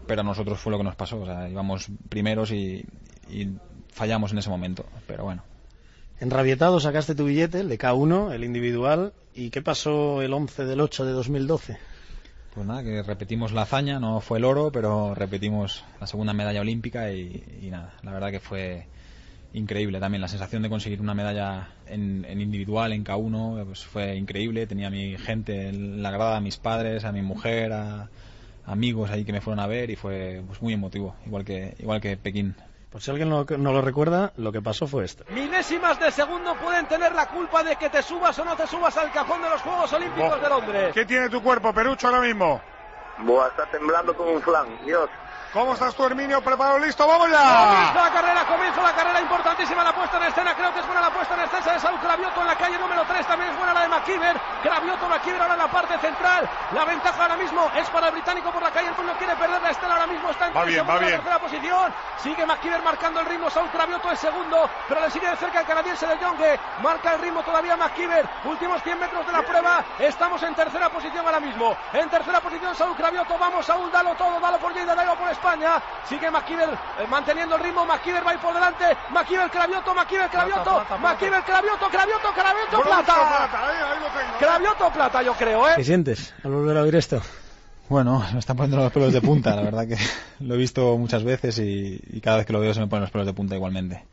pero 0.07 0.21
a 0.21 0.23
nosotros 0.23 0.57
fue 0.57 0.71
lo 0.71 0.77
que 0.77 0.85
nos 0.85 0.95
pasó, 0.95 1.19
o 1.19 1.25
sea, 1.25 1.49
íbamos 1.49 1.87
primeros 2.07 2.51
y, 2.51 2.85
y 3.29 3.49
fallamos 3.91 4.31
en 4.31 4.37
ese 4.37 4.49
momento, 4.49 4.85
pero 5.05 5.25
bueno. 5.25 5.43
Enrabietado 6.21 6.79
sacaste 6.79 7.13
tu 7.13 7.25
billete, 7.25 7.59
el 7.59 7.67
de 7.67 7.77
K1, 7.77 8.31
el 8.31 8.45
individual. 8.45 9.11
¿Y 9.33 9.49
qué 9.49 9.61
pasó 9.61 10.21
el 10.21 10.33
11 10.33 10.63
del 10.63 10.79
8 10.79 11.03
de 11.03 11.11
2012? 11.11 11.77
Pues 12.55 12.65
nada, 12.65 12.83
que 12.83 13.03
repetimos 13.03 13.51
la 13.51 13.63
hazaña, 13.63 13.99
no 13.99 14.21
fue 14.21 14.37
el 14.37 14.45
oro, 14.45 14.71
pero 14.71 15.13
repetimos 15.13 15.83
la 15.99 16.07
segunda 16.07 16.31
medalla 16.31 16.61
olímpica 16.61 17.11
y, 17.11 17.67
nada, 17.69 17.93
la 18.01 18.13
verdad 18.13 18.31
que 18.31 18.39
fue 18.39 18.87
increíble 19.53 19.99
también. 19.99 20.21
La 20.21 20.29
sensación 20.29 20.63
de 20.63 20.69
conseguir 20.69 21.01
una 21.01 21.13
medalla 21.13 21.67
en, 21.85 22.23
en 22.23 22.39
individual, 22.39 22.93
en 22.93 23.03
K1, 23.03 23.65
pues 23.65 23.83
fue 23.83 24.15
increíble. 24.15 24.67
Tenía 24.67 24.87
a 24.87 24.89
mi 24.89 25.17
gente 25.17 25.67
en 25.67 26.01
la 26.01 26.11
grada, 26.11 26.37
a 26.37 26.41
mis 26.41 26.55
padres, 26.55 27.03
a 27.03 27.11
mi 27.11 27.21
mujer, 27.21 27.73
a 27.73 28.09
amigos 28.65 29.11
ahí 29.11 29.25
que 29.25 29.33
me 29.33 29.41
fueron 29.41 29.59
a 29.59 29.67
ver 29.67 29.89
y 29.89 29.97
fue 29.97 30.41
pues, 30.47 30.61
muy 30.61 30.73
emotivo, 30.73 31.13
igual 31.25 31.43
que, 31.43 31.75
igual 31.79 31.99
que 31.99 32.15
Pekín. 32.15 32.55
Por 32.95 33.01
si 33.01 33.11
alguien 33.11 33.27
no, 33.29 33.43
no 33.57 33.73
lo 33.73 33.81
recuerda, 33.81 34.31
lo 34.37 34.53
que 34.53 34.61
pasó 34.61 34.87
fue 34.87 35.03
esto. 35.03 35.25
Milésimas 35.27 35.99
de 35.99 36.09
segundo 36.11 36.55
pueden 36.55 36.87
tener 36.87 37.11
la 37.13 37.27
culpa 37.27 37.61
de 37.61 37.75
que 37.75 37.89
te 37.89 38.01
subas 38.01 38.39
o 38.39 38.45
no 38.45 38.55
te 38.55 38.65
subas 38.67 38.95
al 38.95 39.11
cajón 39.11 39.41
de 39.41 39.49
los 39.49 39.61
Juegos 39.63 39.91
Olímpicos 39.91 40.31
Oh. 40.37 40.39
de 40.41 40.47
Londres. 40.47 40.93
¿Qué 40.93 41.03
tiene 41.05 41.27
tu 41.29 41.43
cuerpo, 41.43 41.73
Perucho, 41.73 42.07
ahora 42.07 42.21
mismo? 42.21 42.61
Buah, 43.17 43.47
está 43.49 43.65
temblando 43.65 44.15
como 44.15 44.31
un 44.31 44.41
flan, 44.41 44.77
Dios. 44.85 45.09
¿Cómo 45.55 45.71
estás 45.71 45.95
tú, 45.95 46.03
Herminio? 46.03 46.41
¿Preparado, 46.41 46.77
listo? 46.79 47.07
¡Vamos 47.07 47.31
Comienza 47.31 47.93
ya! 47.93 48.03
la 48.03 48.11
carrera, 48.11 48.45
comienza 48.45 48.81
la 48.81 48.91
carrera 48.91 49.21
importantísima 49.21 49.85
la 49.85 49.95
puesta 49.95 50.17
en 50.17 50.23
escena. 50.23 50.53
Creo 50.53 50.73
que 50.73 50.81
es 50.81 50.85
buena 50.85 50.99
la 50.99 51.09
puesta 51.11 51.33
en 51.33 51.39
escena 51.39 51.71
de 51.75 51.79
Saúl 51.79 51.99
Cravioto 52.01 52.41
en 52.41 52.47
la 52.47 52.57
calle 52.57 52.77
número 52.77 53.05
3. 53.07 53.25
También 53.25 53.51
es 53.51 53.57
buena 53.57 53.73
la 53.73 53.81
de 53.83 53.87
McKeever. 53.87 54.35
Cravioto, 54.61 55.07
McKeever 55.07 55.41
ahora 55.41 55.53
en 55.53 55.59
la 55.61 55.71
parte 55.71 55.97
central. 55.99 56.49
La 56.73 56.83
ventaja 56.83 57.21
ahora 57.21 57.37
mismo 57.37 57.71
es 57.73 57.89
para 57.89 58.07
el 58.07 58.11
británico 58.11 58.51
por 58.51 58.61
la 58.61 58.71
calle. 58.71 58.89
El 58.89 59.05
no 59.05 59.13
quiere 59.13 59.33
perder 59.37 59.61
la 59.61 59.69
estela 59.69 59.93
ahora 59.93 60.07
mismo. 60.07 60.29
Está 60.29 60.47
en 60.47 60.57
Va 60.57 60.63
bien, 60.65 60.89
va 60.89 60.97
bien. 60.97 61.11
tercera 61.11 61.39
posición. 61.39 61.93
Sigue 62.17 62.45
McKeever 62.45 62.83
marcando 62.83 63.21
el 63.21 63.25
ritmo. 63.25 63.49
Saúl 63.49 63.69
Cravioto 63.69 64.11
es 64.11 64.19
segundo, 64.19 64.69
pero 64.89 64.99
le 64.99 65.09
sigue 65.09 65.29
de 65.29 65.37
cerca 65.37 65.61
el 65.61 65.65
canadiense 65.65 66.05
de 66.05 66.17
Jonge. 66.17 66.59
Marca 66.83 67.13
el 67.13 67.21
ritmo 67.21 67.41
todavía 67.43 67.77
McKeever. 67.77 68.27
Últimos 68.43 68.83
100 68.83 68.99
metros 68.99 69.25
de 69.25 69.31
la 69.31 69.41
prueba. 69.41 69.85
Estamos 69.99 70.43
en 70.43 70.53
tercera 70.53 70.89
posición 70.89 71.25
ahora 71.25 71.39
mismo. 71.39 71.77
En 71.93 72.09
tercera 72.09 72.41
posición 72.41 72.75
Saúl 72.75 72.97
Cravioto. 72.97 73.37
Vamos, 73.37 73.65
Saúl, 73.65 73.89
dalo 73.89 74.15
todo. 74.15 74.37
Dalo 74.41 74.57
por 74.57 74.73
Lleida, 74.73 74.93
dalo 74.93 75.15
por 75.15 75.29
España. 75.29 75.44
Sigue 76.09 76.31
McKeever 76.31 76.69
eh, 76.69 77.07
manteniendo 77.09 77.55
el 77.55 77.63
ritmo. 77.63 77.85
McKeever 77.85 78.25
va 78.25 78.31
a 78.31 78.33
ir 78.33 78.39
por 78.39 78.53
delante. 78.53 78.85
McKeever, 79.11 79.49
Cravioto, 79.49 79.93
McKeever, 79.93 80.29
Cravioto. 80.29 80.83
McKeever, 80.99 81.43
Cravioto, 81.43 81.85
Cravioto, 81.89 82.27
Cravioto, 82.33 82.81
plata. 82.81 83.03
plata, 83.13 83.67
ahí, 83.67 83.75
ahí 83.75 83.99
lo 83.99 84.07
tengo. 84.19 84.37
Cravioto, 84.39 84.91
plata, 84.93 85.21
yo 85.23 85.33
creo, 85.33 85.69
¿eh? 85.69 85.73
¿Qué 85.75 85.83
sientes 85.83 86.33
al 86.43 86.51
volver 86.51 86.77
a 86.77 86.81
oír 86.81 86.95
esto? 86.95 87.21
Bueno, 87.89 88.25
me 88.33 88.39
están 88.39 88.57
poniendo 88.57 88.77
los 88.83 88.91
pelos 88.91 89.13
de 89.13 89.21
punta, 89.21 89.55
la 89.55 89.61
verdad 89.61 89.87
que 89.87 89.97
lo 90.39 90.55
he 90.55 90.57
visto 90.57 90.97
muchas 90.97 91.23
veces 91.23 91.59
y, 91.59 92.01
y 92.11 92.19
cada 92.21 92.37
vez 92.37 92.45
que 92.47 92.53
lo 92.53 92.59
veo 92.59 92.73
se 92.73 92.79
me 92.79 92.87
ponen 92.87 93.01
los 93.01 93.11
pelos 93.11 93.27
de 93.27 93.33
punta 93.33 93.55
igualmente. 93.55 94.03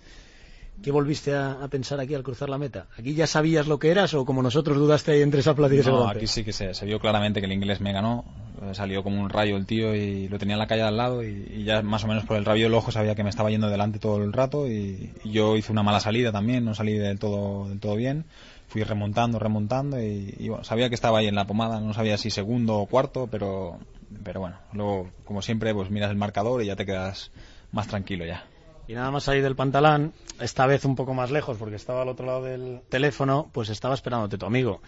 ¿Qué 0.83 0.91
volviste 0.91 1.35
a, 1.35 1.53
a 1.53 1.69
pensar 1.69 1.99
aquí 2.01 2.15
al 2.15 2.23
cruzar 2.23 2.49
la 2.51 2.59
meta? 2.59 2.87
¿Aquí 2.99 3.15
ya 3.15 3.27
sabías 3.27 3.67
lo 3.69 3.79
que 3.79 3.91
eras 3.91 4.13
o 4.15 4.25
como 4.27 4.43
nosotros 4.43 4.77
dudaste 4.77 5.13
ahí 5.13 5.23
entre 5.23 5.41
esa 5.41 5.55
plata 5.55 5.75
y 5.75 5.79
ese 5.79 5.91
No, 5.91 6.09
aquí 6.09 6.27
sí 6.27 6.45
que 6.45 6.53
se, 6.53 6.75
se 6.75 6.85
vio 6.85 6.99
claramente 6.99 7.41
que 7.41 7.47
el 7.47 7.53
inglés 7.53 7.81
me 7.81 7.93
ganó. 7.93 8.25
Eh, 8.63 8.75
Salió 8.75 9.03
como 9.03 9.21
un 9.21 9.31
rayo 9.31 9.57
el 9.57 9.67
tío 9.67 9.95
y 9.95 10.29
lo 10.29 10.39
tenía 10.39 10.55
en 10.55 10.59
la 10.61 10.67
calle 10.67 10.83
al 10.83 10.97
lado 10.97 11.25
y, 11.25 11.65
ya 11.65 11.83
más 11.83 12.05
o 12.05 12.09
menos 12.09 12.25
por 12.25 12.37
el 12.37 12.45
rayo 12.45 12.65
del 12.65 12.75
ojo 12.75 12.91
sabía 12.91 13.15
que 13.15 13.25
me 13.25 13.31
estaba 13.31 13.51
yendo 13.51 13.69
delante 13.69 13.99
todo 13.99 14.23
el 14.23 14.33
rato 14.33 14.69
y, 14.69 15.13
yo 15.25 15.57
hice 15.57 15.73
una 15.73 15.83
mala 15.83 16.01
salida 16.01 16.33
también, 16.33 16.65
no 16.65 16.75
salí 16.75 16.95
del 16.95 17.19
todo, 17.19 17.69
del 17.69 17.81
todo 17.81 17.97
bien. 17.97 18.25
Fui 18.69 18.85
remontando, 18.85 19.39
remontando 19.39 20.01
y, 20.01 20.35
y 20.39 20.49
bueno, 20.49 20.65
sabía 20.65 20.89
que 20.89 20.95
estaba 20.95 21.19
ahí 21.19 21.27
en 21.27 21.35
la 21.35 21.47
pomada, 21.47 21.79
no 21.81 21.93
sabía 21.93 22.17
si 22.17 22.31
segundo 22.31 22.79
o 22.79 22.87
cuarto, 22.87 23.29
pero, 23.31 23.79
pero 24.25 24.41
bueno, 24.41 24.57
luego 24.73 25.11
como 25.25 25.43
siempre 25.43 25.75
pues 25.75 25.91
miras 25.91 26.11
el 26.11 26.17
marcador 26.17 26.63
y 26.63 26.67
ya 26.67 26.77
te 26.77 26.87
quedas 26.87 27.31
más 27.71 27.89
tranquilo 27.89 28.25
ya. 28.25 28.47
Y 28.89 28.95
nada 28.95 29.11
más 29.11 29.25
salir 29.25 29.43
del 29.43 29.57
pantalán, 29.57 30.13
esta 30.41 30.67
vez 30.67 30.85
un 30.85 30.97
poco 30.97 31.15
más 31.15 31.31
lejos 31.31 31.57
porque 31.57 31.77
estaba 31.77 32.03
al 32.03 32.09
otro 32.09 32.27
lado 32.27 32.43
del 32.43 32.81
teléfono, 32.89 33.49
pues 33.53 33.69
estaba 33.69 33.95
esperándote 33.95 34.39
tu 34.39 34.47
amigo. 34.47 34.83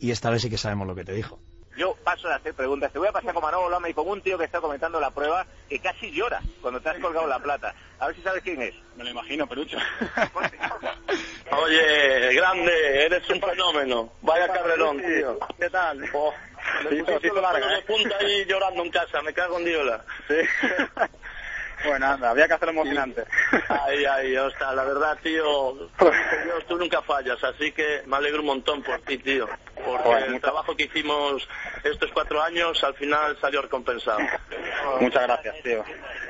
Y 0.00 0.10
esta 0.10 0.30
vez 0.30 0.42
sí 0.42 0.50
que 0.50 0.58
sabemos 0.58 0.86
lo 0.86 0.94
que 0.94 1.04
te 1.04 1.12
dijo. 1.12 1.38
Yo 1.78 1.94
paso 2.02 2.26
de 2.26 2.34
hacer 2.34 2.54
preguntas. 2.54 2.92
Te 2.92 2.98
voy 2.98 3.06
a 3.06 3.12
pasar 3.12 3.32
con 3.32 3.40
Manolo 3.42 3.70
Lama 3.70 3.88
y 3.88 3.94
con 3.94 4.08
un 4.08 4.20
tío 4.20 4.36
que 4.36 4.46
está 4.46 4.60
comentando 4.60 4.98
la 4.98 5.12
prueba 5.12 5.46
que 5.68 5.78
casi 5.78 6.10
llora 6.10 6.40
cuando 6.60 6.80
te 6.80 6.88
has 6.88 6.98
colgado 6.98 7.28
la 7.28 7.38
plata. 7.38 7.72
A 8.00 8.08
ver 8.08 8.16
si 8.16 8.22
sabes 8.22 8.42
quién 8.42 8.60
es. 8.60 8.74
Me 8.96 9.04
lo 9.04 9.10
imagino, 9.10 9.46
Perucho. 9.46 9.78
Oye, 11.52 12.34
grande, 12.34 13.04
eres 13.04 13.30
un 13.30 13.40
fenómeno. 13.40 14.12
Vaya 14.22 14.48
carrerón, 14.48 15.00
tío. 15.00 15.38
¿Qué 15.56 15.70
tal? 15.70 16.02
Oh, 16.14 16.34
me 16.82 16.90
Sí, 16.90 17.04
sí, 17.22 17.28
larga, 17.40 17.78
¿eh? 17.78 17.82
punta 17.86 18.16
ahí 18.18 18.44
llorando 18.44 18.82
en 18.82 18.90
casa, 18.90 19.22
me 19.22 19.32
cago 19.32 19.58
en 19.58 19.64
Diola. 19.64 20.04
Sí. 20.26 20.34
bueno, 21.86 22.06
anda, 22.06 22.30
había 22.30 22.48
que 22.48 22.54
hacerlo 22.54 22.72
emocionante. 22.72 23.24
Ay, 23.68 24.04
ay, 24.04 24.36
ostras, 24.36 24.74
la 24.74 24.84
verdad, 24.84 25.16
tío, 25.22 25.74
Dios, 26.44 26.66
tú 26.66 26.76
nunca 26.76 27.02
fallas, 27.02 27.42
así 27.44 27.70
que 27.70 28.02
me 28.06 28.16
alegro 28.16 28.40
un 28.40 28.46
montón 28.46 28.82
por 28.82 29.00
ti, 29.02 29.18
tío. 29.18 29.48
Porque 29.92 30.08
Joder, 30.08 30.30
el 30.34 30.40
trabajo 30.40 30.76
que 30.76 30.84
hicimos 30.84 31.46
estos 31.84 32.10
cuatro 32.12 32.42
años 32.42 32.82
al 32.84 32.94
final 32.94 33.36
salió 33.40 33.62
recompensado. 33.62 34.18
Muchas 35.00 35.22
gracias, 35.24 35.54
tío. 35.62 35.82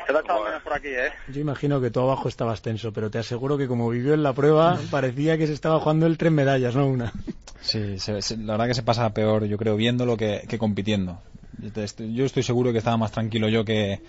Te 0.06 0.12
lo 0.12 0.44
menos 0.44 0.62
por 0.62 0.72
aquí, 0.72 0.88
¿eh? 0.88 1.12
Yo 1.28 1.40
imagino 1.40 1.80
que 1.80 1.90
tú 1.90 2.00
abajo 2.00 2.28
estabas 2.28 2.62
tenso, 2.62 2.92
pero 2.92 3.10
te 3.10 3.18
aseguro 3.18 3.58
que 3.58 3.66
como 3.68 3.90
vivió 3.90 4.14
en 4.14 4.22
la 4.22 4.32
prueba, 4.32 4.78
parecía 4.90 5.36
que 5.36 5.46
se 5.46 5.52
estaba 5.52 5.78
jugando 5.80 6.06
el 6.06 6.16
tres 6.16 6.32
medallas, 6.32 6.74
no 6.74 6.86
una. 6.86 7.12
Sí, 7.60 7.98
se- 7.98 8.22
se- 8.22 8.36
la 8.38 8.52
verdad 8.54 8.68
que 8.68 8.74
se 8.74 8.82
pasa 8.82 9.12
peor, 9.12 9.44
yo 9.44 9.58
creo, 9.58 9.76
viéndolo 9.76 10.16
que, 10.16 10.44
que 10.48 10.56
compitiendo. 10.58 11.20
Yo 11.58 12.24
estoy 12.24 12.42
seguro 12.42 12.72
que 12.72 12.78
estaba 12.78 12.96
más 12.96 13.12
tranquilo 13.12 13.48
yo 13.48 13.64
que, 13.64 14.00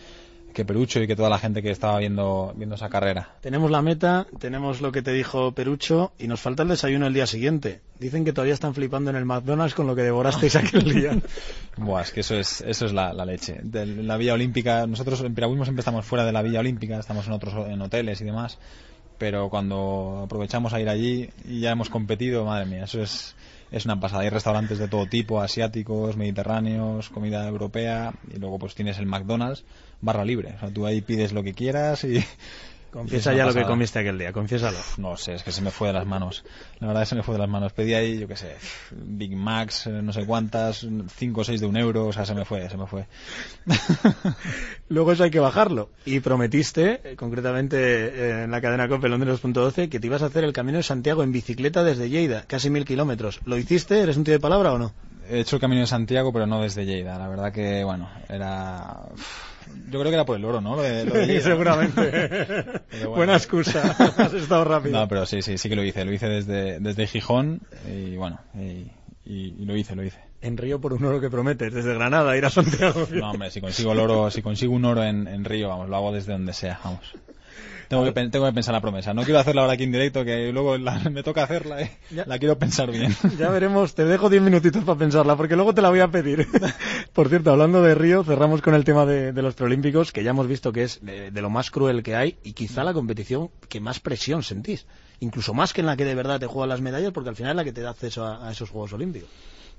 que 0.53 0.65
Perucho 0.65 1.01
y 1.01 1.07
que 1.07 1.15
toda 1.15 1.29
la 1.29 1.39
gente 1.39 1.62
que 1.62 1.71
estaba 1.71 1.97
viendo, 1.99 2.53
viendo 2.55 2.75
esa 2.75 2.89
carrera. 2.89 3.35
Tenemos 3.41 3.71
la 3.71 3.81
meta, 3.81 4.27
tenemos 4.39 4.81
lo 4.81 4.91
que 4.91 5.01
te 5.01 5.12
dijo 5.12 5.51
Perucho 5.53 6.12
y 6.17 6.27
nos 6.27 6.39
falta 6.39 6.63
el 6.63 6.69
desayuno 6.69 7.07
el 7.07 7.13
día 7.13 7.27
siguiente. 7.27 7.81
Dicen 7.99 8.25
que 8.25 8.33
todavía 8.33 8.53
están 8.53 8.73
flipando 8.73 9.09
en 9.09 9.15
el 9.15 9.25
McDonald's 9.25 9.75
con 9.75 9.88
lo 9.88 9.95
que 9.95 10.03
devorasteis 10.03 10.55
aquel 10.57 10.83
día. 10.83 11.17
Buah, 11.77 12.01
es 12.01 12.12
que 12.12 12.21
eso 12.21 12.35
es, 12.35 12.62
eso 12.62 12.85
es 12.85 12.93
la, 12.93 13.13
la 13.13 13.25
leche. 13.25 13.59
De 13.63 13.85
la 13.85 14.17
Villa 14.17 14.33
Olímpica, 14.33 14.88
nosotros 14.88 15.21
en 15.21 15.35
piragüismo 15.35 15.65
siempre 15.65 15.81
estamos 15.81 16.05
fuera 16.05 16.25
de 16.25 16.31
la 16.31 16.41
Villa 16.41 16.59
Olímpica, 16.59 16.99
estamos 16.99 17.27
en 17.27 17.33
otros 17.33 17.67
en 17.67 17.81
hoteles 17.81 18.21
y 18.21 18.25
demás, 18.25 18.57
pero 19.17 19.49
cuando 19.49 20.21
aprovechamos 20.25 20.73
a 20.73 20.79
ir 20.79 20.89
allí 20.89 21.29
y 21.45 21.59
ya 21.59 21.71
hemos 21.71 21.89
competido, 21.89 22.45
madre 22.45 22.65
mía, 22.65 22.85
eso 22.85 23.01
es, 23.01 23.35
es 23.71 23.86
una 23.86 23.99
pasada. 23.99 24.23
Hay 24.23 24.29
restaurantes 24.29 24.79
de 24.79 24.88
todo 24.88 25.05
tipo, 25.05 25.41
asiáticos, 25.41 26.17
mediterráneos, 26.17 27.10
comida 27.10 27.47
europea, 27.47 28.13
y 28.34 28.39
luego 28.39 28.60
pues 28.60 28.75
tienes 28.75 28.97
el 28.97 29.05
McDonald's, 29.05 29.63
barra 30.01 30.25
libre. 30.25 30.53
O 30.55 30.60
sea, 30.60 30.69
tú 30.69 30.86
ahí 30.86 31.01
pides 31.01 31.34
lo 31.34 31.43
que 31.43 31.53
quieras 31.53 32.03
y... 32.03 32.23
Confiesa 32.91 33.34
ya 33.34 33.45
lo 33.45 33.54
que 33.54 33.63
comiste 33.65 33.99
aquel 33.99 34.17
día, 34.17 34.34
confiésalo. 34.34 34.78
No 34.97 35.15
sé, 35.15 35.36
es 35.36 35.43
que 35.43 35.52
se 35.52 35.62
me 35.62 35.69
fue 35.69 35.89
de 35.89 35.93
las 35.93 36.08
manos. 36.08 36.43
La 36.80 36.88
verdad 36.88 37.04
es 37.04 37.10
que 37.10 37.12
se 37.12 37.15
me 37.17 37.23
fue 37.23 37.36
de 37.36 37.39
las 37.39 37.49
manos. 37.49 37.71
Pedí 37.71 37.93
ahí, 37.93 38.17
yo 38.17 38.28
qué 38.28 38.36
sé, 38.36 38.56
Big 38.91 39.36
Macs, 39.36 39.86
eh, 39.88 40.02
no 40.02 40.12
sé 40.12 40.25
cuántas, 40.25 40.88
cinco 41.15 41.41
o 41.41 41.43
seis 41.43 41.62
de 41.62 41.67
un 41.67 41.78
euro, 41.78 42.08
o 42.08 42.13
sea, 42.13 42.25
se 42.25 42.34
me 42.34 42.45
fue, 42.45 42.67
se 42.67 42.78
me 42.78 42.88
fue. 42.88 43.06
Luego 44.89 45.12
eso 45.12 45.23
hay 45.23 45.30
que 45.30 45.39
bajarlo. 45.39 45.91
Y 46.06 46.19
prometiste, 46.19 47.02
eh, 47.04 47.15
concretamente 47.15 47.78
eh, 47.78 48.43
en 48.45 48.52
la 48.52 48.60
cadena 48.60 48.88
COPE 48.88 49.10
Londres 49.10 49.39
2.12, 49.43 49.89
que 49.89 49.99
te 49.99 50.08
ibas 50.08 50.23
a 50.23 50.28
hacer 50.28 50.43
el 50.43 50.54
camino 50.54 50.78
de 50.78 50.84
Santiago 50.84 51.21
en 51.21 51.32
bicicleta 51.32 51.84
desde 51.84 52.10
Lleida, 52.10 52.45
casi 52.47 52.71
mil 52.71 52.86
kilómetros. 52.86 53.39
¿Lo 53.45 53.58
hiciste? 53.58 54.02
¿Eres 54.02 54.17
un 54.17 54.23
tío 54.23 54.34
de 54.34 54.39
palabra 54.39 54.73
o 54.73 54.80
no? 54.80 54.93
He 55.29 55.39
hecho 55.41 55.55
el 55.57 55.61
camino 55.61 55.81
de 55.81 55.87
Santiago, 55.87 56.33
pero 56.33 56.45
no 56.47 56.61
desde 56.61 56.85
Lleida. 56.85 57.17
La 57.17 57.27
verdad 57.27 57.51
que, 57.51 57.83
bueno, 57.83 58.09
era... 58.27 58.97
Yo 59.91 59.99
creo 59.99 60.05
que 60.05 60.13
era 60.15 60.25
por 60.25 60.35
el 60.35 60.45
oro, 60.45 60.61
¿no? 60.61 60.75
Lo 60.75 60.81
de, 60.81 61.05
lo 61.05 61.13
de 61.13 61.27
Lleida. 61.27 61.41
Seguramente. 61.41 62.65
Bueno. 62.99 63.09
Buena 63.11 63.33
excusa. 63.35 63.91
Has 64.17 64.33
estado 64.33 64.65
rápido. 64.65 64.99
No, 64.99 65.07
pero 65.07 65.25
sí, 65.25 65.41
sí, 65.41 65.57
sí 65.57 65.69
que 65.69 65.75
lo 65.75 65.83
hice. 65.83 66.03
Lo 66.03 66.11
hice 66.11 66.27
desde, 66.27 66.79
desde 66.79 67.07
Gijón 67.07 67.61
y, 67.87 68.15
bueno, 68.17 68.39
y, 68.55 68.91
y- 69.25 69.55
y 69.59 69.65
lo 69.65 69.77
hice, 69.77 69.95
lo 69.95 70.03
hice. 70.03 70.19
En 70.41 70.57
Río 70.57 70.81
por 70.81 70.93
un 70.93 71.05
oro 71.05 71.21
que 71.21 71.29
prometes, 71.29 71.73
desde 71.73 71.93
Granada 71.93 72.35
ir 72.35 72.45
a 72.45 72.49
Santiago. 72.49 73.07
No, 73.11 73.31
hombre, 73.31 73.51
si 73.51 73.61
consigo 73.61 73.91
el 73.93 73.99
oro, 73.99 74.31
si 74.31 74.41
consigo 74.41 74.73
un 74.73 74.85
oro 74.85 75.03
en, 75.03 75.27
en 75.27 75.45
Río, 75.45 75.69
vamos, 75.69 75.87
lo 75.89 75.95
hago 75.97 76.11
desde 76.11 76.31
donde 76.33 76.53
sea, 76.53 76.79
vamos. 76.83 77.13
Tengo 77.89 78.06
que, 78.06 78.12
tengo 78.30 78.45
que 78.45 78.54
pensar 78.54 78.73
la 78.73 78.82
promesa. 78.82 79.13
No 79.13 79.23
quiero 79.23 79.39
hacerla 79.39 79.62
ahora 79.62 79.73
aquí 79.73 79.84
en 79.84 79.91
directo, 79.91 80.23
que 80.23 80.52
luego 80.54 80.78
la- 80.78 80.99
me 81.12 81.23
toca 81.23 81.43
hacerla, 81.43 81.82
¿eh? 81.82 81.91
Ya. 82.12 82.23
La 82.25 82.38
quiero 82.39 82.58
pensar 82.58 82.91
bien. 82.91 83.13
Ya 83.38 83.49
veremos, 83.49 83.95
te 83.95 84.06
dejo 84.06 84.30
10 84.30 84.41
minutitos 84.43 84.84
para 84.84 84.97
pensarla, 84.99 85.36
porque 85.36 85.56
luego 85.56 85.73
te 85.73 85.82
la 85.82 85.89
voy 85.89 85.99
a 85.99 86.08
pedir. 86.08 86.47
Por 87.13 87.30
cierto, 87.30 87.52
hablando 87.52 87.82
de 87.82 87.95
Río, 87.95 88.23
cerramos 88.23 88.62
con 88.62 88.75
el 88.75 88.84
tema 88.84 89.06
de, 89.06 89.34
de 89.34 89.41
los 89.41 89.56
preolímpicos, 89.56 90.12
que 90.12 90.23
ya 90.23 90.30
hemos 90.30 90.47
visto 90.47 90.71
que 90.71 90.84
es 90.84 91.04
de, 91.04 91.32
de 91.32 91.41
lo 91.41 91.49
más 91.49 91.71
cruel 91.71 92.04
que 92.04 92.15
hay 92.15 92.38
y 92.43 92.54
quizá 92.54 92.84
la 92.84 92.93
competición 92.93 93.49
que 93.67 93.80
más 93.80 93.99
presión 93.99 94.43
sentís. 94.43 94.86
Incluso 95.19 95.54
más 95.54 95.73
que 95.73 95.82
en 95.82 95.88
la 95.88 95.97
que 95.97 96.06
de 96.06 96.15
verdad 96.15 96.39
te 96.39 96.45
juegan 96.47 96.69
las 96.69 96.82
medallas, 96.82 97.12
porque 97.12 97.30
al 97.30 97.36
final 97.36 97.52
es 97.52 97.58
la 97.58 97.63
que 97.63 97.73
te 97.73 97.82
da 97.82 97.89
acceso 97.89 98.23
a, 98.23 98.47
a 98.47 98.52
esos 98.52 98.69
Juegos 98.69 98.93
Olímpicos. 98.93 99.30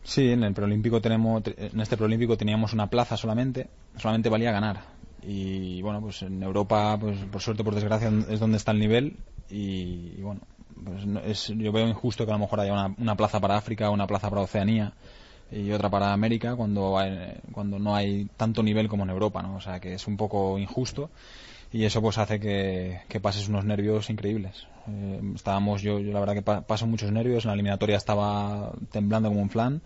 Sí, 0.02 0.32
en 0.32 0.42
el 0.44 0.52
preolímpico 0.54 1.00
tenemos, 1.00 1.42
en 1.46 1.80
este 1.80 1.96
preolímpico 1.96 2.36
teníamos 2.36 2.72
una 2.72 2.88
plaza 2.88 3.16
solamente, 3.16 3.68
solamente 3.98 4.28
valía 4.30 4.50
ganar. 4.50 4.80
Y 5.22 5.82
bueno, 5.82 6.00
pues 6.00 6.22
en 6.22 6.42
Europa, 6.42 6.96
pues 7.00 7.18
por 7.30 7.40
suerte, 7.40 7.64
por 7.64 7.74
desgracia, 7.74 8.10
es 8.28 8.40
donde 8.40 8.56
está 8.56 8.72
el 8.72 8.78
nivel. 8.80 9.16
Y, 9.48 10.20
bueno, 10.22 10.40
pues 10.84 11.06
no- 11.06 11.20
es, 11.20 11.48
yo 11.48 11.72
veo 11.72 11.86
injusto 11.88 12.24
que 12.24 12.30
a 12.32 12.34
lo 12.34 12.40
mejor 12.40 12.60
haya 12.60 12.72
una, 12.72 12.94
una 12.98 13.16
plaza 13.16 13.40
para 13.40 13.56
África, 13.56 13.90
una 13.90 14.06
plaza 14.06 14.30
para 14.30 14.42
Oceanía 14.42 14.92
y 15.50 15.72
otra 15.72 15.90
para 15.90 16.12
América 16.12 16.54
cuando 16.56 16.98
hay- 16.98 17.34
cuando 17.52 17.78
no 17.78 17.94
hay 17.96 18.26
tanto 18.36 18.62
nivel 18.62 18.88
como 18.88 19.02
en 19.04 19.10
Europa, 19.10 19.42
¿no? 19.42 19.56
O 19.56 19.60
sea 19.60 19.80
que 19.80 19.94
es 19.94 20.06
un 20.06 20.16
poco 20.16 20.58
injusto 20.58 21.10
y 21.72 21.84
eso 21.84 22.00
pues 22.02 22.18
hace 22.18 22.40
que, 22.40 23.00
que 23.08 23.20
pases 23.20 23.48
unos 23.48 23.64
nervios 23.64 24.10
increíbles. 24.10 24.66
Eh, 24.88 25.20
estábamos 25.34 25.82
yo, 25.82 26.00
yo 26.00 26.12
la 26.12 26.20
verdad 26.20 26.34
que 26.34 26.42
pa- 26.42 26.62
paso 26.62 26.86
muchos 26.86 27.12
nervios, 27.12 27.44
en 27.44 27.48
la 27.48 27.54
eliminatoria 27.54 27.96
estaba 27.96 28.72
temblando 28.90 29.28
como 29.28 29.42
un 29.42 29.50
flan 29.50 29.82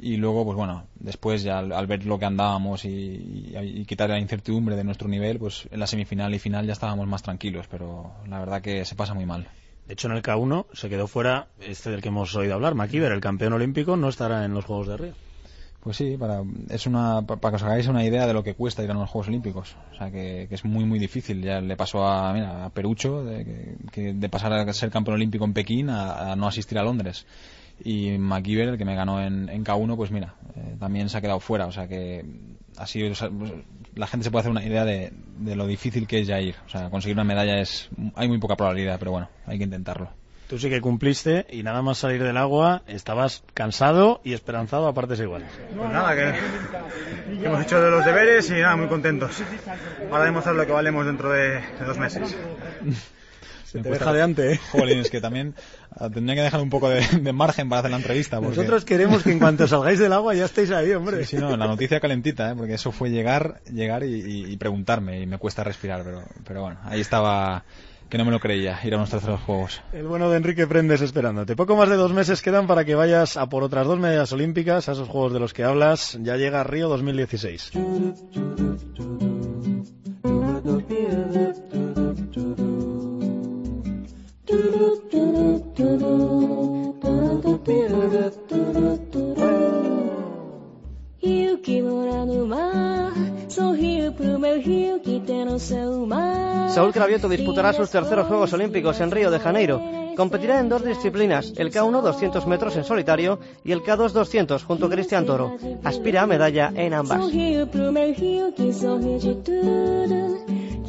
y 0.00 0.16
luego 0.16 0.44
pues 0.44 0.56
bueno, 0.56 0.84
después 0.98 1.42
ya 1.42 1.58
al, 1.58 1.72
al 1.72 1.86
ver 1.86 2.04
lo 2.06 2.18
que 2.18 2.24
andábamos 2.24 2.84
y, 2.84 2.88
y- 2.88 3.80
y 3.80 3.84
quitar 3.84 4.10
la 4.10 4.18
incertidumbre 4.18 4.76
de 4.76 4.84
nuestro 4.84 5.08
nivel, 5.08 5.38
pues 5.38 5.68
en 5.70 5.78
la 5.80 5.86
semifinal 5.86 6.34
y 6.34 6.38
final 6.38 6.66
ya 6.66 6.72
estábamos 6.72 7.06
más 7.06 7.22
tranquilos, 7.22 7.66
pero 7.70 8.12
la 8.28 8.38
verdad 8.38 8.62
que 8.62 8.84
se 8.84 8.94
pasa 8.94 9.14
muy 9.14 9.26
mal. 9.26 9.46
De 9.86 9.94
hecho, 9.94 10.08
en 10.08 10.14
el 10.16 10.22
K1 10.22 10.66
se 10.72 10.88
quedó 10.88 11.06
fuera 11.08 11.48
este 11.60 11.90
del 11.90 12.00
que 12.00 12.08
hemos 12.08 12.34
oído 12.36 12.54
hablar, 12.54 12.74
McKeever, 12.74 13.12
el 13.12 13.20
campeón 13.20 13.52
olímpico, 13.54 13.96
no 13.96 14.08
estará 14.08 14.44
en 14.44 14.54
los 14.54 14.64
Juegos 14.64 14.86
de 14.88 14.96
Río. 14.96 15.12
Pues 15.82 15.96
sí, 15.96 16.16
para, 16.18 16.42
es 16.68 16.86
una, 16.86 17.22
pa- 17.22 17.36
para 17.38 17.52
que 17.52 17.56
os 17.56 17.62
hagáis 17.62 17.86
una 17.88 18.04
idea 18.04 18.26
de 18.26 18.34
lo 18.34 18.44
que 18.44 18.52
cuesta 18.54 18.84
ir 18.84 18.90
a 18.90 18.94
los 18.94 19.08
Juegos 19.08 19.28
Olímpicos. 19.28 19.76
O 19.92 19.96
sea, 19.96 20.10
que, 20.10 20.44
que 20.46 20.54
es 20.54 20.62
muy, 20.64 20.84
muy 20.84 20.98
difícil. 20.98 21.40
Ya 21.42 21.62
le 21.62 21.74
pasó 21.74 22.06
a, 22.06 22.32
mira, 22.34 22.66
a 22.66 22.70
Perucho 22.70 23.24
de, 23.24 23.44
que, 23.46 23.74
que 23.90 24.12
de 24.12 24.28
pasar 24.28 24.52
a 24.52 24.70
ser 24.74 24.90
campeón 24.90 25.14
olímpico 25.14 25.44
en 25.46 25.54
Pekín 25.54 25.88
a, 25.88 26.32
a 26.32 26.36
no 26.36 26.46
asistir 26.46 26.78
a 26.78 26.82
Londres. 26.82 27.24
Y 27.82 28.18
McKeever, 28.18 28.68
el 28.68 28.78
que 28.78 28.84
me 28.84 28.94
ganó 28.94 29.22
en, 29.22 29.48
en 29.48 29.64
K1, 29.64 29.96
pues 29.96 30.10
mira, 30.10 30.34
eh, 30.56 30.76
también 30.78 31.08
se 31.08 31.18
ha 31.18 31.20
quedado 31.20 31.40
fuera. 31.40 31.66
O 31.66 31.72
sea 31.72 31.88
que 31.88 32.24
así 32.76 33.02
o 33.02 33.14
sea, 33.14 33.30
pues, 33.30 33.52
la 33.94 34.06
gente 34.06 34.24
se 34.24 34.30
puede 34.30 34.40
hacer 34.40 34.50
una 34.50 34.64
idea 34.64 34.84
de, 34.84 35.12
de 35.38 35.56
lo 35.56 35.66
difícil 35.66 36.06
que 36.06 36.20
es 36.20 36.26
ya 36.26 36.40
ir. 36.40 36.56
O 36.66 36.68
sea, 36.68 36.90
conseguir 36.90 37.16
una 37.16 37.24
medalla 37.24 37.60
es. 37.60 37.90
Hay 38.14 38.28
muy 38.28 38.38
poca 38.38 38.56
probabilidad, 38.56 38.98
pero 38.98 39.12
bueno, 39.12 39.28
hay 39.46 39.58
que 39.58 39.64
intentarlo. 39.64 40.10
Tú 40.48 40.58
sí 40.58 40.68
que 40.68 40.80
cumpliste 40.80 41.46
y 41.48 41.62
nada 41.62 41.80
más 41.80 41.98
salir 41.98 42.24
del 42.24 42.36
agua 42.36 42.82
estabas 42.88 43.44
cansado 43.54 44.20
y 44.24 44.32
esperanzado 44.32 44.88
a 44.88 44.94
partes 44.94 45.20
iguales. 45.20 45.48
Pues 45.76 45.90
nada, 45.90 46.16
que 46.16 47.46
hemos 47.46 47.62
hecho 47.62 47.80
de 47.80 47.88
los 47.88 48.04
deberes 48.04 48.50
y 48.50 48.54
nada, 48.54 48.74
muy 48.74 48.88
contentos. 48.88 49.40
Ahora 50.10 50.24
demostrar 50.24 50.56
lo 50.56 50.66
que 50.66 50.72
valemos 50.72 51.06
dentro 51.06 51.30
de, 51.30 51.60
de 51.60 51.84
dos 51.86 51.98
meses. 51.98 52.36
Se 53.70 53.78
te 53.80 53.90
deja 53.90 54.12
de 54.12 54.22
antes, 54.22 54.56
¿eh? 54.56 54.60
Jolín, 54.72 54.98
es 54.98 55.10
que 55.10 55.20
también 55.20 55.54
ah, 55.96 56.10
tendría 56.10 56.34
que 56.34 56.42
dejar 56.42 56.60
un 56.60 56.70
poco 56.70 56.88
de, 56.88 57.06
de 57.20 57.32
margen 57.32 57.68
para 57.68 57.80
hacer 57.80 57.92
la 57.92 57.98
entrevista. 57.98 58.40
Porque... 58.40 58.56
Nosotros 58.56 58.84
queremos 58.84 59.22
que 59.22 59.30
en 59.30 59.38
cuanto 59.38 59.68
salgáis 59.68 59.98
del 59.98 60.12
agua 60.12 60.34
ya 60.34 60.46
estéis 60.46 60.72
ahí, 60.72 60.92
hombre. 60.92 61.24
Sí, 61.24 61.36
sí, 61.36 61.42
no, 61.42 61.56
la 61.56 61.68
noticia 61.68 62.00
calentita, 62.00 62.50
¿eh? 62.50 62.54
porque 62.56 62.74
eso 62.74 62.90
fue 62.90 63.10
llegar, 63.10 63.60
llegar 63.72 64.02
y, 64.02 64.14
y, 64.14 64.52
y 64.52 64.56
preguntarme 64.56 65.20
y 65.20 65.26
me 65.26 65.38
cuesta 65.38 65.62
respirar, 65.62 66.02
pero, 66.02 66.24
pero 66.44 66.62
bueno, 66.62 66.80
ahí 66.84 67.00
estaba 67.00 67.64
que 68.10 68.18
no 68.18 68.24
me 68.24 68.32
lo 68.32 68.40
creía, 68.40 68.78
ir 68.82 68.92
a 68.92 68.96
unos 68.96 69.10
terceros 69.10 69.40
juegos. 69.40 69.80
El 69.92 70.08
bueno 70.08 70.28
de 70.30 70.36
Enrique 70.36 70.66
Prendes 70.66 71.00
esperándote. 71.00 71.54
Poco 71.54 71.76
más 71.76 71.88
de 71.88 71.94
dos 71.94 72.12
meses 72.12 72.42
quedan 72.42 72.66
para 72.66 72.84
que 72.84 72.96
vayas 72.96 73.36
a 73.36 73.48
por 73.48 73.62
otras 73.62 73.86
dos 73.86 74.00
medallas 74.00 74.32
olímpicas, 74.32 74.88
a 74.88 74.92
esos 74.92 75.08
juegos 75.08 75.32
de 75.32 75.38
los 75.38 75.54
que 75.54 75.62
hablas. 75.62 76.18
Ya 76.20 76.36
llega 76.36 76.64
Río 76.64 76.88
2016. 76.88 77.70
Doo 84.80 84.96
doo 85.10 85.60
doo 85.76 85.98
doo 85.98 86.94
doo 87.02 87.40
doo 87.42 87.42
doo 87.42 87.58
doo 87.66 88.08
doo 88.08 88.30
doo 88.48 88.72
doo 88.72 88.96
doo 89.12 89.34
do 89.36 89.99
Saúl 96.68 96.92
Cravioto 96.92 97.28
disputará 97.28 97.72
sus 97.72 97.90
terceros 97.90 98.26
Juegos 98.26 98.52
Olímpicos 98.52 99.00
en 99.00 99.10
Río 99.10 99.30
de 99.30 99.38
Janeiro. 99.38 99.82
Competirá 100.16 100.60
en 100.60 100.68
dos 100.68 100.84
disciplinas, 100.84 101.52
el 101.56 101.70
K1 101.70 102.00
200 102.00 102.46
metros 102.46 102.76
en 102.76 102.84
solitario 102.84 103.38
y 103.64 103.72
el 103.72 103.80
K2 103.80 104.12
200 104.12 104.64
junto 104.64 104.86
a 104.86 104.90
Cristian 104.90 105.26
Toro. 105.26 105.56
Aspira 105.84 106.22
a 106.22 106.26
medalla 106.26 106.72
en 106.74 106.94
ambas. 106.94 107.20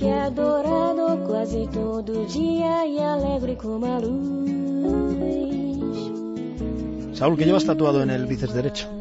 que 0.02 0.08
é 0.08 0.20
adorado 0.22 1.16
quase 1.28 1.68
todo 1.72 2.26
dia 2.26 2.88
e 2.88 2.98
alegre 3.00 3.56
como 3.56 3.86
a 3.86 4.00
luz. 4.00 4.50
Saúl, 7.14 7.38
¿qué 7.38 7.46
llevas 7.46 7.66
tatuado 7.66 8.02
en 8.02 8.10
el 8.10 8.26
bíceps 8.26 8.56
derecho? 8.56 9.01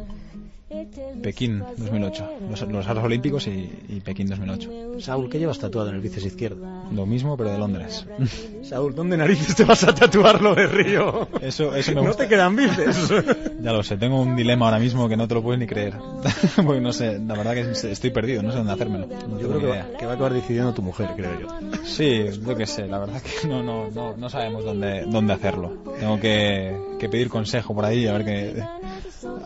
Pekín 1.23 1.63
2008, 1.77 2.31
los, 2.51 2.61
los 2.63 2.87
Juegos 2.87 3.05
Olímpicos 3.05 3.47
y, 3.47 3.71
y, 3.89 4.01
Pekín 4.01 4.27
2008. 4.29 5.01
Saúl, 5.01 5.29
¿qué 5.29 5.39
llevas 5.39 5.59
tatuado 5.59 5.89
en 5.91 5.97
el 5.97 6.01
bíceps 6.01 6.27
izquierdo? 6.27 6.67
Lo 6.93 7.07
mismo, 7.07 7.37
pero 7.37 7.51
de 7.51 7.59
Londres. 7.59 8.07
Saúl, 8.63 8.95
¿dónde 8.95 9.17
narices 9.17 9.55
te 9.55 9.65
vas 9.65 9.85
a 9.85 9.95
tatuar 9.95 10.41
lo 10.43 10.55
de 10.55 10.67
Río? 10.67 11.29
Eso, 11.41 11.75
eso 11.75 11.91
me 11.93 11.97
No 11.97 12.07
gusta. 12.09 12.25
te 12.25 12.29
quedan 12.29 12.57
bíceps. 12.57 13.13
Ya 13.61 13.73
lo 13.73 13.83
sé, 13.83 13.99
tengo 13.99 14.23
un 14.23 14.37
dilema 14.37 14.65
ahora 14.65 14.79
mismo 14.79 15.07
que 15.07 15.19
no 15.19 15.29
te 15.29 15.35
lo 15.35 15.43
puedes 15.43 15.61
ni 15.61 15.67
creer. 15.67 15.93
Porque 16.65 16.81
no 16.81 16.95
sé, 16.95 17.19
la 17.19 17.35
verdad 17.35 17.53
que 17.53 17.71
estoy 17.91 18.11
perdido, 18.11 18.43
no 18.43 18.51
sé 18.53 18.57
dónde 18.57 18.73
hacérmelo. 18.73 19.07
No 19.07 19.39
Yo 19.39 19.49
creo 19.49 19.61
que 19.61 19.67
va, 19.67 19.87
que 19.99 20.07
va 20.07 20.13
a 20.13 20.15
acabar 20.15 20.33
decidiendo 20.33 20.73
tu 20.73 20.81
mujer, 20.81 21.11
creo 21.15 21.39
yo. 21.41 21.49
Sí, 21.85 22.25
yo 22.47 22.57
qué 22.57 22.67
sé, 22.67 22.87
la 22.87 22.99
verdad 22.99 23.21
que 23.21 23.47
no, 23.47 23.63
no, 23.63 23.91
no, 23.91 24.17
no 24.17 24.31
sabemos 24.31 24.65
dónde, 24.65 25.05
dónde 25.07 25.35
hacerlo. 25.35 25.75
Tengo 25.99 26.19
que, 26.19 26.75
que 26.99 27.11
pedir 27.11 27.29
consejo 27.29 27.75
por 27.75 27.85
ahí 27.85 28.07
a 28.07 28.15
ver 28.15 28.25
qué, 28.25 28.65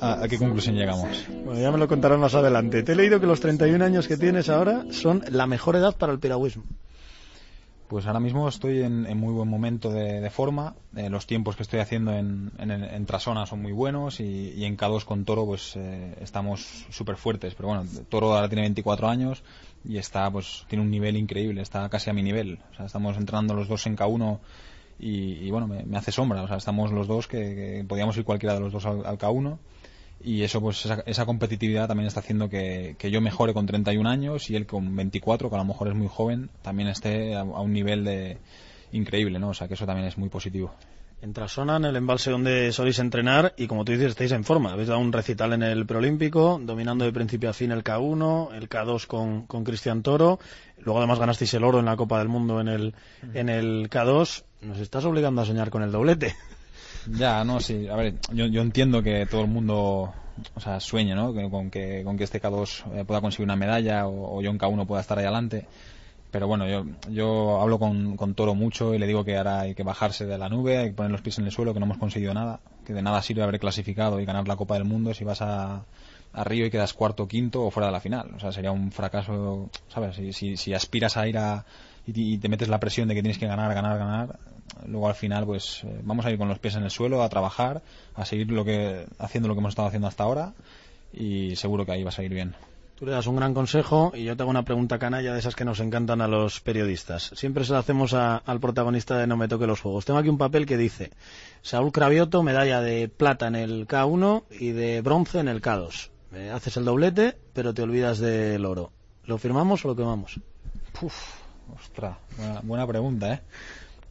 a, 0.00 0.22
a 0.22 0.28
qué 0.28 0.38
conclusión 0.38 0.76
llegamos. 0.76 1.26
Bueno, 1.44 1.60
ya 1.60 1.70
me 1.70 1.78
lo 1.78 1.88
contarán 1.88 2.20
más 2.20 2.34
adelante. 2.34 2.82
Te 2.82 2.92
he 2.92 2.96
leído 2.96 3.20
que 3.20 3.26
los 3.26 3.40
31 3.40 3.84
años 3.84 4.08
que 4.08 4.16
tienes 4.16 4.48
ahora 4.48 4.84
son 4.90 5.24
la 5.30 5.46
mejor 5.46 5.76
edad 5.76 5.96
para 5.96 6.12
el 6.12 6.18
piragüismo. 6.18 6.64
Pues 7.88 8.06
ahora 8.06 8.18
mismo 8.18 8.48
estoy 8.48 8.82
en, 8.82 9.06
en 9.06 9.18
muy 9.18 9.32
buen 9.32 9.48
momento 9.48 9.90
de, 9.90 10.20
de 10.20 10.30
forma. 10.30 10.74
Eh, 10.96 11.10
los 11.10 11.26
tiempos 11.26 11.54
que 11.54 11.62
estoy 11.62 11.80
haciendo 11.80 12.12
en, 12.12 12.50
en, 12.58 12.70
en 12.70 13.06
Trasona 13.06 13.44
son 13.44 13.60
muy 13.60 13.72
buenos 13.72 14.20
y, 14.20 14.52
y 14.56 14.64
en 14.64 14.76
K2 14.76 15.04
con 15.04 15.24
Toro 15.24 15.44
pues 15.44 15.76
eh, 15.76 16.14
estamos 16.20 16.86
súper 16.88 17.16
fuertes. 17.16 17.54
Pero 17.54 17.68
bueno, 17.68 17.84
Toro 18.08 18.34
ahora 18.34 18.48
tiene 18.48 18.62
24 18.62 19.06
años 19.06 19.42
y 19.84 19.98
está 19.98 20.30
pues 20.30 20.64
tiene 20.66 20.82
un 20.82 20.90
nivel 20.90 21.16
increíble, 21.16 21.60
está 21.60 21.86
casi 21.90 22.08
a 22.08 22.14
mi 22.14 22.22
nivel. 22.22 22.58
O 22.72 22.74
sea, 22.74 22.86
estamos 22.86 23.18
entrenando 23.18 23.54
los 23.54 23.68
dos 23.68 23.86
en 23.86 23.96
K1 23.96 24.38
y, 24.98 25.50
bueno, 25.50 25.66
me, 25.66 25.98
hace 25.98 26.12
sombra. 26.12 26.42
O 26.42 26.48
sea, 26.48 26.56
estamos 26.56 26.92
los 26.92 27.06
dos 27.06 27.26
que, 27.26 27.38
que 27.38 27.84
podíamos 27.86 28.16
ir 28.16 28.24
cualquiera 28.24 28.54
de 28.54 28.60
los 28.60 28.72
dos 28.72 28.86
al, 28.86 29.04
al 29.04 29.18
K1 29.18 29.58
y 30.22 30.42
eso 30.42 30.60
pues 30.60 30.84
esa, 30.84 31.02
esa, 31.06 31.26
competitividad 31.26 31.88
también 31.88 32.06
está 32.06 32.20
haciendo 32.20 32.48
que, 32.48 32.96
que, 32.98 33.10
yo 33.10 33.20
mejore 33.20 33.52
con 33.52 33.66
31 33.66 34.08
años 34.08 34.48
y 34.48 34.56
él 34.56 34.66
con 34.66 34.94
24 34.96 35.50
que 35.50 35.54
a 35.54 35.58
lo 35.58 35.64
mejor 35.64 35.88
es 35.88 35.94
muy 35.94 36.08
joven 36.08 36.50
también 36.62 36.88
esté 36.88 37.34
a, 37.34 37.40
a, 37.40 37.60
un 37.60 37.72
nivel 37.72 38.04
de 38.04 38.38
increíble 38.92 39.38
no 39.38 39.50
o 39.50 39.54
sea 39.54 39.68
que 39.68 39.74
eso 39.74 39.86
también 39.86 40.08
es 40.08 40.16
muy 40.16 40.28
positivo 40.30 40.72
en 41.24 41.32
Trasona, 41.32 41.76
en 41.78 41.86
el 41.86 41.96
embalse 41.96 42.30
donde 42.30 42.70
soléis 42.70 42.98
entrenar 42.98 43.54
y 43.56 43.66
como 43.66 43.84
tú 43.84 43.92
dices 43.92 44.08
estáis 44.08 44.32
en 44.32 44.44
forma 44.44 44.72
habéis 44.72 44.88
dado 44.88 45.00
un 45.00 45.10
recital 45.10 45.54
en 45.54 45.62
el 45.62 45.86
preolímpico 45.86 46.60
dominando 46.62 47.06
de 47.06 47.12
principio 47.12 47.48
a 47.48 47.54
fin 47.54 47.72
el 47.72 47.82
K1 47.82 48.52
el 48.54 48.68
K2 48.68 49.06
con, 49.06 49.46
con 49.46 49.64
Cristian 49.64 50.02
Toro 50.02 50.38
luego 50.78 50.98
además 50.98 51.18
ganasteis 51.18 51.54
el 51.54 51.64
oro 51.64 51.78
en 51.78 51.86
la 51.86 51.96
Copa 51.96 52.18
del 52.18 52.28
Mundo 52.28 52.60
en 52.60 52.68
el, 52.68 52.94
en 53.32 53.48
el 53.48 53.88
K2 53.88 54.44
nos 54.60 54.78
estás 54.78 55.06
obligando 55.06 55.40
a 55.40 55.46
soñar 55.46 55.70
con 55.70 55.82
el 55.82 55.90
doblete 55.90 56.36
ya, 57.10 57.44
no, 57.44 57.60
sí. 57.60 57.88
A 57.88 57.96
ver, 57.96 58.14
yo, 58.32 58.46
yo 58.46 58.62
entiendo 58.62 59.02
que 59.02 59.26
todo 59.26 59.42
el 59.42 59.48
mundo 59.48 60.12
o 60.54 60.60
sea, 60.60 60.80
sueñe, 60.80 61.14
¿no? 61.14 61.32
Con, 61.50 61.70
que, 61.70 62.02
con 62.04 62.16
que 62.16 62.24
este 62.24 62.42
K2 62.42 63.00
eh, 63.00 63.04
pueda 63.04 63.20
conseguir 63.20 63.44
una 63.44 63.56
medalla 63.56 64.06
o, 64.06 64.38
o 64.38 64.42
yo 64.42 64.50
en 64.50 64.58
K1 64.58 64.86
pueda 64.86 65.00
estar 65.00 65.18
ahí 65.18 65.24
adelante. 65.24 65.66
Pero 66.34 66.48
bueno, 66.48 66.66
yo, 66.66 66.84
yo 67.10 67.60
hablo 67.60 67.78
con, 67.78 68.16
con 68.16 68.34
Toro 68.34 68.56
mucho 68.56 68.92
y 68.92 68.98
le 68.98 69.06
digo 69.06 69.24
que 69.24 69.36
ahora 69.36 69.60
hay 69.60 69.76
que 69.76 69.84
bajarse 69.84 70.26
de 70.26 70.36
la 70.36 70.48
nube, 70.48 70.78
hay 70.78 70.88
que 70.88 70.94
poner 70.94 71.12
los 71.12 71.20
pies 71.20 71.38
en 71.38 71.44
el 71.44 71.52
suelo, 71.52 71.72
que 71.72 71.78
no 71.78 71.86
hemos 71.86 71.98
conseguido 71.98 72.34
nada, 72.34 72.58
que 72.84 72.92
de 72.92 73.02
nada 73.02 73.22
sirve 73.22 73.44
haber 73.44 73.60
clasificado 73.60 74.18
y 74.18 74.24
ganar 74.24 74.48
la 74.48 74.56
Copa 74.56 74.74
del 74.74 74.82
Mundo 74.82 75.14
si 75.14 75.22
vas 75.22 75.42
a, 75.42 75.84
a 76.32 76.42
Río 76.42 76.66
y 76.66 76.72
quedas 76.72 76.92
cuarto, 76.92 77.28
quinto 77.28 77.62
o 77.62 77.70
fuera 77.70 77.86
de 77.86 77.92
la 77.92 78.00
final. 78.00 78.32
O 78.34 78.40
sea, 78.40 78.50
sería 78.50 78.72
un 78.72 78.90
fracaso, 78.90 79.70
¿sabes? 79.86 80.16
Si, 80.16 80.32
si, 80.32 80.56
si 80.56 80.74
aspiras 80.74 81.16
a 81.16 81.28
ir 81.28 81.38
a, 81.38 81.66
y, 82.04 82.38
te 82.38 82.48
metes 82.48 82.66
la 82.66 82.80
presión 82.80 83.06
de 83.06 83.14
que 83.14 83.22
tienes 83.22 83.38
que 83.38 83.46
ganar, 83.46 83.72
ganar, 83.72 83.96
ganar, 83.96 84.36
luego 84.88 85.06
al 85.06 85.14
final 85.14 85.46
pues 85.46 85.84
eh, 85.84 86.00
vamos 86.02 86.26
a 86.26 86.32
ir 86.32 86.38
con 86.38 86.48
los 86.48 86.58
pies 86.58 86.74
en 86.74 86.82
el 86.82 86.90
suelo, 86.90 87.22
a 87.22 87.28
trabajar, 87.28 87.80
a 88.16 88.24
seguir 88.24 88.50
lo 88.50 88.64
que 88.64 89.06
haciendo 89.20 89.46
lo 89.46 89.54
que 89.54 89.60
hemos 89.60 89.70
estado 89.70 89.86
haciendo 89.86 90.08
hasta 90.08 90.24
ahora 90.24 90.52
y 91.12 91.54
seguro 91.54 91.86
que 91.86 91.92
ahí 91.92 92.02
va 92.02 92.08
a 92.08 92.12
salir 92.12 92.34
bien. 92.34 92.56
Tú 92.94 93.06
le 93.06 93.12
das 93.12 93.26
un 93.26 93.34
gran 93.34 93.54
consejo 93.54 94.12
y 94.14 94.22
yo 94.22 94.36
te 94.36 94.44
hago 94.44 94.50
una 94.50 94.64
pregunta 94.64 95.00
canalla 95.00 95.32
de 95.32 95.40
esas 95.40 95.56
que 95.56 95.64
nos 95.64 95.80
encantan 95.80 96.20
a 96.20 96.28
los 96.28 96.60
periodistas. 96.60 97.32
Siempre 97.34 97.64
se 97.64 97.72
la 97.72 97.80
hacemos 97.80 98.14
a, 98.14 98.36
al 98.36 98.60
protagonista 98.60 99.18
de 99.18 99.26
No 99.26 99.36
me 99.36 99.48
toque 99.48 99.66
los 99.66 99.80
juegos. 99.80 100.04
Tengo 100.04 100.20
aquí 100.20 100.28
un 100.28 100.38
papel 100.38 100.64
que 100.64 100.76
dice 100.76 101.10
Saúl 101.60 101.90
Cravioto, 101.90 102.44
medalla 102.44 102.80
de 102.80 103.08
plata 103.08 103.48
en 103.48 103.56
el 103.56 103.88
K1 103.88 104.44
y 104.60 104.70
de 104.70 105.00
bronce 105.00 105.40
en 105.40 105.48
el 105.48 105.60
K2. 105.60 106.10
Eh, 106.34 106.50
haces 106.50 106.76
el 106.76 106.84
doblete, 106.84 107.36
pero 107.52 107.74
te 107.74 107.82
olvidas 107.82 108.20
del 108.20 108.64
oro. 108.64 108.92
¿Lo 109.24 109.38
firmamos 109.38 109.84
o 109.84 109.88
lo 109.88 109.96
quemamos? 109.96 110.38
Uf, 111.02 111.40
ostras, 111.74 112.16
buena, 112.36 112.60
buena 112.62 112.86
pregunta, 112.86 113.34
¿eh? 113.34 113.40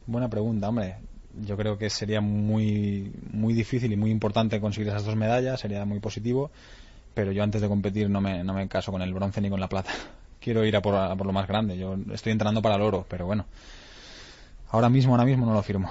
Buena 0.06 0.28
pregunta, 0.28 0.68
hombre. 0.68 0.96
Yo 1.40 1.56
creo 1.56 1.78
que 1.78 1.88
sería 1.88 2.20
muy, 2.20 3.12
muy 3.32 3.54
difícil 3.54 3.92
y 3.92 3.96
muy 3.96 4.10
importante 4.10 4.60
conseguir 4.60 4.88
esas 4.88 5.04
dos 5.04 5.16
medallas, 5.16 5.60
sería 5.60 5.84
muy 5.84 6.00
positivo, 6.00 6.50
pero 7.14 7.32
yo 7.32 7.42
antes 7.42 7.62
de 7.62 7.68
competir 7.68 8.10
no 8.10 8.20
me, 8.20 8.44
no 8.44 8.52
me 8.52 8.68
caso 8.68 8.92
con 8.92 9.00
el 9.02 9.14
bronce 9.14 9.40
ni 9.40 9.48
con 9.48 9.60
la 9.60 9.68
plata. 9.68 9.90
Quiero 10.40 10.64
ir 10.64 10.76
a 10.76 10.82
por, 10.82 10.94
a 10.94 11.16
por 11.16 11.26
lo 11.26 11.32
más 11.32 11.48
grande. 11.48 11.78
Yo 11.78 11.96
estoy 12.12 12.32
entrenando 12.32 12.60
para 12.60 12.74
el 12.74 12.82
oro, 12.82 13.06
pero 13.08 13.24
bueno. 13.24 13.46
Ahora 14.70 14.88
mismo, 14.88 15.12
ahora 15.12 15.24
mismo 15.24 15.46
no 15.46 15.54
lo 15.54 15.62
firmo. 15.62 15.90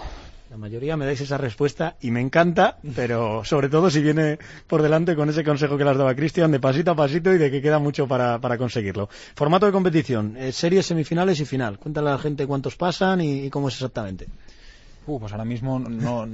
La 0.54 0.58
mayoría 0.58 0.96
me 0.98 1.06
dais 1.06 1.20
esa 1.20 1.40
respuesta 1.40 1.96
y 2.00 2.12
me 2.12 2.22
encanta, 2.22 2.78
pero 2.96 3.44
sobre 3.44 3.70
todo 3.70 3.90
si 3.90 4.04
viene 4.04 4.38
por 4.68 4.84
delante 4.84 5.16
con 5.16 5.28
ese 5.28 5.44
consejo 5.44 5.80
que 5.80 5.84
las 5.84 5.98
daba 5.98 6.14
Cristian 6.14 6.52
de 6.52 6.60
pasito 6.60 6.92
a 6.92 6.96
pasito 6.96 7.34
y 7.34 7.40
de 7.40 7.50
que 7.50 7.60
queda 7.60 7.80
mucho 7.80 8.08
para, 8.08 8.38
para 8.38 8.60
conseguirlo. 8.60 9.10
Formato 9.36 9.66
de 9.66 9.72
competición, 9.72 10.38
eh, 10.38 10.52
series, 10.52 10.86
semifinales 10.86 11.40
y 11.40 11.46
final. 11.46 11.80
Cuéntale 11.80 12.10
a 12.10 12.12
la 12.12 12.20
gente 12.20 12.46
cuántos 12.46 12.76
pasan 12.76 13.22
y, 13.22 13.46
y 13.46 13.50
cómo 13.50 13.70
es 13.70 13.74
exactamente. 13.74 14.28
Uh, 15.08 15.20
pues 15.20 15.32
ahora 15.32 15.44
mismo 15.44 15.80
no, 15.80 16.28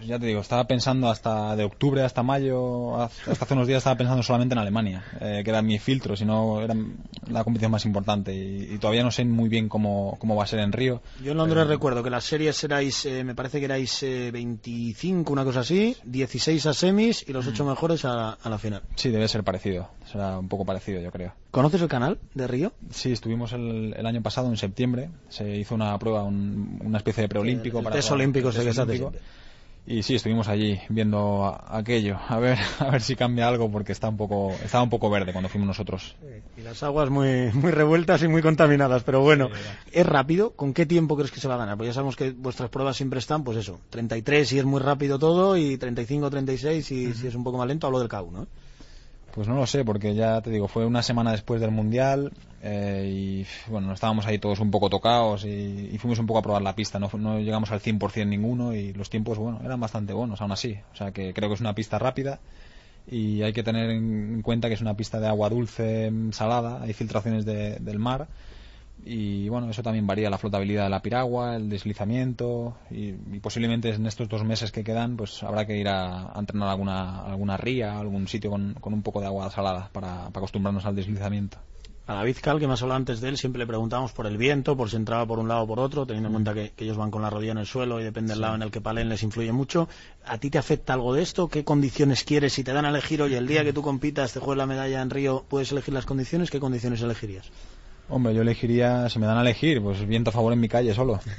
ya 0.00 0.18
te 0.18 0.26
digo, 0.26 0.40
estaba 0.40 0.66
pensando 0.66 1.08
hasta 1.08 1.56
de 1.56 1.64
octubre 1.64 2.02
hasta 2.02 2.22
mayo, 2.22 3.00
hasta 3.00 3.32
hace 3.32 3.54
unos 3.54 3.66
días 3.66 3.78
estaba 3.78 3.96
pensando 3.96 4.22
solamente 4.22 4.54
en 4.54 4.58
Alemania, 4.58 5.04
eh, 5.20 5.42
que 5.44 5.50
era 5.50 5.62
mi 5.62 5.78
filtro, 5.78 6.16
si 6.16 6.24
no 6.24 6.62
era 6.62 6.74
la 7.28 7.44
competición 7.44 7.72
más 7.72 7.84
importante 7.84 8.34
y, 8.34 8.74
y, 8.74 8.78
todavía 8.78 9.02
no 9.02 9.10
sé 9.10 9.24
muy 9.24 9.48
bien 9.48 9.68
cómo, 9.68 10.16
cómo 10.18 10.36
va 10.36 10.44
a 10.44 10.46
ser 10.46 10.60
en 10.60 10.72
Río. 10.72 11.02
Yo 11.22 11.32
en 11.32 11.38
Londres 11.38 11.62
pero... 11.62 11.70
recuerdo 11.70 12.02
que 12.02 12.10
las 12.10 12.24
series 12.24 12.62
erais, 12.64 13.04
eh, 13.06 13.24
me 13.24 13.34
parece 13.34 13.58
que 13.58 13.66
erais 13.66 14.02
eh, 14.02 14.30
25, 14.32 15.32
una 15.32 15.44
cosa 15.44 15.60
así, 15.60 15.96
16 16.04 16.66
a 16.66 16.74
semis 16.74 17.24
y 17.28 17.32
los 17.32 17.46
8 17.46 17.64
mm. 17.64 17.68
mejores 17.68 18.04
a, 18.04 18.32
a, 18.32 18.48
la 18.48 18.58
final. 18.58 18.82
Sí, 18.96 19.10
debe 19.10 19.28
ser 19.28 19.44
parecido, 19.44 19.88
será 20.10 20.38
un 20.38 20.48
poco 20.48 20.64
parecido 20.64 21.00
yo 21.00 21.10
creo. 21.10 21.34
¿Conoces 21.50 21.82
el 21.82 21.88
canal 21.88 22.18
de 22.34 22.46
Río? 22.46 22.72
Sí, 22.90 23.12
estuvimos 23.12 23.52
el, 23.52 23.94
el 23.96 24.06
año 24.06 24.22
pasado, 24.22 24.48
en 24.48 24.56
septiembre, 24.56 25.10
se 25.28 25.56
hizo 25.56 25.74
una 25.74 25.98
prueba, 25.98 26.22
un, 26.22 26.80
una 26.84 26.98
especie 26.98 27.22
de 27.22 27.28
preolímpico 27.28 27.78
el, 27.78 27.82
el 27.82 27.84
para 27.84 27.96
test 27.96 28.10
olímpico, 28.10 28.52
sé 28.52 28.64
que 28.64 28.72
y 29.86 30.02
sí, 30.02 30.14
estuvimos 30.14 30.48
allí 30.48 30.80
viendo 30.88 31.44
a- 31.44 31.78
aquello, 31.78 32.18
a 32.28 32.38
ver, 32.38 32.58
a 32.78 32.90
ver 32.90 33.02
si 33.02 33.16
cambia 33.16 33.48
algo 33.48 33.70
porque 33.70 33.92
está 33.92 34.08
un 34.08 34.16
poco, 34.16 34.52
estaba 34.64 34.84
un 34.84 34.90
poco 34.90 35.10
verde 35.10 35.32
cuando 35.32 35.48
fuimos 35.48 35.66
nosotros. 35.66 36.14
Y 36.56 36.60
las 36.62 36.82
aguas 36.82 37.08
muy, 37.10 37.50
muy 37.54 37.70
revueltas 37.72 38.22
y 38.22 38.28
muy 38.28 38.42
contaminadas, 38.42 39.02
pero 39.02 39.20
bueno, 39.22 39.48
¿es 39.92 40.06
rápido? 40.06 40.50
¿Con 40.50 40.72
qué 40.74 40.84
tiempo 40.86 41.16
crees 41.16 41.30
que 41.32 41.40
se 41.40 41.48
va 41.48 41.54
a 41.54 41.58
ganar? 41.58 41.76
Porque 41.76 41.88
ya 41.88 41.94
sabemos 41.94 42.14
que 42.16 42.30
vuestras 42.30 42.68
pruebas 42.70 42.96
siempre 42.96 43.18
están, 43.18 43.42
pues 43.42 43.56
eso, 43.58 43.80
33 43.90 44.48
si 44.48 44.58
es 44.58 44.64
muy 44.64 44.80
rápido 44.80 45.18
todo 45.18 45.56
y 45.56 45.76
35, 45.78 46.30
36 46.30 46.84
si, 46.86 47.14
si 47.14 47.26
es 47.26 47.34
un 47.34 47.42
poco 47.42 47.58
más 47.58 47.66
lento, 47.66 47.86
hablo 47.86 47.98
del 47.98 48.08
K1. 48.08 48.42
¿eh? 48.42 48.46
Pues 49.34 49.48
no 49.48 49.56
lo 49.56 49.66
sé, 49.66 49.82
porque 49.84 50.14
ya 50.14 50.42
te 50.42 50.50
digo, 50.50 50.68
fue 50.68 50.84
una 50.84 51.02
semana 51.02 51.32
después 51.32 51.60
del 51.60 51.70
Mundial 51.70 52.32
eh, 52.62 53.10
y 53.12 53.70
bueno, 53.70 53.92
estábamos 53.92 54.24
ahí 54.26 54.38
todos 54.38 54.60
un 54.60 54.70
poco 54.70 54.88
tocados 54.88 55.44
y, 55.44 55.96
fuimos 55.98 56.18
un 56.20 56.26
poco 56.26 56.38
a 56.38 56.42
probar 56.42 56.62
la 56.62 56.76
pista. 56.76 56.98
No, 56.98 57.10
no 57.18 57.40
llegamos 57.40 57.72
al 57.72 57.80
100% 57.80 58.26
ninguno 58.28 58.74
y 58.74 58.92
los 58.92 59.10
tiempos, 59.10 59.38
bueno, 59.38 59.60
eran 59.64 59.80
bastante 59.80 60.12
buenos 60.12 60.40
aún 60.40 60.52
así. 60.52 60.78
O 60.92 60.96
sea 60.96 61.10
que 61.12 61.34
creo 61.34 61.48
que 61.48 61.54
es 61.56 61.60
una 61.60 61.74
pista 61.74 61.98
rápida 61.98 62.40
y 63.06 63.42
hay 63.42 63.52
que 63.52 63.64
tener 63.64 63.90
en 63.90 64.42
cuenta 64.42 64.68
que 64.68 64.74
es 64.74 64.80
una 64.80 64.94
pista 64.96 65.18
de 65.20 65.26
agua 65.28 65.48
dulce, 65.50 66.10
mm, 66.10 66.32
salada, 66.32 66.82
hay 66.82 66.92
filtraciones 66.92 67.44
de- 67.44 67.78
del 67.80 67.98
mar 67.98 68.28
y 69.04 69.48
bueno, 69.48 69.68
eso 69.70 69.82
también 69.82 70.06
varía 70.06 70.30
la 70.30 70.38
flotabilidad 70.38 70.84
de 70.84 70.90
la 70.90 71.02
piragua, 71.02 71.56
el 71.56 71.68
deslizamiento 71.68 72.76
y, 72.90 73.12
posiblemente 73.40 73.90
en 73.90 74.06
estos 74.06 74.28
dos 74.28 74.44
meses 74.44 74.70
que 74.72 74.84
quedan 74.84 75.16
pues 75.16 75.42
habrá 75.42 75.66
que 75.66 75.76
ir 75.78 75.88
a, 75.88 76.32
entrenar 76.36 76.68
alguna, 76.68 77.24
alguna 77.24 77.56
ría, 77.56 77.98
algún 77.98 78.28
sitio 78.28 78.50
con, 78.50 78.74
con 78.74 78.94
un 78.94 79.02
poco 79.02 79.20
de 79.20 79.26
agua 79.26 79.50
salada 79.50 79.90
para 79.92 80.26
acostumbrarnos 80.26 80.86
al 80.86 80.94
deslizamiento. 80.94 81.58
A 82.04 82.14
David 82.14 82.38
Cal, 82.42 82.58
que 82.58 82.66
más 82.66 82.82
hablado 82.82 82.96
antes 82.96 83.20
de 83.20 83.28
él, 83.28 83.38
siempre 83.38 83.60
le 83.60 83.66
preguntábamos 83.66 84.12
por 84.12 84.26
el 84.26 84.36
viento, 84.36 84.76
por 84.76 84.90
si 84.90 84.96
entraba 84.96 85.24
por 85.24 85.38
un 85.38 85.46
lado 85.46 85.62
o 85.62 85.66
por 85.68 85.78
otro, 85.78 86.04
teniendo 86.04 86.28
en 86.28 86.32
cuenta 86.32 86.52
que, 86.52 86.72
que 86.72 86.84
ellos 86.84 86.96
van 86.96 87.12
con 87.12 87.22
la 87.22 87.30
rodilla 87.30 87.52
en 87.52 87.58
el 87.58 87.66
suelo 87.66 88.00
y 88.00 88.04
depende 88.04 88.32
del 88.32 88.40
lado 88.40 88.56
en 88.56 88.62
el 88.62 88.72
que 88.72 88.80
palen 88.80 89.08
les 89.08 89.22
influye 89.22 89.52
mucho. 89.52 89.88
¿A 90.24 90.38
ti 90.38 90.50
te 90.50 90.58
afecta 90.58 90.94
algo 90.94 91.14
de 91.14 91.22
esto? 91.22 91.48
¿Qué 91.48 91.62
condiciones 91.62 92.24
quieres? 92.24 92.54
Si 92.54 92.64
te 92.64 92.72
dan 92.72 92.86
a 92.86 92.88
elegir, 92.88 93.22
oye, 93.22 93.38
el 93.38 93.46
día 93.46 93.62
que 93.62 93.72
tú 93.72 93.82
compitas, 93.82 94.32
te 94.32 94.40
juegues 94.40 94.58
la 94.58 94.66
medalla 94.66 95.00
en 95.00 95.10
Río, 95.10 95.44
¿puedes 95.48 95.70
elegir 95.70 95.94
las 95.94 96.04
condiciones? 96.04 96.50
¿Qué 96.50 96.58
condiciones 96.58 97.00
elegirías? 97.02 97.50
Hombre, 98.14 98.34
yo 98.34 98.42
elegiría, 98.42 99.08
si 99.08 99.18
me 99.18 99.24
dan 99.26 99.38
a 99.38 99.40
elegir, 99.40 99.80
pues 99.80 100.06
viento 100.06 100.28
a 100.28 100.32
favor 100.34 100.52
en 100.52 100.60
mi 100.60 100.68
calle 100.68 100.92
solo. 100.94 101.18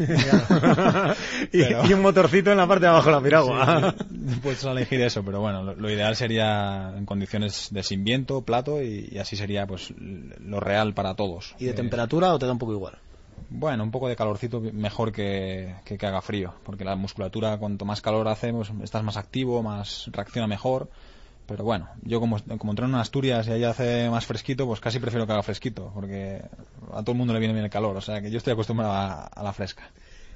y, 1.51 1.61
Pero- 1.61 1.85
y 1.87 1.93
un 1.93 2.01
motorcito 2.01 2.51
en 2.51 2.57
la 2.57 2.67
parte 2.67 2.85
de 2.85 2.89
abajo 2.89 3.07
de 3.09 3.15
la 3.15 3.21
piragua. 3.21 3.95
Sí, 4.09 4.39
puedes 4.41 4.63
elegir 4.63 5.01
eso, 5.01 5.23
pero 5.23 5.39
bueno, 5.39 5.61
lo, 5.63 5.75
lo 5.75 5.89
ideal 5.91 6.15
sería 6.15 6.93
en 6.97 7.05
condiciones 7.05 7.67
de 7.71 7.83
sin 7.83 8.03
viento, 8.03 8.41
plato 8.41 8.81
y, 8.81 9.09
y 9.11 9.19
así 9.19 9.35
sería 9.35 9.67
pues 9.67 9.93
lo 9.97 10.59
real 10.59 10.93
para 10.93 11.13
todos. 11.15 11.53
¿Y 11.59 11.65
de 11.65 11.71
Eh, 11.71 11.75
temperatura 11.75 12.33
o 12.33 12.39
te 12.39 12.45
da 12.45 12.51
un 12.53 12.59
poco 12.59 12.73
igual? 12.73 12.97
Bueno, 13.49 13.83
un 13.83 13.91
poco 13.91 14.07
de 14.07 14.15
calorcito 14.15 14.59
mejor 14.61 15.11
que, 15.11 15.75
que 15.85 15.97
que 15.97 16.05
haga 16.07 16.21
frío, 16.21 16.55
porque 16.63 16.83
la 16.83 16.95
musculatura 16.95 17.57
cuanto 17.57 17.85
más 17.85 18.01
calor 18.01 18.27
hace, 18.27 18.51
pues 18.51 18.71
estás 18.83 19.03
más 19.03 19.17
activo, 19.17 19.61
más 19.61 20.09
reacciona 20.11 20.47
mejor. 20.47 20.89
Pero 21.45 21.63
bueno, 21.63 21.89
yo 22.03 22.19
como, 22.19 22.39
como 22.57 22.71
entreno 22.71 22.95
en 22.95 23.01
Asturias 23.01 23.47
y 23.47 23.51
allá 23.51 23.71
hace 23.71 24.09
más 24.09 24.25
fresquito, 24.25 24.65
pues 24.65 24.79
casi 24.79 24.99
prefiero 24.99 25.25
que 25.25 25.33
haga 25.33 25.43
fresquito, 25.43 25.91
porque 25.93 26.41
a 26.91 27.01
todo 27.01 27.11
el 27.11 27.17
mundo 27.17 27.33
le 27.33 27.39
viene 27.39 27.53
bien 27.53 27.65
el 27.65 27.71
calor, 27.71 27.97
o 27.97 28.01
sea 28.01 28.21
que 28.21 28.31
yo 28.31 28.37
estoy 28.37 28.53
acostumbrado 28.53 28.93
a, 28.93 29.25
a 29.25 29.43
la 29.43 29.51
fresca. 29.53 29.91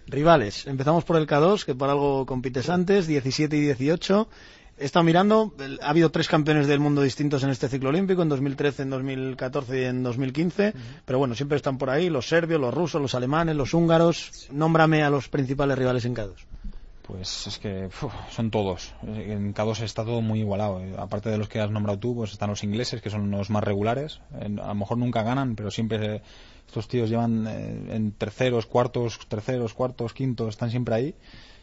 Rivales, 0.07 0.67
empezamos 0.67 1.03
por 1.03 1.17
el 1.17 1.27
K2, 1.27 1.65
que 1.65 1.75
por 1.75 1.89
algo 1.89 2.25
compites 2.25 2.69
antes, 2.69 3.07
17 3.07 3.55
y 3.57 3.61
18. 3.61 4.27
He 4.79 4.85
estado 4.85 5.03
mirando, 5.03 5.53
ha 5.81 5.89
habido 5.89 6.11
tres 6.11 6.27
campeones 6.27 6.67
del 6.67 6.79
mundo 6.79 7.01
distintos 7.01 7.43
en 7.43 7.49
este 7.49 7.67
ciclo 7.67 7.89
olímpico, 7.89 8.21
en 8.21 8.29
2013, 8.29 8.83
en 8.83 8.89
2014 8.91 9.81
y 9.81 9.85
en 9.85 10.03
2015, 10.03 10.73
pero 11.03 11.17
bueno, 11.17 11.33
siempre 11.33 11.55
están 11.55 11.79
por 11.79 11.89
ahí 11.89 12.11
los 12.11 12.29
serbios, 12.29 12.61
los 12.61 12.73
rusos, 12.73 13.01
los 13.01 13.15
alemanes, 13.15 13.55
los 13.55 13.73
húngaros. 13.73 14.47
Nómbrame 14.51 15.01
a 15.01 15.09
los 15.09 15.29
principales 15.29 15.77
rivales 15.79 16.05
en 16.05 16.15
K2. 16.15 16.35
Pues 17.07 17.47
es 17.47 17.57
que 17.57 17.89
son 18.31 18.51
todos. 18.51 18.93
En 19.01 19.53
K2 19.53 19.81
está 19.81 20.03
todo 20.03 20.21
muy 20.21 20.39
igualado. 20.39 20.81
Aparte 20.97 21.29
de 21.29 21.37
los 21.37 21.47
que 21.47 21.61
has 21.61 21.71
nombrado 21.71 21.99
tú, 21.99 22.13
pues 22.13 22.33
están 22.33 22.49
los 22.49 22.63
ingleses, 22.65 23.01
que 23.01 23.09
son 23.09 23.31
los 23.31 23.49
más 23.49 23.63
regulares. 23.63 24.19
A 24.39 24.47
lo 24.49 24.75
mejor 24.75 24.97
nunca 24.97 25.23
ganan, 25.23 25.55
pero 25.55 25.71
siempre 25.71 26.21
estos 26.67 26.89
tíos 26.89 27.09
llevan 27.09 27.47
eh, 27.47 27.95
en 27.95 28.11
terceros, 28.11 28.65
cuartos, 28.65 29.19
terceros, 29.29 29.73
cuartos, 29.73 30.13
quintos, 30.13 30.49
están 30.49 30.69
siempre 30.69 30.95
ahí 30.95 31.15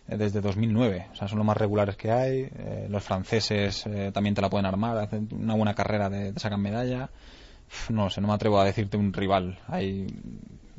eh, 0.09 0.17
desde 0.17 0.41
2009. 0.41 1.09
O 1.13 1.15
sea, 1.15 1.29
son 1.29 1.39
los 1.39 1.47
más 1.47 1.59
regulares 1.59 1.97
que 1.97 2.11
hay. 2.11 2.49
Eh, 2.51 2.87
los 2.89 3.05
franceses 3.05 3.85
también 4.15 4.35
te 4.35 4.41
la 4.41 4.49
pueden 4.49 4.65
armar, 4.65 4.97
hacen 4.97 5.29
una 5.31 5.55
buena 5.55 5.75
carrera, 5.75 6.09
te 6.09 6.41
sacan 6.41 6.63
medalla. 6.63 7.11
No 7.91 8.09
sé, 8.09 8.23
no 8.23 8.29
me 8.29 8.35
atrevo 8.35 8.59
a 8.59 8.65
decirte 8.65 8.97
un 8.97 9.13
rival. 9.13 9.59
Hay 9.69 10.07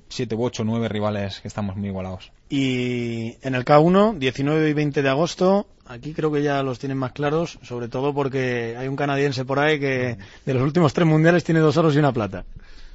siete, 0.09 0.35
ocho, 0.37 0.63
nueve 0.63 0.87
rivales 0.87 1.39
que 1.41 1.47
estamos 1.47 1.75
muy 1.75 1.89
igualados. 1.89 2.31
Y 2.49 3.37
en 3.41 3.55
el 3.55 3.65
K1, 3.65 4.17
19 4.17 4.69
y 4.69 4.73
20 4.73 5.01
de 5.01 5.09
agosto, 5.09 5.67
aquí 5.85 6.13
creo 6.13 6.31
que 6.31 6.43
ya 6.43 6.61
los 6.63 6.79
tienen 6.79 6.97
más 6.97 7.11
claros, 7.11 7.59
sobre 7.63 7.87
todo 7.87 8.13
porque 8.13 8.75
hay 8.77 8.87
un 8.87 8.95
canadiense 8.95 9.45
por 9.45 9.59
ahí 9.59 9.79
que 9.79 10.17
de 10.45 10.53
los 10.53 10.63
últimos 10.63 10.93
tres 10.93 11.07
mundiales 11.07 11.43
tiene 11.43 11.59
dos 11.59 11.77
oros 11.77 11.95
y 11.95 11.99
una 11.99 12.13
plata. 12.13 12.45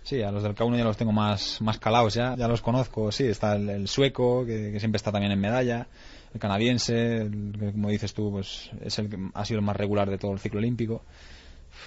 Sí, 0.02 0.22
a 0.22 0.30
los 0.30 0.42
del 0.42 0.54
K1 0.54 0.78
ya 0.78 0.84
los 0.84 0.96
tengo 0.96 1.12
más, 1.12 1.61
más 1.61 1.78
calados 1.78 2.14
ya, 2.14 2.34
ya 2.34 2.48
los 2.48 2.62
conozco, 2.62 3.12
sí, 3.12 3.24
está 3.24 3.54
el, 3.56 3.68
el 3.68 3.88
sueco, 3.88 4.46
que, 4.46 4.72
que 4.72 4.80
siempre 4.80 4.96
está 4.96 5.12
también 5.12 5.32
en 5.32 5.40
medalla, 5.40 5.86
el 6.32 6.40
canadiense, 6.40 7.18
el 7.18 7.52
que, 7.58 7.72
como 7.72 7.90
dices 7.90 8.14
tú, 8.14 8.30
pues 8.30 8.70
es 8.80 8.98
el 8.98 9.11
que 9.11 9.18
ha 9.34 9.44
sido 9.44 9.61
el 9.61 9.66
más 9.66 9.76
regular 9.76 10.08
de 10.08 10.18
todo 10.18 10.32
el 10.32 10.38
ciclo 10.38 10.58
olímpico, 10.58 11.02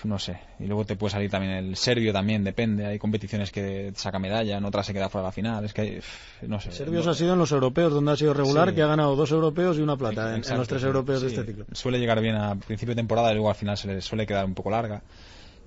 no 0.03 0.19
sé, 0.19 0.39
y 0.59 0.65
luego 0.65 0.85
te 0.85 0.95
puede 0.95 1.11
salir 1.11 1.29
también 1.29 1.53
el 1.53 1.75
serbio 1.75 2.11
también, 2.13 2.43
depende, 2.43 2.85
hay 2.85 2.99
competiciones 2.99 3.51
que 3.51 3.91
saca 3.95 4.19
medalla, 4.19 4.57
en 4.57 4.65
otras 4.65 4.85
se 4.85 4.93
queda 4.93 5.09
fuera 5.09 5.23
de 5.23 5.27
la 5.27 5.31
final, 5.31 5.65
es 5.65 5.73
que 5.73 6.01
no 6.41 6.59
sé. 6.59 6.71
Serbios 6.71 7.05
no- 7.05 7.11
ha 7.11 7.15
sido 7.15 7.33
en 7.33 7.39
los 7.39 7.51
europeos, 7.51 7.93
donde 7.93 8.11
ha 8.11 8.15
sido 8.15 8.33
regular, 8.33 8.69
Sí. 8.69 8.75
que 8.75 8.81
ha 8.81 8.87
ganado 8.87 9.15
dos 9.15 9.31
europeos 9.31 9.77
y 9.77 9.81
una 9.81 9.95
plata 9.97 10.35
en- 10.35 10.43
en, 10.45 10.57
los 10.57 10.67
tres 10.67 10.81
sí, 10.81 10.87
europeos 10.87 11.21
de 11.21 11.27
este 11.29 11.43
ciclo. 11.45 11.65
Suele 11.71 11.99
llegar 11.99 12.19
bien 12.21 12.35
a 12.35 12.55
principio 12.55 12.93
de 12.95 12.99
temporada 13.01 13.31
y 13.31 13.35
luego 13.35 13.49
al 13.49 13.55
final 13.55 13.77
se 13.77 13.87
le 13.87 14.01
suele 14.01 14.25
quedar 14.27 14.45
un 14.45 14.53
poco 14.55 14.69
larga. 14.69 15.01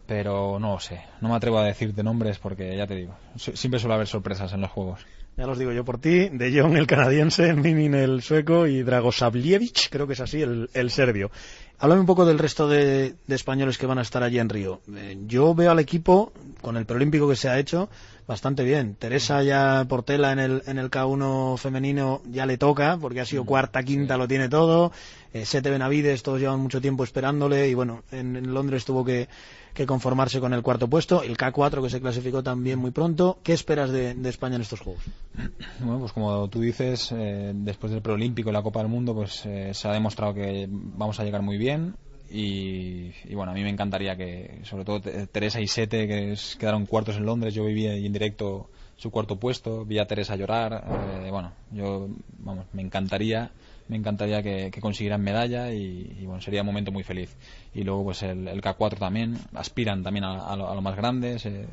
Pero 0.07 0.59
no 0.61 0.79
sé, 0.79 1.01
no 1.21 1.29
me 1.29 1.35
atrevo 1.35 1.59
a 1.59 1.65
decirte 1.65 2.05
nombres 2.05 2.39
porque 2.39 2.77
ya 2.77 2.87
te 2.87 2.95
digo, 2.95 3.17
siempre 3.37 3.81
suele 3.81 3.95
haber 3.95 4.07
sorpresas 4.07 4.53
en 4.53 4.61
los 4.61 4.71
juegos. 4.71 5.01
Ya 5.37 5.47
los 5.47 5.59
digo 5.59 5.71
yo 5.73 5.85
por 5.85 5.99
ti, 5.99 6.31
De 6.31 6.51
Jong 6.51 6.77
el 6.79 6.87
canadiense, 6.87 7.53
Minin 7.53 7.95
el 7.95 8.23
sueco 8.23 8.67
y 8.67 8.83
Dragosavljevic, 8.83 9.91
creo 9.91 10.07
que 10.07 10.15
es 10.15 10.21
así, 10.21 10.41
el, 10.41 10.71
el 10.73 10.91
serbio. 10.91 11.31
Háblame 11.79 12.01
un 12.01 12.07
poco 12.07 12.25
del 12.25 12.39
resto 12.39 12.67
de, 12.69 13.17
de 13.27 13.35
españoles 13.35 13.77
que 13.77 13.85
van 13.85 13.99
a 13.99 14.03
estar 14.03 14.23
allí 14.23 14.39
en 14.39 14.49
Río. 14.49 14.81
Eh, 14.95 15.19
yo 15.27 15.55
veo 15.55 15.71
al 15.71 15.79
equipo, 15.79 16.33
con 16.63 16.79
el 16.79 16.87
preolímpico 16.87 17.29
que 17.29 17.37
se 17.37 17.51
ha 17.51 17.59
hecho, 17.59 17.91
bastante 18.27 18.65
bien. 18.65 18.95
Teresa 18.95 19.43
ya 19.43 19.85
Portela 19.87 20.33
en 20.33 20.39
el, 20.39 20.63
en 20.67 20.79
el 20.79 20.91
K1 20.91 21.59
femenino 21.59 22.23
ya 22.31 22.47
le 22.47 22.57
toca, 22.57 22.97
porque 22.99 23.21
ha 23.21 23.27
sido 23.27 23.45
cuarta, 23.45 23.83
quinta, 23.83 24.17
lo 24.17 24.27
tiene 24.27 24.49
todo. 24.49 24.91
Eh, 25.35 25.45
Sete 25.45 25.69
Benavides, 25.69 26.23
todos 26.23 26.41
llevan 26.41 26.61
mucho 26.61 26.81
tiempo 26.81 27.05
esperándole 27.05 27.69
y 27.69 27.75
bueno, 27.75 28.05
en, 28.11 28.37
en 28.37 28.55
Londres 28.55 28.87
tuvo 28.87 29.05
que, 29.05 29.29
que 29.77 29.87
conformarse 29.87 30.41
con 30.41 30.53
el 30.55 30.63
cuarto 30.63 30.89
puesto. 30.89 31.23
El 31.23 31.37
K4 31.37 31.83
que 31.83 31.91
se 31.91 32.01
clasificó 32.01 32.43
también 32.43 32.79
muy 32.81 32.91
pronto. 32.91 33.39
¿Qué 33.45 33.53
esperas 33.53 33.91
de, 33.91 34.15
de 34.15 34.29
España 34.29 34.57
en 34.57 34.63
estos 34.63 34.81
Juegos? 34.81 35.03
Bueno, 35.81 36.01
pues 36.01 36.13
como 36.13 36.49
tú 36.49 36.61
dices, 36.61 37.13
eh, 37.13 37.53
después 37.55 37.93
del 37.93 38.01
preolímpico 38.03 38.49
y 38.51 38.53
la 38.53 38.63
Copa 38.63 38.81
del 38.81 38.89
Mundo, 38.89 39.15
pues 39.15 39.45
eh, 39.45 39.73
se 39.75 39.87
ha 39.89 39.93
demostrado 39.93 40.33
que 40.35 40.67
vamos 40.71 41.21
a 41.21 41.25
llegar 41.25 41.43
muy 41.43 41.59
bien. 41.59 41.95
Y, 42.31 43.13
y 43.25 43.35
bueno, 43.35 43.53
a 43.53 43.55
mí 43.55 43.63
me 43.63 43.69
encantaría 43.71 44.17
que, 44.17 44.61
sobre 44.65 44.85
todo 44.85 45.01
Te- 45.01 45.27
Teresa 45.29 45.61
y 45.61 45.67
Sete, 45.69 46.09
que 46.09 46.35
quedaron 46.59 46.87
cuartos 46.87 47.17
en 47.17 47.27
Londres, 47.27 47.55
yo 47.55 47.65
viví 47.65 47.87
ahí 47.87 48.07
en 48.07 48.13
directo 48.13 48.69
su 48.97 49.11
cuarto 49.11 49.37
puesto, 49.39 49.85
vi 49.85 49.99
a 49.99 50.07
Teresa 50.07 50.37
llorar. 50.37 50.85
eh, 50.89 51.29
bueno, 51.31 51.53
yo, 51.71 52.09
vamos, 52.39 52.67
me 52.73 52.83
encantaría, 52.83 53.51
me 53.89 53.97
encantaría 53.97 54.43
que, 54.43 54.71
consiguieran 54.81 55.23
medalla 55.23 55.73
y, 55.73 56.25
bueno, 56.27 56.41
sería 56.41 56.63
un 56.63 56.67
momento 56.67 56.93
muy 56.93 57.03
feliz. 57.03 57.37
Y 57.75 57.83
luego, 57.85 58.05
pues 58.05 58.23
el, 58.23 58.49
el 58.49 58.61
K4 58.63 58.99
también, 58.99 59.37
aspiran 59.55 60.03
también 60.03 60.25
a, 60.25 60.57
lo, 60.57 60.69
a 60.71 60.75
lo 60.75 60.81
más 60.83 60.97
grande, 60.97 61.39
se- 61.39 61.67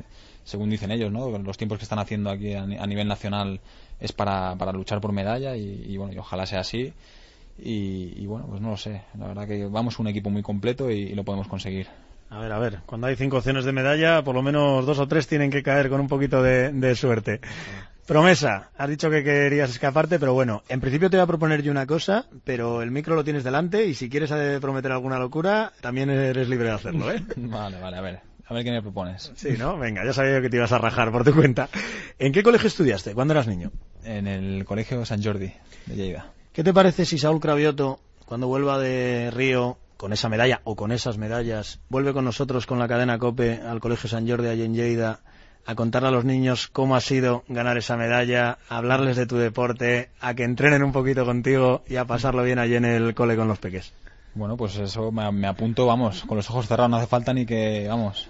según 0.44 0.68
dicen 0.70 0.90
ellos, 0.90 1.10
¿no? 1.10 1.30
Los 1.38 1.56
tiempos 1.56 1.78
que 1.78 1.84
están 1.84 1.98
haciendo 1.98 2.30
aquí 2.30 2.52
a, 2.54 2.62
a 2.62 2.86
nivel 2.86 3.08
nacional 3.08 3.60
es 4.00 4.12
para, 4.12 4.54
para 4.56 4.72
luchar 4.72 5.00
por 5.00 5.12
medalla 5.12 5.56
y, 5.56 5.84
y 5.88 5.96
bueno, 5.96 6.12
y 6.12 6.18
ojalá 6.18 6.44
sea 6.46 6.60
así. 6.60 6.92
Y, 7.58 8.12
y 8.20 8.26
bueno, 8.26 8.46
pues 8.48 8.60
no 8.60 8.70
lo 8.70 8.76
sé. 8.76 9.02
La 9.18 9.28
verdad 9.28 9.46
que 9.46 9.66
vamos 9.66 9.98
un 9.98 10.08
equipo 10.08 10.30
muy 10.30 10.42
completo 10.42 10.90
y 10.90 11.14
lo 11.14 11.24
podemos 11.24 11.48
conseguir. 11.48 11.86
A 12.34 12.40
ver, 12.40 12.50
a 12.50 12.58
ver, 12.58 12.78
cuando 12.84 13.06
hay 13.06 13.14
cinco 13.14 13.36
opciones 13.36 13.64
de 13.64 13.70
medalla, 13.70 14.24
por 14.24 14.34
lo 14.34 14.42
menos 14.42 14.84
dos 14.84 14.98
o 14.98 15.06
tres 15.06 15.28
tienen 15.28 15.52
que 15.52 15.62
caer 15.62 15.88
con 15.88 16.00
un 16.00 16.08
poquito 16.08 16.42
de, 16.42 16.72
de 16.72 16.96
suerte. 16.96 17.40
Promesa, 18.06 18.70
has 18.76 18.88
dicho 18.88 19.08
que 19.08 19.22
querías 19.22 19.70
escaparte, 19.70 20.18
pero 20.18 20.34
bueno, 20.34 20.64
en 20.68 20.80
principio 20.80 21.08
te 21.08 21.16
voy 21.16 21.22
a 21.22 21.28
proponer 21.28 21.62
yo 21.62 21.70
una 21.70 21.86
cosa, 21.86 22.26
pero 22.42 22.82
el 22.82 22.90
micro 22.90 23.14
lo 23.14 23.22
tienes 23.22 23.44
delante 23.44 23.86
y 23.86 23.94
si 23.94 24.10
quieres 24.10 24.32
eh, 24.32 24.58
prometer 24.60 24.90
alguna 24.90 25.20
locura, 25.20 25.72
también 25.80 26.10
eres 26.10 26.48
libre 26.48 26.66
de 26.66 26.74
hacerlo, 26.74 27.08
¿eh? 27.12 27.22
Vale, 27.36 27.78
vale, 27.80 27.96
a 27.96 28.00
ver. 28.00 28.20
A 28.46 28.52
ver 28.52 28.64
qué 28.64 28.72
me 28.72 28.82
propones. 28.82 29.30
Sí, 29.36 29.54
¿no? 29.56 29.78
Venga, 29.78 30.04
ya 30.04 30.12
sabía 30.12 30.42
que 30.42 30.50
te 30.50 30.56
ibas 30.56 30.72
a 30.72 30.78
rajar 30.78 31.12
por 31.12 31.24
tu 31.24 31.32
cuenta. 31.34 31.68
¿En 32.18 32.32
qué 32.32 32.42
colegio 32.42 32.66
estudiaste 32.66 33.14
cuando 33.14 33.32
eras 33.32 33.46
niño? 33.46 33.70
En 34.02 34.26
el 34.26 34.64
colegio 34.64 35.04
San 35.06 35.22
Jordi 35.22 35.52
de 35.86 35.94
Lleida. 35.94 36.32
¿Qué 36.52 36.64
te 36.64 36.74
parece 36.74 37.06
si 37.06 37.16
Saúl 37.16 37.40
Cravioto, 37.40 38.00
cuando 38.26 38.48
vuelva 38.48 38.78
de 38.80 39.30
Río 39.30 39.78
con 39.96 40.12
esa 40.12 40.28
medalla 40.28 40.60
o 40.64 40.76
con 40.76 40.92
esas 40.92 41.18
medallas, 41.18 41.80
vuelve 41.88 42.12
con 42.12 42.24
nosotros 42.24 42.66
con 42.66 42.78
la 42.78 42.88
cadena 42.88 43.18
COPE 43.18 43.60
al 43.60 43.80
Colegio 43.80 44.08
San 44.08 44.28
Jordi 44.28 44.48
allí 44.48 44.62
en 44.62 44.74
Lleida 44.74 45.20
a 45.66 45.74
contarle 45.74 46.08
a 46.08 46.12
los 46.12 46.24
niños 46.24 46.68
cómo 46.68 46.94
ha 46.96 47.00
sido 47.00 47.42
ganar 47.48 47.78
esa 47.78 47.96
medalla, 47.96 48.58
a 48.68 48.76
hablarles 48.76 49.16
de 49.16 49.26
tu 49.26 49.36
deporte, 49.36 50.10
a 50.20 50.34
que 50.34 50.44
entrenen 50.44 50.82
un 50.82 50.92
poquito 50.92 51.24
contigo 51.24 51.82
y 51.88 51.96
a 51.96 52.04
pasarlo 52.04 52.42
bien 52.42 52.58
allí 52.58 52.76
en 52.76 52.84
el 52.84 53.14
cole 53.14 53.36
con 53.36 53.48
los 53.48 53.58
peques. 53.58 53.92
Bueno, 54.34 54.56
pues 54.56 54.76
eso 54.76 55.10
me, 55.12 55.30
me 55.32 55.46
apunto, 55.46 55.86
vamos, 55.86 56.24
con 56.26 56.36
los 56.36 56.50
ojos 56.50 56.66
cerrados, 56.66 56.90
no 56.90 56.96
hace 56.96 57.06
falta 57.06 57.32
ni 57.32 57.46
que, 57.46 57.86
vamos, 57.88 58.28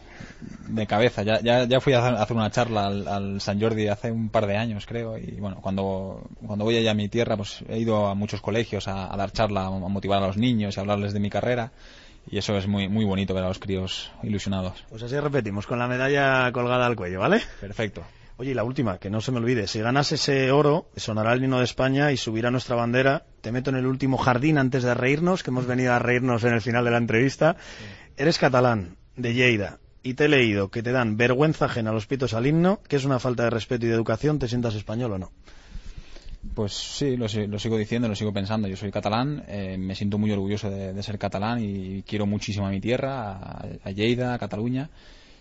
de 0.68 0.86
cabeza. 0.86 1.22
Ya, 1.22 1.40
ya, 1.40 1.64
ya 1.64 1.80
fui 1.80 1.92
a 1.92 1.98
hacer- 2.06 2.36
una 2.36 2.50
charla 2.50 2.86
al, 2.86 3.06
al 3.08 3.40
San 3.40 3.60
Jordi 3.60 3.88
hace 3.88 4.10
un 4.10 4.28
par 4.30 4.46
de 4.46 4.56
años, 4.56 4.86
creo, 4.86 5.18
y 5.18 5.32
bueno, 5.40 5.58
cuando, 5.60 6.22
cuando 6.46 6.64
voy 6.64 6.76
allá 6.76 6.92
a 6.92 6.94
mi 6.94 7.08
tierra, 7.08 7.36
pues 7.36 7.64
he 7.68 7.78
ido 7.78 8.06
a 8.08 8.14
muchos 8.14 8.40
colegios 8.40 8.88
a, 8.88 9.12
a 9.12 9.16
dar 9.16 9.30
charla, 9.32 9.66
a 9.66 9.70
motivar 9.70 10.22
a 10.22 10.26
los 10.26 10.36
niños 10.36 10.76
y 10.76 10.78
a 10.78 10.82
hablarles 10.82 11.12
de 11.12 11.20
mi 11.20 11.30
carrera, 11.30 11.72
y 12.30 12.38
eso 12.38 12.56
es 12.56 12.66
muy, 12.66 12.88
muy 12.88 13.04
bonito 13.04 13.34
ver 13.34 13.44
a 13.44 13.48
los 13.48 13.58
críos 13.58 14.10
ilusionados. 14.22 14.84
Pues 14.88 15.02
así 15.02 15.18
repetimos, 15.20 15.66
con 15.66 15.78
la 15.78 15.86
medalla 15.86 16.50
colgada 16.52 16.86
al 16.86 16.96
cuello, 16.96 17.20
¿vale? 17.20 17.40
Perfecto. 17.60 18.02
Oye, 18.36 18.50
y 18.50 18.54
la 18.54 18.64
última, 18.64 18.98
que 18.98 19.10
no 19.10 19.20
se 19.20 19.30
me 19.30 19.38
olvide, 19.38 19.68
si 19.68 19.78
ganas 19.80 20.10
ese 20.10 20.50
oro, 20.50 20.88
sonará 20.96 21.34
el 21.34 21.44
himno 21.44 21.58
de 21.58 21.64
España 21.64 22.10
y 22.10 22.16
subirá 22.16 22.50
nuestra 22.50 22.74
bandera. 22.74 23.26
Te 23.42 23.52
meto 23.52 23.70
en 23.70 23.76
el 23.76 23.86
último 23.86 24.16
jardín 24.18 24.58
antes 24.58 24.82
de 24.82 24.92
reírnos, 24.92 25.44
que 25.44 25.50
hemos 25.50 25.66
venido 25.66 25.92
a 25.92 26.00
reírnos 26.00 26.42
en 26.42 26.52
el 26.54 26.60
final 26.60 26.84
de 26.84 26.90
la 26.90 26.96
entrevista. 26.96 27.54
Eres 28.16 28.38
catalán, 28.38 28.96
de 29.16 29.34
Lleida, 29.34 29.78
y 30.04 30.14
te 30.14 30.26
he 30.26 30.28
leído 30.28 30.68
que 30.70 30.82
te 30.84 30.92
dan 30.92 31.16
vergüenza 31.16 31.64
ajena 31.64 31.90
los 31.90 32.06
pitos 32.06 32.32
al 32.34 32.46
himno, 32.46 32.80
que 32.86 32.94
es 32.96 33.04
una 33.04 33.18
falta 33.18 33.42
de 33.44 33.50
respeto 33.50 33.86
y 33.86 33.88
de 33.88 33.94
educación, 33.96 34.38
¿te 34.38 34.46
sientas 34.46 34.74
español 34.76 35.12
o 35.14 35.18
no? 35.18 35.32
Pues 36.54 36.74
sí, 36.74 37.16
lo, 37.16 37.28
si- 37.28 37.46
lo 37.46 37.58
sigo 37.58 37.76
diciendo, 37.78 38.06
lo 38.06 38.14
sigo 38.14 38.32
pensando. 38.32 38.68
Yo 38.68 38.76
soy 38.76 38.90
catalán, 38.92 39.42
eh, 39.48 39.76
me 39.78 39.94
siento 39.94 40.18
muy 40.18 40.30
orgulloso 40.30 40.70
de, 40.70 40.92
de 40.92 41.02
ser 41.02 41.18
catalán 41.18 41.58
y 41.64 42.02
quiero 42.02 42.26
muchísimo 42.26 42.66
a 42.66 42.70
mi 42.70 42.80
tierra, 42.80 43.32
a, 43.32 43.64
a 43.82 43.90
Lleida, 43.90 44.34
a 44.34 44.38
Cataluña, 44.38 44.90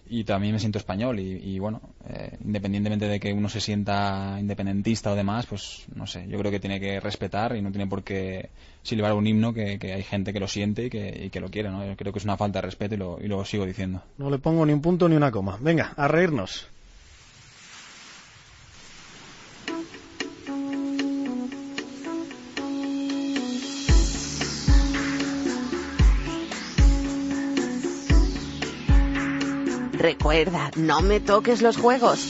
y 0.06 0.24
también 0.24 0.54
me 0.54 0.60
siento 0.60 0.78
español. 0.78 1.20
Y, 1.20 1.58
bueno, 1.60 1.82
eh, 2.08 2.38
independientemente 2.44 3.08
de 3.08 3.20
que 3.20 3.34
uno 3.34 3.50
se 3.50 3.62
sienta 3.62 4.38
independentista 4.40 5.12
o 5.12 5.16
demás, 5.16 5.46
pues 5.46 5.86
no 5.96 6.08
sé, 6.08 6.28
yo 6.28 6.38
creo 6.38 6.52
que 6.52 6.60
tiene 6.60 6.80
que 6.80 7.00
respetar 7.00 7.56
y 7.56 7.62
no 7.62 7.72
tiene 7.72 7.88
por 7.88 8.04
qué 8.04 8.50
silbar 8.82 9.14
un 9.14 9.28
himno 9.28 9.54
que, 9.54 9.80
que 9.80 9.94
hay 9.94 10.04
gente 10.04 10.34
que 10.34 10.40
lo 10.40 10.48
siente 10.48 10.86
y 10.86 10.90
que, 10.90 11.26
y 11.26 11.30
que 11.30 11.40
lo 11.40 11.50
quiere. 11.50 11.70
¿no? 11.70 11.86
Yo 11.86 11.96
creo 11.96 12.12
que 12.12 12.20
es 12.20 12.26
una 12.26 12.38
falta 12.38 12.60
de 12.60 12.68
respeto 12.68 12.96
y 12.96 12.98
lo, 12.98 13.20
y 13.22 13.28
lo 13.28 13.44
sigo 13.46 13.66
diciendo. 13.66 14.04
No 14.18 14.30
le 14.30 14.40
pongo 14.40 14.66
ni 14.66 14.74
un 14.74 14.82
punto 14.82 15.08
ni 15.08 15.16
una 15.16 15.32
coma. 15.32 15.58
Venga, 15.62 15.94
a 15.96 16.08
reírnos. 16.08 16.68
Recuerda, 30.04 30.70
no 30.76 31.00
me 31.00 31.22
toques 31.22 31.62
los 31.62 31.78
juegos. 31.78 32.28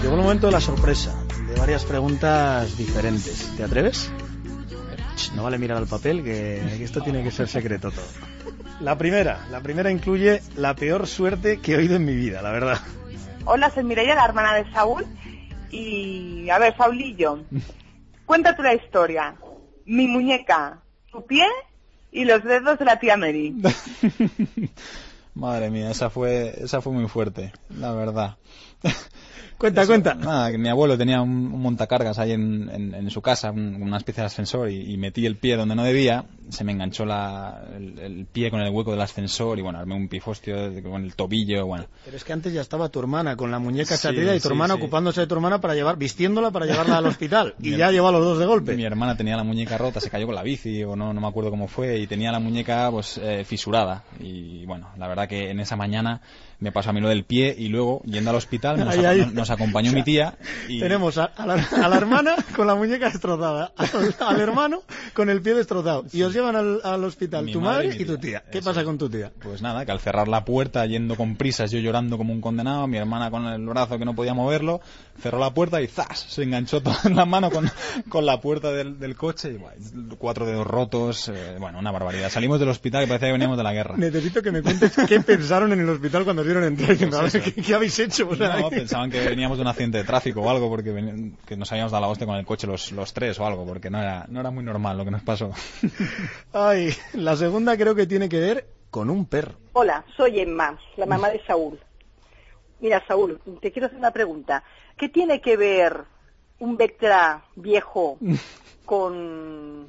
Llegó 0.00 0.14
el 0.14 0.22
momento 0.22 0.46
de 0.46 0.52
la 0.52 0.60
sorpresa, 0.62 1.14
de 1.46 1.60
varias 1.60 1.84
preguntas 1.84 2.78
diferentes. 2.78 3.52
¿Te 3.58 3.64
atreves? 3.64 4.10
No 5.34 5.42
vale 5.42 5.58
mirar 5.58 5.76
al 5.76 5.86
papel, 5.86 6.24
que 6.24 6.82
esto 6.82 7.02
tiene 7.02 7.22
que 7.22 7.30
ser 7.30 7.46
secreto 7.46 7.90
todo. 7.90 8.06
La 8.80 8.96
primera, 8.96 9.46
la 9.50 9.60
primera 9.60 9.90
incluye 9.90 10.40
la 10.56 10.74
peor 10.74 11.06
suerte 11.06 11.60
que 11.60 11.74
he 11.74 11.76
oído 11.76 11.96
en 11.96 12.06
mi 12.06 12.16
vida, 12.16 12.40
la 12.40 12.52
verdad. 12.52 12.80
Hola, 13.48 13.70
soy 13.70 13.84
Mireia, 13.84 14.16
la 14.16 14.24
hermana 14.24 14.54
de 14.54 14.68
Saúl. 14.72 15.06
Y, 15.70 16.50
a 16.50 16.58
ver, 16.58 16.76
Saulillo, 16.76 17.44
cuéntate 18.26 18.60
la 18.60 18.74
historia. 18.74 19.36
Mi 19.84 20.08
muñeca, 20.08 20.80
tu 21.12 21.24
pie 21.24 21.46
y 22.10 22.24
los 22.24 22.42
dedos 22.42 22.76
de 22.76 22.84
la 22.84 22.98
tía 22.98 23.16
Mary. 23.16 23.54
Madre 25.34 25.70
mía, 25.70 25.92
esa 25.92 26.10
fue, 26.10 26.54
esa 26.60 26.80
fue 26.80 26.92
muy 26.92 27.08
fuerte, 27.08 27.52
la 27.70 27.92
verdad. 27.92 28.36
Cuenta, 29.58 29.86
cuenta. 29.86 30.12
Nada, 30.14 30.50
que 30.50 30.58
mi 30.58 30.68
abuelo 30.68 30.98
tenía 30.98 31.22
un, 31.22 31.30
un 31.30 31.62
montacargas 31.62 32.18
ahí 32.18 32.32
en, 32.32 32.68
en- 32.70 32.94
en 32.94 33.10
su 33.10 33.22
casa, 33.22 33.50
un- 33.52 33.80
una 33.82 33.96
especie 33.96 34.20
de 34.20 34.26
ascensor, 34.26 34.68
y, 34.70 34.92
y 34.92 34.98
metí 34.98 35.24
el 35.24 35.36
pie 35.38 35.56
donde 35.56 35.74
no 35.74 35.82
debía, 35.82 36.26
se 36.50 36.62
me 36.62 36.72
enganchó 36.72 37.06
la, 37.06 37.62
el, 37.74 37.98
el 37.98 38.26
pie 38.26 38.50
con 38.50 38.60
el 38.60 38.70
hueco 38.70 38.90
del 38.90 39.00
ascensor 39.00 39.58
y 39.58 39.62
bueno, 39.62 39.78
armé 39.78 39.94
un 39.94 40.08
pifostio 40.08 40.56
con 40.82 41.02
el 41.04 41.14
tobillo, 41.16 41.64
bueno. 41.64 41.86
Pero 42.04 42.18
es 42.18 42.24
que 42.24 42.34
antes 42.34 42.52
ya 42.52 42.60
estaba 42.60 42.90
tu 42.90 43.00
hermana 43.00 43.34
con 43.34 43.50
la 43.50 43.58
muñeca 43.58 43.96
Sí, 43.96 44.08
y 44.08 44.10
tu 44.12 44.40
sí, 44.40 44.46
hermana 44.48 44.74
sí. 44.74 44.80
ocupándose 44.82 45.22
de 45.22 45.26
tu 45.26 45.34
hermana 45.36 45.58
para 45.58 45.74
llevar, 45.74 45.96
vistiéndola 45.96 46.50
para 46.50 46.66
llevarla 46.66 46.98
al 46.98 47.06
hospital. 47.06 47.54
y 47.58 47.70
Mi 47.70 47.76
ya 47.78 47.90
llevó 47.90 48.08
a 48.08 48.12
los 48.12 48.22
dos 48.26 48.38
de 48.38 48.44
golpe. 48.44 48.76
Mi 48.76 48.84
hermana 48.84 49.16
tenía 49.16 49.36
la 49.38 49.42
muñeca 49.44 49.78
rota, 49.78 50.00
se 50.00 50.10
cayó 50.10 50.26
con 50.26 50.34
la 50.34 50.42
bici 50.42 50.84
o 50.84 50.96
no, 50.96 51.14
no 51.14 51.20
me 51.22 51.28
acuerdo 51.28 51.48
cómo 51.48 51.66
fue 51.66 51.96
y 51.98 52.06
tenía 52.06 52.30
la 52.30 52.40
muñeca 52.40 52.90
pues 52.90 53.16
eh, 53.22 53.42
fisurada 53.46 54.04
y 54.20 54.66
bueno, 54.66 54.90
la 54.98 55.08
verdad 55.08 55.26
que 55.26 55.48
en 55.50 55.60
esa 55.60 55.76
mañana 55.76 56.20
me 56.58 56.72
pasó 56.72 56.90
a 56.90 56.92
mí 56.92 57.00
lo 57.00 57.08
del 57.08 57.24
pie 57.24 57.54
y 57.56 57.68
luego 57.68 58.00
yendo 58.04 58.30
al 58.30 58.36
hospital 58.36 58.78
nos, 58.78 58.88
Ahí, 58.96 59.04
a- 59.04 59.10
ahí. 59.10 59.30
nos 59.34 59.50
acompañó 59.50 59.92
mi 59.92 60.02
tía 60.02 60.36
y 60.68 60.80
Tenemos 60.80 61.18
a, 61.18 61.24
a 61.24 61.46
la, 61.46 61.54
a 61.54 61.88
la 61.88 61.96
hermana 61.96 62.34
con 62.54 62.66
la 62.66 62.74
muñeca 62.74 63.10
destrozada, 63.10 63.72
al, 63.76 64.14
al 64.20 64.40
hermano 64.40 64.82
con 65.14 65.28
el 65.30 65.42
pie 65.42 65.54
destrozado. 65.54 66.04
Y 66.12 66.22
os 66.22 66.32
llevan 66.32 66.56
al, 66.56 66.80
al 66.82 67.04
hospital 67.04 67.44
Mi 67.44 67.52
tu 67.52 67.60
madre 67.60 67.88
madre 67.88 67.98
y 67.98 68.02
y 68.02 68.06
tu 68.06 68.18
tía. 68.18 68.42
¿Qué 68.50 68.58
Eso 68.58 68.70
pasa 68.70 68.84
con 68.84 68.96
tu 68.98 69.08
tía? 69.10 69.30
Pues 69.42 69.60
nada, 69.62 69.84
que 69.84 69.92
al 69.92 70.00
cerrar 70.00 70.28
la 70.28 70.44
puerta, 70.44 70.84
yendo 70.86 71.14
con 71.16 71.36
prisas, 71.36 71.70
yo 71.70 71.78
llorando 71.78 72.16
como 72.16 72.32
un 72.32 72.40
condenado, 72.40 72.86
mi 72.86 72.96
hermana 72.96 73.30
con 73.30 73.46
el 73.46 73.64
brazo 73.66 73.98
que 73.98 74.04
no 74.04 74.14
podía 74.14 74.32
moverlo, 74.34 74.80
cerró 75.20 75.38
la 75.38 75.52
puerta 75.52 75.80
y 75.82 75.86
¡zas! 75.86 76.20
Se 76.28 76.42
enganchó 76.42 76.82
toda 76.82 76.98
en 77.04 77.16
la 77.16 77.24
mano 77.26 77.50
con, 77.50 77.70
con 78.08 78.24
la 78.26 78.40
puerta 78.40 78.70
del, 78.72 78.98
del 78.98 79.14
coche 79.16 79.50
y 79.52 79.56
buah, 79.56 79.72
cuatro 80.18 80.46
dedos 80.46 80.66
rotos, 80.66 81.28
eh, 81.28 81.56
bueno, 81.58 81.78
una 81.78 81.90
barbaridad. 81.90 82.30
Salimos 82.30 82.60
del 82.60 82.68
hospital 82.70 83.04
y 83.04 83.06
parecía 83.06 83.28
que 83.28 83.32
veníamos 83.32 83.56
de 83.58 83.62
la 83.64 83.72
guerra. 83.72 83.94
Necesito 83.96 84.42
que 84.42 84.50
me 84.52 84.62
cuentes 84.62 84.92
qué 85.08 85.20
pensaron 85.26 85.72
en 85.72 85.80
el 85.80 85.88
hospital 85.90 86.24
cuando 86.24 86.44
vieron 86.46 86.64
entrar. 86.64 86.90
Diciendo, 86.90 87.18
Pues 87.20 87.34
a 87.34 87.38
ver, 87.38 87.44
eso. 87.46 87.54
¿qué, 87.54 87.62
qué 87.62 87.74
habéis 87.74 87.98
hecho? 87.98 88.28
O 88.28 88.34
sea, 88.34 88.56
No, 88.58 88.70
pensaban 88.70 89.10
que 89.10 89.20
veníamos 89.20 89.58
de 89.58 89.62
un 89.62 89.68
accidente 89.68 89.98
de 89.98 90.04
tráfico 90.04 90.40
o 90.40 90.48
algo, 90.50 90.68
porque 90.70 90.90
venían- 90.92 91.36
que 91.46 91.56
nos 91.56 91.70
habíamos 91.72 91.92
dado 91.92 92.02
la 92.02 92.08
hostia 92.08 92.26
con 92.26 92.36
el 92.36 92.46
coche 92.46 92.66
los, 92.66 92.92
los 92.92 93.12
tres 93.12 93.38
o 93.38 93.46
algo, 93.46 93.66
porque 93.66 93.90
no 93.90 94.00
era, 94.00 94.24
no 94.28 94.40
era 94.40 94.50
muy 94.50 94.64
normal 94.64 94.96
lo 94.96 95.04
que 95.04 95.10
nos 95.10 95.22
pasó. 95.22 95.50
Ay, 96.52 96.94
la 97.12 97.36
segunda 97.36 97.76
creo 97.76 97.94
que 97.94 98.06
tiene 98.06 98.28
que 98.28 98.40
ver 98.40 98.66
con 98.90 99.10
un 99.10 99.26
perro. 99.26 99.54
Hola, 99.74 100.04
soy 100.16 100.40
Emma, 100.40 100.78
la 100.96 101.04
mamá 101.06 101.28
de 101.30 101.42
Saúl. 101.46 101.78
Mira, 102.80 103.02
Saúl, 103.06 103.40
te 103.60 103.72
quiero 103.72 103.86
hacer 103.86 103.98
una 103.98 104.10
pregunta. 104.10 104.62
¿Qué 104.96 105.08
tiene 105.08 105.40
que 105.40 105.56
ver 105.56 106.04
un 106.58 106.76
Vectra 106.76 107.44
viejo 107.56 108.18
con... 108.86 109.88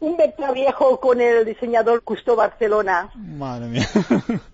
un 0.00 0.16
Vectra 0.16 0.52
viejo 0.52 1.00
con 1.00 1.20
el 1.20 1.44
diseñador 1.44 2.02
Custo 2.02 2.36
Barcelona? 2.36 3.10
Madre 3.14 3.66
mía. 3.68 3.88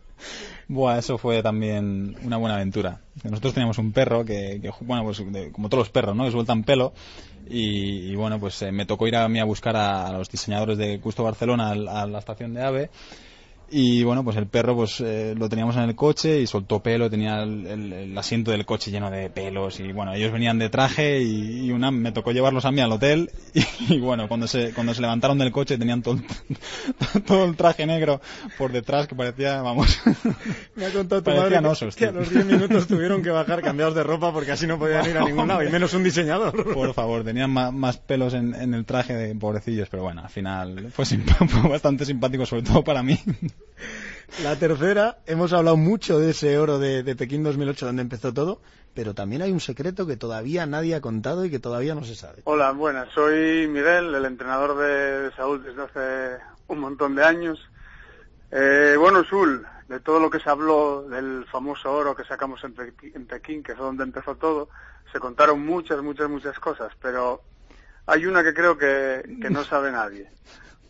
Buah, 0.69 0.99
eso 0.99 1.19
fue 1.19 1.43
también 1.43 2.16
una 2.23 2.37
buena 2.37 2.57
aventura. 2.57 3.01
Nosotros 3.25 3.55
teníamos 3.55 3.79
un 3.79 3.93
perro 3.93 4.25
que, 4.25 4.59
que, 4.61 4.71
bueno, 4.81 5.03
pues 5.05 5.23
como 5.53 5.69
todos 5.69 5.83
los 5.83 5.91
perros, 5.91 6.14
¿no? 6.16 6.25
Que 6.25 6.31
sueltan 6.33 6.64
pelo. 6.64 6.93
Y, 7.51 8.14
bueno, 8.14 8.39
pues 8.39 8.61
eh, 8.62 8.73
me 8.73 8.85
tocó 8.85 9.07
ir 9.09 9.16
a 9.16 9.29
mí 9.29 9.41
a 9.41 9.45
buscar 9.45 9.75
a, 9.77 10.07
a 10.07 10.12
los 10.12 10.29
diseñadores 10.31 10.77
de 10.77 11.01
Custo 11.01 11.25
Barcelona 11.25 11.71
al- 11.71 11.89
a, 11.89 12.07
la 12.07 12.19
estación 12.19 12.53
de 12.55 12.62
AVE. 12.62 12.91
Y 13.71 14.03
bueno, 14.03 14.25
pues 14.25 14.37
el 14.39 14.47
perro 14.47 14.75
pues 14.75 14.99
eh, 15.01 15.35
lo 15.37 15.47
teníamos 15.51 15.77
en 15.77 15.83
el 15.83 15.95
coche 15.95 16.41
y 16.41 16.47
soltó 16.47 16.83
pelo, 16.83 17.11
tenía 17.11 17.43
el, 17.43 17.66
el- 17.66 17.93
el 17.93 18.16
asiento 18.19 18.51
del 18.51 18.64
coche 18.64 18.91
lleno 18.91 19.11
de 19.11 19.29
pelos 19.29 19.79
y 19.79 19.93
bueno, 19.93 20.14
ellos 20.14 20.33
venían 20.33 20.59
de 20.59 20.71
traje 20.71 21.21
y, 21.21 21.66
y 21.66 21.71
una 21.71 21.91
me 21.91 22.11
tocó 22.12 22.33
llevarlos 22.33 22.64
a 22.64 22.71
mí 22.73 22.81
al 22.81 22.93
hotel 22.93 23.31
y, 23.55 23.95
y, 23.95 23.99
bueno, 24.01 24.27
cuando 24.27 24.47
se 24.47 24.73
cuando 24.73 24.95
se 24.95 25.03
levantaron 25.03 25.37
del 25.37 25.53
coche 25.53 25.77
tenían 25.77 26.01
todo, 26.01 26.14
el- 26.14 27.23
todo 27.27 27.45
el 27.45 27.57
traje 27.57 27.85
negro 27.85 28.23
por 28.57 28.73
detrás 28.73 29.07
que 29.07 29.14
parecía, 29.14 29.61
vamos, 29.61 30.01
Me 30.75 30.87
ha 30.87 30.91
contado 30.91 31.23
tu 31.23 31.31
madre 31.31 31.59
que- 31.61 31.66
osos, 31.66 31.95
que, 31.95 32.07
a 32.07 32.11
tío. 32.12 32.21
los 32.21 32.31
10 32.31 32.47
minutos 32.47 32.87
tuvieron 32.87 33.23
que 33.23 33.29
bajar 33.31 33.61
cambiados 33.62 33.95
de 33.95 34.03
ropa 34.03 34.33
porque 34.33 34.53
así 34.53 34.66
no 34.66 34.79
podían 34.79 35.11
ir 35.11 35.19
a 35.19 35.25
ningún 35.25 35.47
lado, 35.47 35.62
y 35.62 35.69
menos 35.69 35.93
un 35.93 36.05
diseñador. 36.05 36.73
por 36.73 36.95
favor, 36.95 37.23
tenían 37.23 37.51
ma- 37.51 37.71
más, 37.71 37.99
pelos 37.99 38.33
en, 38.33 38.55
en 38.55 38.73
el 38.73 38.87
traje 38.87 39.14
de 39.14 39.35
pobrecillos, 39.35 39.89
pero 39.91 40.05
bueno, 40.05 40.23
al 40.23 40.31
final 40.31 40.91
fue, 40.91 41.05
fue 41.05 41.69
bastante 41.71 42.07
simpático, 42.07 42.47
sobre 42.47 42.62
todo 42.62 42.83
para 42.83 43.03
mí. 43.03 43.19
La 44.43 44.57
tercera, 44.57 45.19
hemos 45.27 45.53
hablado 45.53 45.77
mucho 45.77 46.21
de 46.21 46.31
ese 46.31 46.59
oro 46.59 46.79
de, 46.79 47.03
de 47.03 47.17
Pekín 47.17 47.43
2008 47.43 47.87
donde 47.87 48.03
empezó 48.03 48.33
todo, 48.33 48.61
pero 48.95 49.15
también 49.15 49.43
hay 49.43 49.51
un 49.51 49.61
secreto 49.61 50.07
que 50.07 50.17
todavía 50.17 50.67
nadie 50.67 50.95
ha 50.95 51.01
contado 51.01 51.45
y 51.45 51.51
que 51.51 51.59
todavía 51.59 51.95
no 51.95 52.05
se 52.05 52.15
sabe. 52.15 52.43
Hola, 52.45 52.71
buenas. 52.73 53.09
Soy 53.13 53.67
Miguel, 53.67 54.15
el 54.15 54.25
entrenador 54.25 54.77
de 54.77 55.35
Saúl 55.35 55.63
desde 55.63 55.83
hace 55.83 56.43
un 56.69 56.79
montón 56.79 57.15
de 57.15 57.25
años. 57.25 57.59
Eh, 58.51 58.95
bueno, 58.99 59.25
Sul, 59.25 59.67
de 59.89 60.01
todo 60.01 60.21
lo 60.21 60.31
que 60.31 60.41
se 60.41 60.51
habló 60.51 61.03
del 61.09 61.45
famoso 61.51 61.93
oro 61.93 62.15
que 62.15 62.25
sacamos 62.25 62.63
en, 62.65 62.75
Pekín, 63.27 63.63
que 63.63 63.75
fue 63.75 63.87
donde 63.87 64.05
empezó 64.05 64.37
todo, 64.37 64.69
se 65.13 65.19
contaron 65.19 65.65
muchas, 65.65 66.03
muchas, 66.03 66.29
muchas 66.29 66.59
cosas, 66.59 66.93
pero 67.01 67.43
hay 68.07 68.27
una 68.27 68.43
que 68.45 68.55
creo 68.55 68.79
que 68.79 69.23
no 69.51 69.65
sabe 69.65 69.91
nadie. 69.91 70.31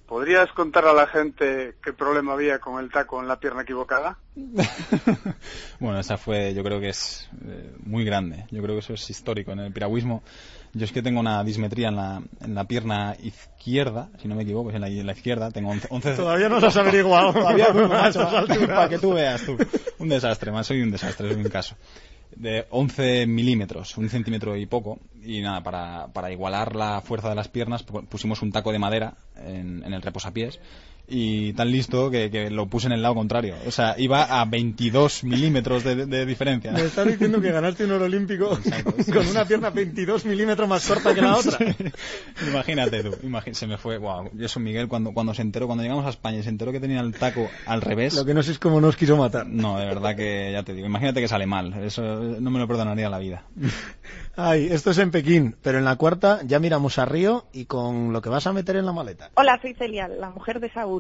¿Podrías 0.09 0.51
contar 0.53 0.87
a 0.87 0.95
la 0.95 1.07
gente 1.07 1.77
qué 1.85 1.93
problema 1.93 2.33
había 2.33 2.59
con 2.59 2.83
el 2.83 2.91
taco 2.91 3.21
en 3.21 3.29
la 3.29 3.39
pierna 3.39 3.63
equivocada? 3.63 4.19
Bueno, 5.81 6.01
esa 6.01 6.17
fue, 6.17 6.55
yo 6.55 6.65
creo 6.65 6.81
que 6.81 6.89
es 6.89 7.31
eh, 7.47 7.73
muy 7.85 8.05
grande. 8.05 8.47
Yo 8.51 8.61
creo 8.63 8.75
que 8.75 8.81
eso 8.81 8.95
es 8.95 9.11
histórico 9.11 9.53
en 9.53 9.61
el 9.61 9.73
piragüismo. 9.73 10.25
Yo 10.73 10.85
es 10.85 10.91
que 10.91 11.03
tengo 11.03 11.21
una 11.21 11.45
dismetría 11.45 11.89
en 11.89 11.97
la, 11.97 12.21
en 12.41 12.55
la 12.55 12.65
pierna 12.65 13.15
izquierda, 13.23 14.09
si 14.21 14.27
no 14.27 14.35
me 14.35 14.43
equivoco, 14.43 14.71
es 14.71 14.75
en 14.75 14.81
la, 14.81 14.89
en 14.89 15.07
la 15.07 15.13
izquierda. 15.13 15.53
Tengo 15.53 15.71
11, 15.71 15.87
11 15.91 16.15
Todavía 16.15 16.49
no 16.49 16.59
lo 16.59 16.67
has 16.67 16.77
averiguado. 16.77 17.33
Todavía, 17.33 17.67
A 17.67 17.73
macho, 17.73 18.29
para 18.67 18.89
que 18.89 18.99
tú 18.99 19.15
veas 19.15 19.45
tú. 19.45 19.57
Un 19.99 20.09
desastre, 20.09 20.51
más 20.51 20.67
soy 20.67 20.83
un 20.83 20.91
desastre, 20.91 21.33
soy 21.33 21.41
un 21.41 21.49
caso. 21.49 21.77
De 22.37 22.67
11 22.71 23.27
milímetros, 23.27 23.97
un 23.97 24.09
centímetro 24.09 24.57
y 24.57 24.67
poco. 24.67 24.99
Y 25.23 25.41
nada, 25.41 25.63
para, 25.63 26.09
para 26.13 26.31
igualar 26.31 26.77
la 26.77 27.01
fuerza 27.01 27.29
de 27.31 27.35
las 27.35 27.49
piernas 27.49 27.87
pu- 27.87 28.07
pusimos 28.07 28.43
un 28.43 28.53
taco 28.53 28.71
de 28.73 28.79
madera 28.79 29.15
en, 29.37 29.83
en 29.85 29.93
el 29.93 30.03
reposapiés. 30.03 30.61
Y 31.11 31.55
tan 31.55 31.71
listo 31.71 32.11
que, 32.11 32.31
que 32.31 32.51
lo 32.51 32.67
puse 32.67 32.87
en 32.87 32.93
el 32.93 33.01
lado 33.01 33.15
contrario. 33.15 33.55
O 33.67 33.71
sea, 33.71 33.95
iba 33.99 34.25
a 34.25 34.45
22 34.45 35.25
milímetros 35.25 35.83
de, 35.83 36.05
de 36.05 36.27
diferencia. 36.27 36.71
Me 36.73 36.83
estás 36.83 37.07
diciendo 37.07 37.41
que 37.41 37.51
ganaste 37.51 37.85
un 37.87 37.93
oro 37.93 38.05
olímpico 38.05 38.51
con 39.13 39.27
una 39.27 39.47
pierna 39.47 39.71
22 39.71 40.27
milímetros 40.27 40.69
más 40.69 40.87
corta 40.87 41.15
que 41.15 41.23
la 41.23 41.37
otra. 41.39 41.59
Imagínate 42.47 43.03
tú, 43.03 43.11
imagi- 43.27 43.55
se 43.55 43.67
me 43.67 43.79
fue, 43.79 43.99
wow, 43.99 44.31
y 44.39 44.45
eso 44.45 44.61
Miguel 44.61 44.89
cuando, 44.89 45.13
cuando 45.13 45.33
se 45.35 45.43
enteró, 45.43 45.67
cuando 45.67 45.83
llegamos 45.83 46.05
a 46.07 46.11
España 46.11 46.39
y 46.39 46.43
se 46.43 46.51
enteró 46.51 46.73
que 46.73 46.81
tenía 46.81 47.01
el 47.01 47.15
taco 47.15 47.49
al 47.67 47.81
revés. 47.81 48.15
Lo 48.15 48.25
que 48.25 48.35
no 48.35 48.43
sé 48.43 48.53
es 48.53 48.59
cómo 48.59 48.81
nos 48.81 48.97
quiso 48.97 49.17
matar. 49.17 49.47
No, 49.47 49.79
de 49.79 49.87
verdad 49.87 50.15
que 50.15 50.51
ya 50.53 50.63
te 50.63 50.75
digo, 50.75 50.87
imagínate 50.87 51.21
que 51.21 51.29
sale 51.29 51.47
mal, 51.47 51.73
eso 51.85 52.03
no 52.03 52.51
me 52.51 52.59
lo 52.59 52.69
perdonaría 52.69 53.09
la 53.09 53.19
vida. 53.19 53.45
Ay, 54.37 54.69
esto 54.71 54.93
es 54.93 54.99
en 54.99 55.11
Pekín, 55.11 55.57
pero 55.63 55.79
en 55.79 55.85
la 55.85 55.97
cuarta 55.97 56.41
ya 56.45 56.61
miramos 56.61 56.99
a 56.99 57.05
Río 57.05 57.47
y 57.53 57.65
con 57.65 58.13
lo 58.13 58.23
que 58.23 58.29
vas 58.29 58.47
a 58.47 58.53
meter 58.53 58.77
en 58.77 58.87
la 58.87 58.93
maleta. 58.93 59.31
Hola, 59.35 59.59
soy 59.61 59.75
Celia, 59.75 60.07
la 60.07 60.31
mujer 60.31 60.61
de 60.61 60.71
Saúl. 60.71 60.98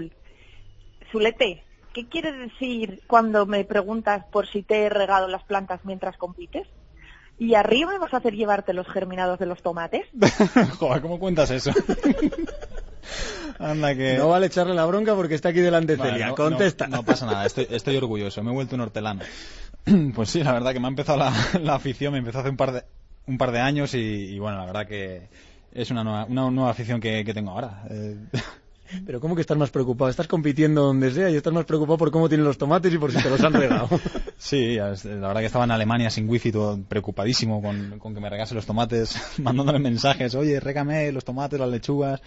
Zulete, 1.10 1.64
¿qué 1.94 2.08
quiere 2.08 2.32
decir 2.32 3.00
cuando 3.06 3.46
me 3.46 3.64
preguntas 3.64 4.24
por 4.32 4.46
si 4.46 4.62
te 4.62 4.84
he 4.84 4.88
regado 4.88 5.28
las 5.28 5.44
plantas 5.44 5.80
mientras 5.84 6.16
compites? 6.16 6.66
¿Y 7.38 7.54
arriba 7.54 7.92
me 7.92 7.98
vas 7.98 8.12
a 8.12 8.16
hacer 8.18 8.34
llevarte 8.34 8.72
los 8.72 8.86
germinados 8.88 9.38
de 9.38 9.46
los 9.46 9.62
tomates? 9.62 10.06
Joder, 10.78 11.00
¿cómo 11.02 11.18
cuentas 11.20 11.50
eso? 11.50 11.70
Anda 13.58 13.94
que... 13.94 14.16
No 14.18 14.28
vale 14.28 14.46
echarle 14.46 14.74
la 14.74 14.84
bronca 14.86 15.14
porque 15.14 15.34
está 15.34 15.48
aquí 15.50 15.60
delante 15.60 15.96
Vale, 15.96 16.10
Celia. 16.12 16.28
no- 16.28 16.34
Contesta. 16.34 16.86
No, 16.86 16.98
no 16.98 17.02
pasa 17.04 17.26
nada, 17.26 17.46
estoy, 17.46 17.66
estoy 17.70 17.96
orgulloso, 17.96 18.42
me 18.42 18.50
he 18.50 18.54
vuelto 18.54 18.74
un 18.74 18.82
hortelano. 18.82 19.20
Pues 20.14 20.28
sí, 20.30 20.42
la 20.44 20.52
verdad 20.52 20.72
que 20.74 20.80
me 20.80 20.86
ha 20.86 20.90
empezado 20.90 21.18
la, 21.18 21.32
la 21.62 21.74
afición, 21.76 22.12
me 22.12 22.18
empezó 22.18 22.40
hace 22.40 22.50
un 22.50 22.56
par 22.58 22.72
de, 22.72 22.84
un 23.26 23.38
par 23.38 23.52
de 23.52 23.60
años 23.60 23.94
y, 23.94 23.98
y 24.34 24.38
bueno, 24.38 24.58
la 24.58 24.66
verdad 24.66 24.86
que 24.86 25.28
es 25.72 25.90
una 25.90 26.04
nueva, 26.04 26.26
una 26.26 26.50
nueva 26.50 26.70
afición 26.70 27.00
que, 27.00 27.24
que 27.24 27.32
tengo 27.32 27.52
ahora. 27.52 27.84
Eh, 27.88 28.16
Pero 29.06 29.20
¿cómo 29.20 29.34
que 29.34 29.40
estás 29.40 29.56
más 29.56 29.70
preocupado? 29.70 30.10
Estás 30.10 30.26
compitiendo 30.26 30.82
donde 30.82 31.10
sea 31.10 31.30
y 31.30 31.36
estás 31.36 31.52
más 31.52 31.64
preocupado 31.64 31.98
por 31.98 32.10
cómo 32.10 32.28
tienen 32.28 32.46
los 32.46 32.58
tomates 32.58 32.92
y 32.92 32.98
por 32.98 33.12
si 33.12 33.22
te 33.22 33.30
los 33.30 33.42
han 33.42 33.52
regado. 33.52 33.88
Sí, 34.40 34.76
la 34.76 34.92
verdad 34.94 35.40
que 35.40 35.46
estaba 35.46 35.64
en 35.64 35.72
Alemania 35.72 36.10
sin 36.10 36.28
wifi, 36.28 36.52
todo 36.52 36.78
preocupadísimo 36.80 37.60
con, 37.60 37.98
con 37.98 38.14
que 38.14 38.20
me 38.20 38.30
regase 38.30 38.54
los 38.54 38.64
tomates, 38.64 39.20
mandándole 39.42 39.80
mensajes, 39.80 40.36
oye, 40.36 40.60
régame 40.60 41.10
los 41.10 41.24
tomates, 41.24 41.58
las 41.58 41.68
lechugas. 41.68 42.20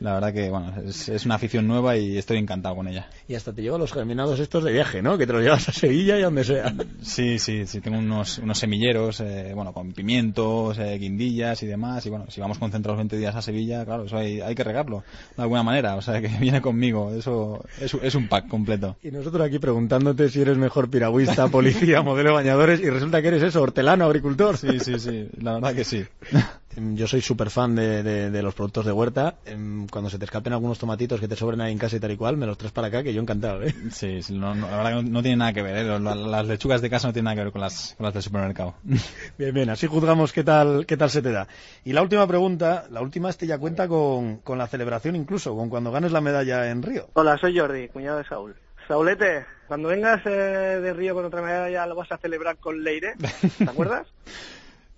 La 0.00 0.14
verdad 0.14 0.32
que, 0.32 0.48
bueno, 0.48 0.72
es, 0.86 1.08
es 1.08 1.26
una 1.26 1.34
afición 1.34 1.66
nueva 1.66 1.96
y 1.96 2.16
estoy 2.16 2.38
encantado 2.38 2.74
con 2.74 2.88
ella. 2.88 3.08
Y 3.28 3.34
hasta 3.34 3.52
te 3.52 3.62
lleva 3.62 3.78
los 3.78 3.92
germinados 3.92 4.40
estos 4.40 4.64
de 4.64 4.72
viaje, 4.72 5.02
¿no? 5.02 5.18
Que 5.18 5.26
te 5.26 5.32
los 5.32 5.42
llevas 5.42 5.68
a 5.68 5.72
Sevilla 5.72 6.18
y 6.18 6.22
a 6.22 6.24
donde 6.24 6.44
sea. 6.44 6.74
Sí, 7.02 7.38
sí, 7.38 7.66
sí, 7.66 7.80
tengo 7.80 7.98
unos, 7.98 8.38
unos 8.38 8.58
semilleros, 8.58 9.20
eh, 9.20 9.52
bueno, 9.54 9.72
con 9.72 9.92
pimientos, 9.92 10.78
eh, 10.78 10.96
guindillas 10.98 11.62
y 11.62 11.66
demás. 11.66 12.04
Y 12.06 12.10
bueno, 12.10 12.26
si 12.28 12.40
vamos 12.40 12.58
concentrados 12.58 12.98
20 12.98 13.16
días 13.18 13.36
a 13.36 13.42
Sevilla, 13.42 13.84
claro, 13.84 14.04
eso 14.04 14.16
hay, 14.16 14.40
hay 14.40 14.54
que 14.54 14.64
regarlo 14.64 15.04
de 15.36 15.42
alguna 15.42 15.62
manera. 15.62 15.96
O 15.96 16.02
sea, 16.02 16.20
que 16.20 16.28
viene 16.40 16.62
conmigo, 16.62 17.12
eso 17.14 17.62
es, 17.80 17.92
es 17.94 18.14
un 18.14 18.28
pack 18.28 18.48
completo. 18.48 18.96
Y 19.02 19.10
nosotros 19.10 19.46
aquí 19.46 19.58
preguntándote 19.58 20.28
si 20.30 20.40
eres 20.40 20.56
mejor 20.56 20.88
piragüista, 20.88 21.48
policía, 21.48 22.02
modelo 22.02 22.30
de 22.30 22.34
bañadores 22.36 22.80
y 22.80 22.88
resulta 22.88 23.20
que 23.20 23.28
eres 23.28 23.42
eso, 23.42 23.60
hortelano, 23.60 24.06
agricultor. 24.06 24.56
Sí, 24.56 24.80
sí, 24.80 24.98
sí, 24.98 25.28
la 25.40 25.54
verdad 25.54 25.74
que 25.74 25.84
sí. 25.84 26.04
Em, 26.80 26.96
Yo 26.96 27.06
soy 27.06 27.20
súper 27.20 27.50
fan 27.50 27.74
de, 27.74 28.02
de- 28.02 28.30
de 28.30 28.42
los 28.42 28.54
productos 28.54 28.86
de 28.86 28.92
huerta. 28.92 29.34
Em, 29.44 29.86
Cuando 29.88 30.08
se 30.08 30.18
te 30.18 30.24
escapen 30.24 30.52
algunos 30.54 30.78
tomatitos 30.78 31.20
que 31.20 31.28
te 31.28 31.36
sobren 31.36 31.60
ahí 31.60 31.72
en 31.72 31.78
casa 31.78 31.96
y 31.96 32.00
tal 32.00 32.10
y 32.12 32.16
cual, 32.16 32.36
me 32.38 32.46
los 32.46 32.56
traes 32.56 32.72
para 32.72 32.86
acá, 32.88 33.02
que 33.02 33.12
yo 33.12 33.20
encantado, 33.20 33.62
¿eh? 33.62 33.74
Sí, 33.90 34.22
sí, 34.22 34.32
no- 34.38 34.54
no, 34.54 34.70
la 34.70 34.76
verdad 34.78 34.90
que 34.96 35.02
no, 35.04 35.10
no 35.10 35.22
tiene 35.22 35.36
nada 35.36 35.52
que 35.52 35.62
ver, 35.62 35.76
¿eh? 35.76 35.98
Las 36.00 36.46
lechugas 36.46 36.80
de 36.80 36.88
casa 36.90 37.06
no 37.08 37.12
tienen 37.12 37.24
nada 37.26 37.36
que 37.36 37.42
ver 37.44 37.52
con 37.52 37.60
las, 37.60 37.94
con 37.96 38.04
las 38.04 38.14
del 38.14 38.22
supermercado. 38.22 38.74
Bien, 39.38 39.52
bien, 39.54 39.68
así 39.70 39.86
juzgamos 39.86 40.32
qué 40.32 40.42
tal, 40.44 40.86
qué 40.86 40.96
tal 40.96 41.10
se 41.10 41.20
te 41.22 41.30
da. 41.32 41.46
Y 41.84 41.92
la 41.92 42.02
última 42.02 42.26
pregunta, 42.26 42.86
la 42.90 43.00
última 43.02 43.28
este 43.30 43.46
ya 43.46 43.58
cuenta 43.58 43.86
con, 43.88 44.38
con 44.38 44.56
la 44.58 44.66
celebración 44.66 45.16
incluso, 45.16 45.54
con 45.56 45.68
cuando 45.68 45.90
ganes 45.92 46.12
la 46.12 46.20
medalla 46.20 46.70
en 46.70 46.82
Río. 46.82 47.08
Hola, 47.14 47.36
soy 47.38 47.58
Jordi, 47.58 47.88
cuñado 47.88 48.18
de 48.18 48.24
Saúl. 48.24 48.54
Saulete, 48.88 49.44
cuando 49.68 49.88
vengas 49.88 50.20
eh, 50.26 50.30
de 50.30 50.92
Río 50.92 51.14
con 51.14 51.24
otra 51.24 51.42
medalla 51.42 51.86
lo 51.86 51.94
vas 51.94 52.10
a 52.12 52.18
celebrar 52.18 52.56
con 52.58 52.82
Leire, 52.82 53.14
¿te 53.58 53.64
acuerdas? 53.70 54.06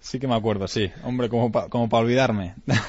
Sí 0.03 0.19
que 0.19 0.27
me 0.27 0.35
acuerdo, 0.35 0.69
sí. 0.69 0.91
Hombre, 1.05 1.29
como 1.29 1.51
para 1.51 1.69
como 1.69 1.89
pa 1.89 1.99
olvidarme. 1.99 2.55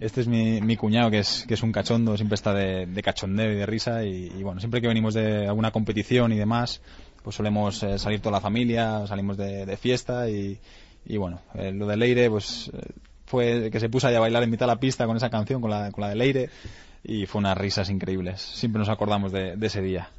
Este 0.00 0.20
es 0.20 0.26
mi, 0.26 0.60
mi 0.60 0.76
cuñado, 0.76 1.12
que 1.12 1.20
es, 1.20 1.44
que 1.46 1.54
es 1.54 1.62
un 1.62 1.70
cachondo, 1.70 2.16
siempre 2.16 2.34
está 2.34 2.52
de, 2.52 2.86
de 2.86 3.02
cachondeo 3.02 3.52
y 3.52 3.54
de 3.54 3.66
risa. 3.66 4.04
Y, 4.04 4.32
y 4.36 4.42
bueno, 4.42 4.58
siempre 4.58 4.80
que 4.80 4.88
venimos 4.88 5.14
de 5.14 5.46
alguna 5.46 5.70
competición 5.70 6.32
y 6.32 6.36
demás, 6.36 6.80
pues 7.22 7.36
solemos 7.36 7.80
eh, 7.84 8.00
salir 8.00 8.18
toda 8.18 8.32
la 8.32 8.40
familia, 8.40 9.06
salimos 9.06 9.36
de, 9.36 9.64
de 9.64 9.76
fiesta 9.76 10.28
y, 10.28 10.58
y 11.06 11.16
bueno, 11.18 11.40
eh, 11.54 11.70
lo 11.70 11.86
de 11.86 11.96
Leire, 11.96 12.28
pues 12.28 12.68
eh, 12.74 12.80
fue 13.26 13.70
que 13.70 13.78
se 13.78 13.88
puso 13.88 14.08
ahí 14.08 14.16
a 14.16 14.20
bailar 14.20 14.42
en 14.42 14.50
mitad 14.50 14.66
de 14.66 14.72
la 14.72 14.80
pista 14.80 15.06
con 15.06 15.16
esa 15.16 15.30
canción, 15.30 15.60
con 15.60 15.70
la, 15.70 15.92
con 15.92 16.02
la 16.02 16.08
de 16.08 16.16
Leire. 16.16 16.50
Y 17.04 17.26
fue 17.26 17.40
unas 17.40 17.56
risas 17.56 17.88
increíbles. 17.88 18.40
Siempre 18.40 18.80
nos 18.80 18.88
acordamos 18.88 19.30
de, 19.30 19.56
de 19.56 19.66
ese 19.68 19.82
día. 19.82 20.10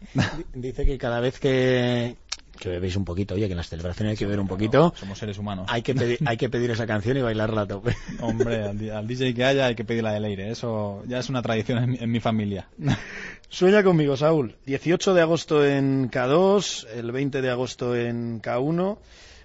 Dice 0.54 0.86
que 0.86 0.98
cada 0.98 1.20
vez 1.20 1.40
que, 1.40 2.16
que 2.60 2.70
bebéis 2.70 2.96
un 2.96 3.06
poquito, 3.06 3.36
oye, 3.36 3.48
que 3.48 3.54
en 3.54 3.58
las 3.58 3.70
celebraciones 3.70 4.12
hay 4.12 4.18
que 4.18 4.26
beber 4.26 4.40
un 4.40 4.48
poquito, 4.48 4.94
Somos 4.96 5.18
seres 5.18 5.38
humanos. 5.38 5.66
hay 5.70 5.82
que, 5.82 5.94
pedir, 5.96 6.20
hay 6.26 6.38
que 6.38 6.50
pedir 6.50 6.72
esa 6.72 6.86
canción 6.88 7.18
y 7.18 7.22
bailarla 7.22 7.62
a 7.62 7.68
tope. 7.68 7.96
Hombre, 8.22 8.64
al, 8.64 8.90
al 8.92 9.08
DJ 9.08 9.34
que 9.34 9.44
haya 9.44 9.66
hay 9.66 9.76
que 9.76 9.84
pedir 9.84 10.04
la 10.04 10.14
de 10.14 10.20
Leire. 10.20 10.50
Eso 10.52 11.04
ya 11.08 11.20
es 11.20 11.30
una 11.30 11.42
tradición 11.42 11.80
en 11.84 11.90
mi, 11.92 11.98
en 11.98 12.12
mi 12.12 12.20
familia. 12.20 12.68
Sueña 13.50 13.84
conmigo, 13.84 14.18
Saúl. 14.18 14.56
18 14.66 15.14
de 15.14 15.22
agosto 15.22 15.66
en 15.66 16.10
K2, 16.10 16.88
el 16.96 17.12
20 17.12 17.42
de 17.42 17.50
agosto 17.50 17.96
en 17.96 18.42
K1, 18.42 18.98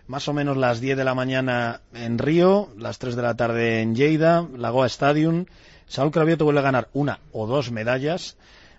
más 0.06 0.28
o 0.28 0.32
menos 0.32 0.56
las 0.56 0.80
10 0.80 0.96
de 0.96 1.04
la 1.04 1.14
mañana 1.14 1.80
en 1.94 2.18
Río, 2.18 2.68
las 2.78 2.98
3 2.98 3.16
de 3.16 3.22
la 3.22 3.36
tarde 3.36 3.82
en 3.82 3.94
Lleida, 3.94 4.46
Lagoa 4.56 4.86
Stadium. 4.86 5.44
Saúl 5.86 6.10
Cravioto 6.10 6.44
vuelve 6.44 6.60
a 6.60 6.64
ganar 6.64 6.88
una 6.92 7.20
o 7.32 7.46
dos 7.46 7.70
medallas 7.70 8.36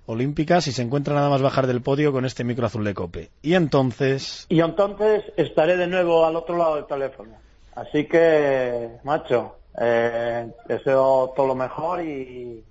olímpicas 0.10 0.68
y 0.68 0.72
se 0.72 0.82
encuentra 0.82 1.14
nada 1.16 1.30
más 1.30 1.42
bajar 1.42 1.68
del 1.68 1.82
podio 1.82 2.12
con 2.12 2.26
este 2.26 2.44
micro 2.44 2.66
azul 2.66 2.84
de 2.84 2.94
cope. 2.94 3.30
Y 3.42 3.54
entonces, 3.54 4.46
Y 4.50 4.60
entonces 4.62 5.24
estaré 5.38 5.78
de 5.78 5.88
nuevo 5.88 6.26
al 6.26 6.36
otro 6.36 6.58
lado 6.58 6.76
del 6.76 6.86
teléfono. 6.88 7.32
Así 7.76 8.06
que, 8.08 8.90
macho, 9.04 9.56
eh, 9.80 10.48
deseo 10.68 11.32
todo 11.36 11.48
lo 11.48 11.56
mejor 11.56 12.04
y, 12.04 12.64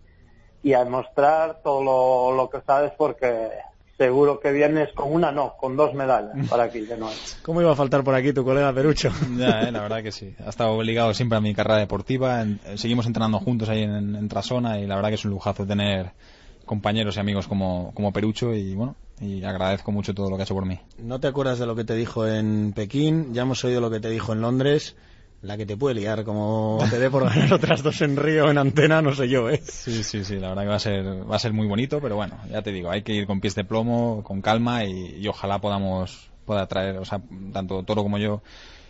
y 0.63 0.73
a 0.75 0.85
demostrar 0.85 1.61
todo 1.63 1.83
lo, 1.83 2.37
lo 2.37 2.51
que 2.51 2.61
sabes 2.67 2.93
porque 2.99 3.49
seguro 3.97 4.39
que 4.39 4.53
vienes 4.53 4.93
con 4.95 5.13
una, 5.13 5.33
no, 5.33 5.55
con 5.59 5.77
dos 5.77 5.95
medallas 5.95 6.33
para 6.51 6.65
aquí 6.65 6.81
de 6.81 6.97
nuevo. 6.97 7.15
¿cómo 7.43 7.63
iba 7.63 7.73
a 7.73 7.77
faltar 7.77 8.05
por 8.05 8.15
aquí 8.15 8.33
tu 8.33 8.45
colega 8.45 8.73
Perucho? 8.73 9.11
Ya, 9.39 9.69
eh, 9.69 9.73
la 9.73 9.81
verdad 9.81 10.03
que 10.03 10.13
sí. 10.13 10.35
Ha 10.45 10.51
estado 10.51 10.83
ligado 10.83 11.15
siempre 11.15 11.39
a 11.39 11.41
mi 11.41 11.55
carrera 11.55 11.79
deportiva. 11.79 12.43
En- 12.43 12.61
eh, 12.67 12.77
seguimos 12.77 13.07
entrenando 13.07 13.39
juntos 13.39 13.69
ahí 13.69 13.83
en, 13.85 14.15
en 14.17 14.29
Trasona 14.29 14.79
y 14.79 14.87
la 14.87 14.97
verdad 14.97 15.09
que 15.09 15.15
es 15.15 15.25
un 15.25 15.31
lujazo 15.31 15.65
tener 15.67 16.11
compañeros 16.69 17.17
y 17.17 17.21
amigos 17.21 17.49
como, 17.49 17.91
como 17.95 18.13
Perucho 18.13 18.55
y 18.55 18.77
bueno, 18.77 18.95
y 19.21 19.43
agradezco 19.43 19.91
mucho 19.91 20.15
todo 20.15 20.31
lo 20.31 20.37
que 20.37 20.43
ha 20.43 20.45
hecho 20.45 20.55
por 20.55 20.67
mí. 20.67 20.79
No 20.99 21.19
te 21.19 21.27
acuerdas 21.27 21.59
de 21.59 21.67
lo 21.67 21.75
que 21.75 21.83
te 21.83 21.97
dijo 21.97 22.29
en 22.29 22.73
Pekín, 22.73 23.35
ya 23.35 23.43
hemos 23.43 23.65
oído 23.65 23.81
lo 23.81 23.91
que 23.91 23.99
te 23.99 24.11
dijo 24.11 24.33
en 24.33 24.41
Londres, 24.41 24.95
la 25.43 25.57
que 25.57 25.67
te 25.67 25.77
puede 25.77 25.97
liar, 25.97 26.23
como 26.23 26.79
te 26.89 26.99
dé 26.99 27.11
por 27.11 27.25
ganar 27.25 27.53
otras 27.53 27.83
dos 27.83 28.01
en 28.03 28.17
Río 28.17 28.51
en 28.51 28.59
antena, 28.59 29.03
no 29.03 29.15
sé 29.15 29.29
yo, 29.29 29.51
¿eh? 29.51 29.61
Sí, 29.65 30.05
sí, 30.05 30.25
sí, 30.25 30.37
la 30.37 30.51
verdad 30.51 30.63
que 30.63 30.69
va 30.69 30.77
a 30.77 30.81
ser, 30.81 31.31
va 31.31 31.37
a 31.37 31.41
ser 31.41 31.53
muy 31.53 31.67
bonito, 31.67 32.01
pero 32.01 32.15
bueno, 32.15 32.39
ya 32.49 32.63
te 32.63 32.71
digo, 32.71 32.91
hay 32.91 33.03
que 33.03 33.15
ir 33.15 33.27
con 33.27 33.41
pies 33.41 33.57
de 33.57 33.65
plomo, 33.65 34.23
con 34.23 34.41
calma 34.41 34.85
y, 34.85 35.17
y 35.21 35.27
ojalá 35.27 35.61
podamos, 35.61 36.31
pueda 36.45 36.67
traer, 36.67 36.99
o 36.99 37.05
sea, 37.05 37.21
tanto 37.53 37.83
Toro 37.83 38.03
como 38.03 38.19
yo 38.19 38.43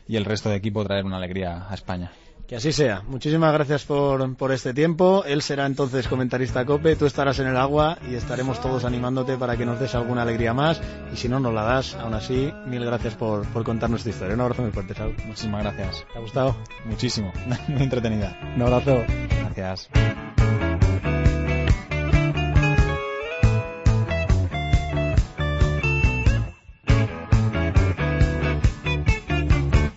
y 0.07 0.17
el 0.17 0.25
resto 0.25 0.49
de 0.49 0.57
equipo 0.57 0.85
traer 0.85 1.05
una 1.05 1.19
alegría 1.19 1.67
a 1.69 1.75
España. 1.75 2.11
Que 2.49 2.57
así 2.57 2.73
sea. 2.73 3.03
Muchísimas 3.07 3.53
gracias 3.53 3.85
por, 3.85 4.35
por 4.37 4.53
este 4.53 4.73
tiempo. 4.73 5.23
Él 5.27 5.43
será 5.43 5.67
entonces 5.67 6.09
comentarista 6.09 6.65
COPE, 6.65 6.97
tú 6.97 7.05
estarás 7.05 7.39
en 7.41 7.47
el 7.47 7.59
agua 7.59 7.99
y 8.11 8.15
estaremos 8.15 8.59
todos 8.63 8.87
animándote 8.87 9.37
para 9.37 9.59
que 9.59 9.67
nos 9.67 9.79
des 9.79 9.95
alguna 9.95 10.23
alegría 10.23 10.55
más. 10.55 10.81
Y 11.13 11.17
si 11.17 11.29
no 11.29 11.41
nos 11.41 11.53
la 11.53 11.63
das, 11.63 11.95
aún 11.97 12.15
así, 12.15 12.51
mil 12.65 12.83
gracias 12.87 13.15
por, 13.17 13.47
por 13.49 13.65
contarnos 13.65 14.03
tu 14.03 14.09
historia. 14.09 14.35
Un 14.35 14.41
abrazo 14.41 14.63
muy 14.63 14.71
fuerte, 14.71 14.95
Saúl. 14.95 15.15
Muchísimas 15.27 15.63
gracias. 15.63 16.07
¿Te 16.11 16.19
ha 16.19 16.23
gustado? 16.23 16.57
Muchísimo, 16.87 17.31
muy 17.69 17.83
entretenida. 17.83 18.35
Un 18.57 18.63
abrazo. 18.63 19.05
Gracias. 19.55 19.91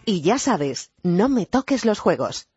Y 0.06 0.22
ya 0.22 0.40
sabes, 0.40 0.92
no 1.04 1.30
me 1.30 1.46
toques 1.46 1.86
los 1.86 2.00
juegos. 2.00 2.48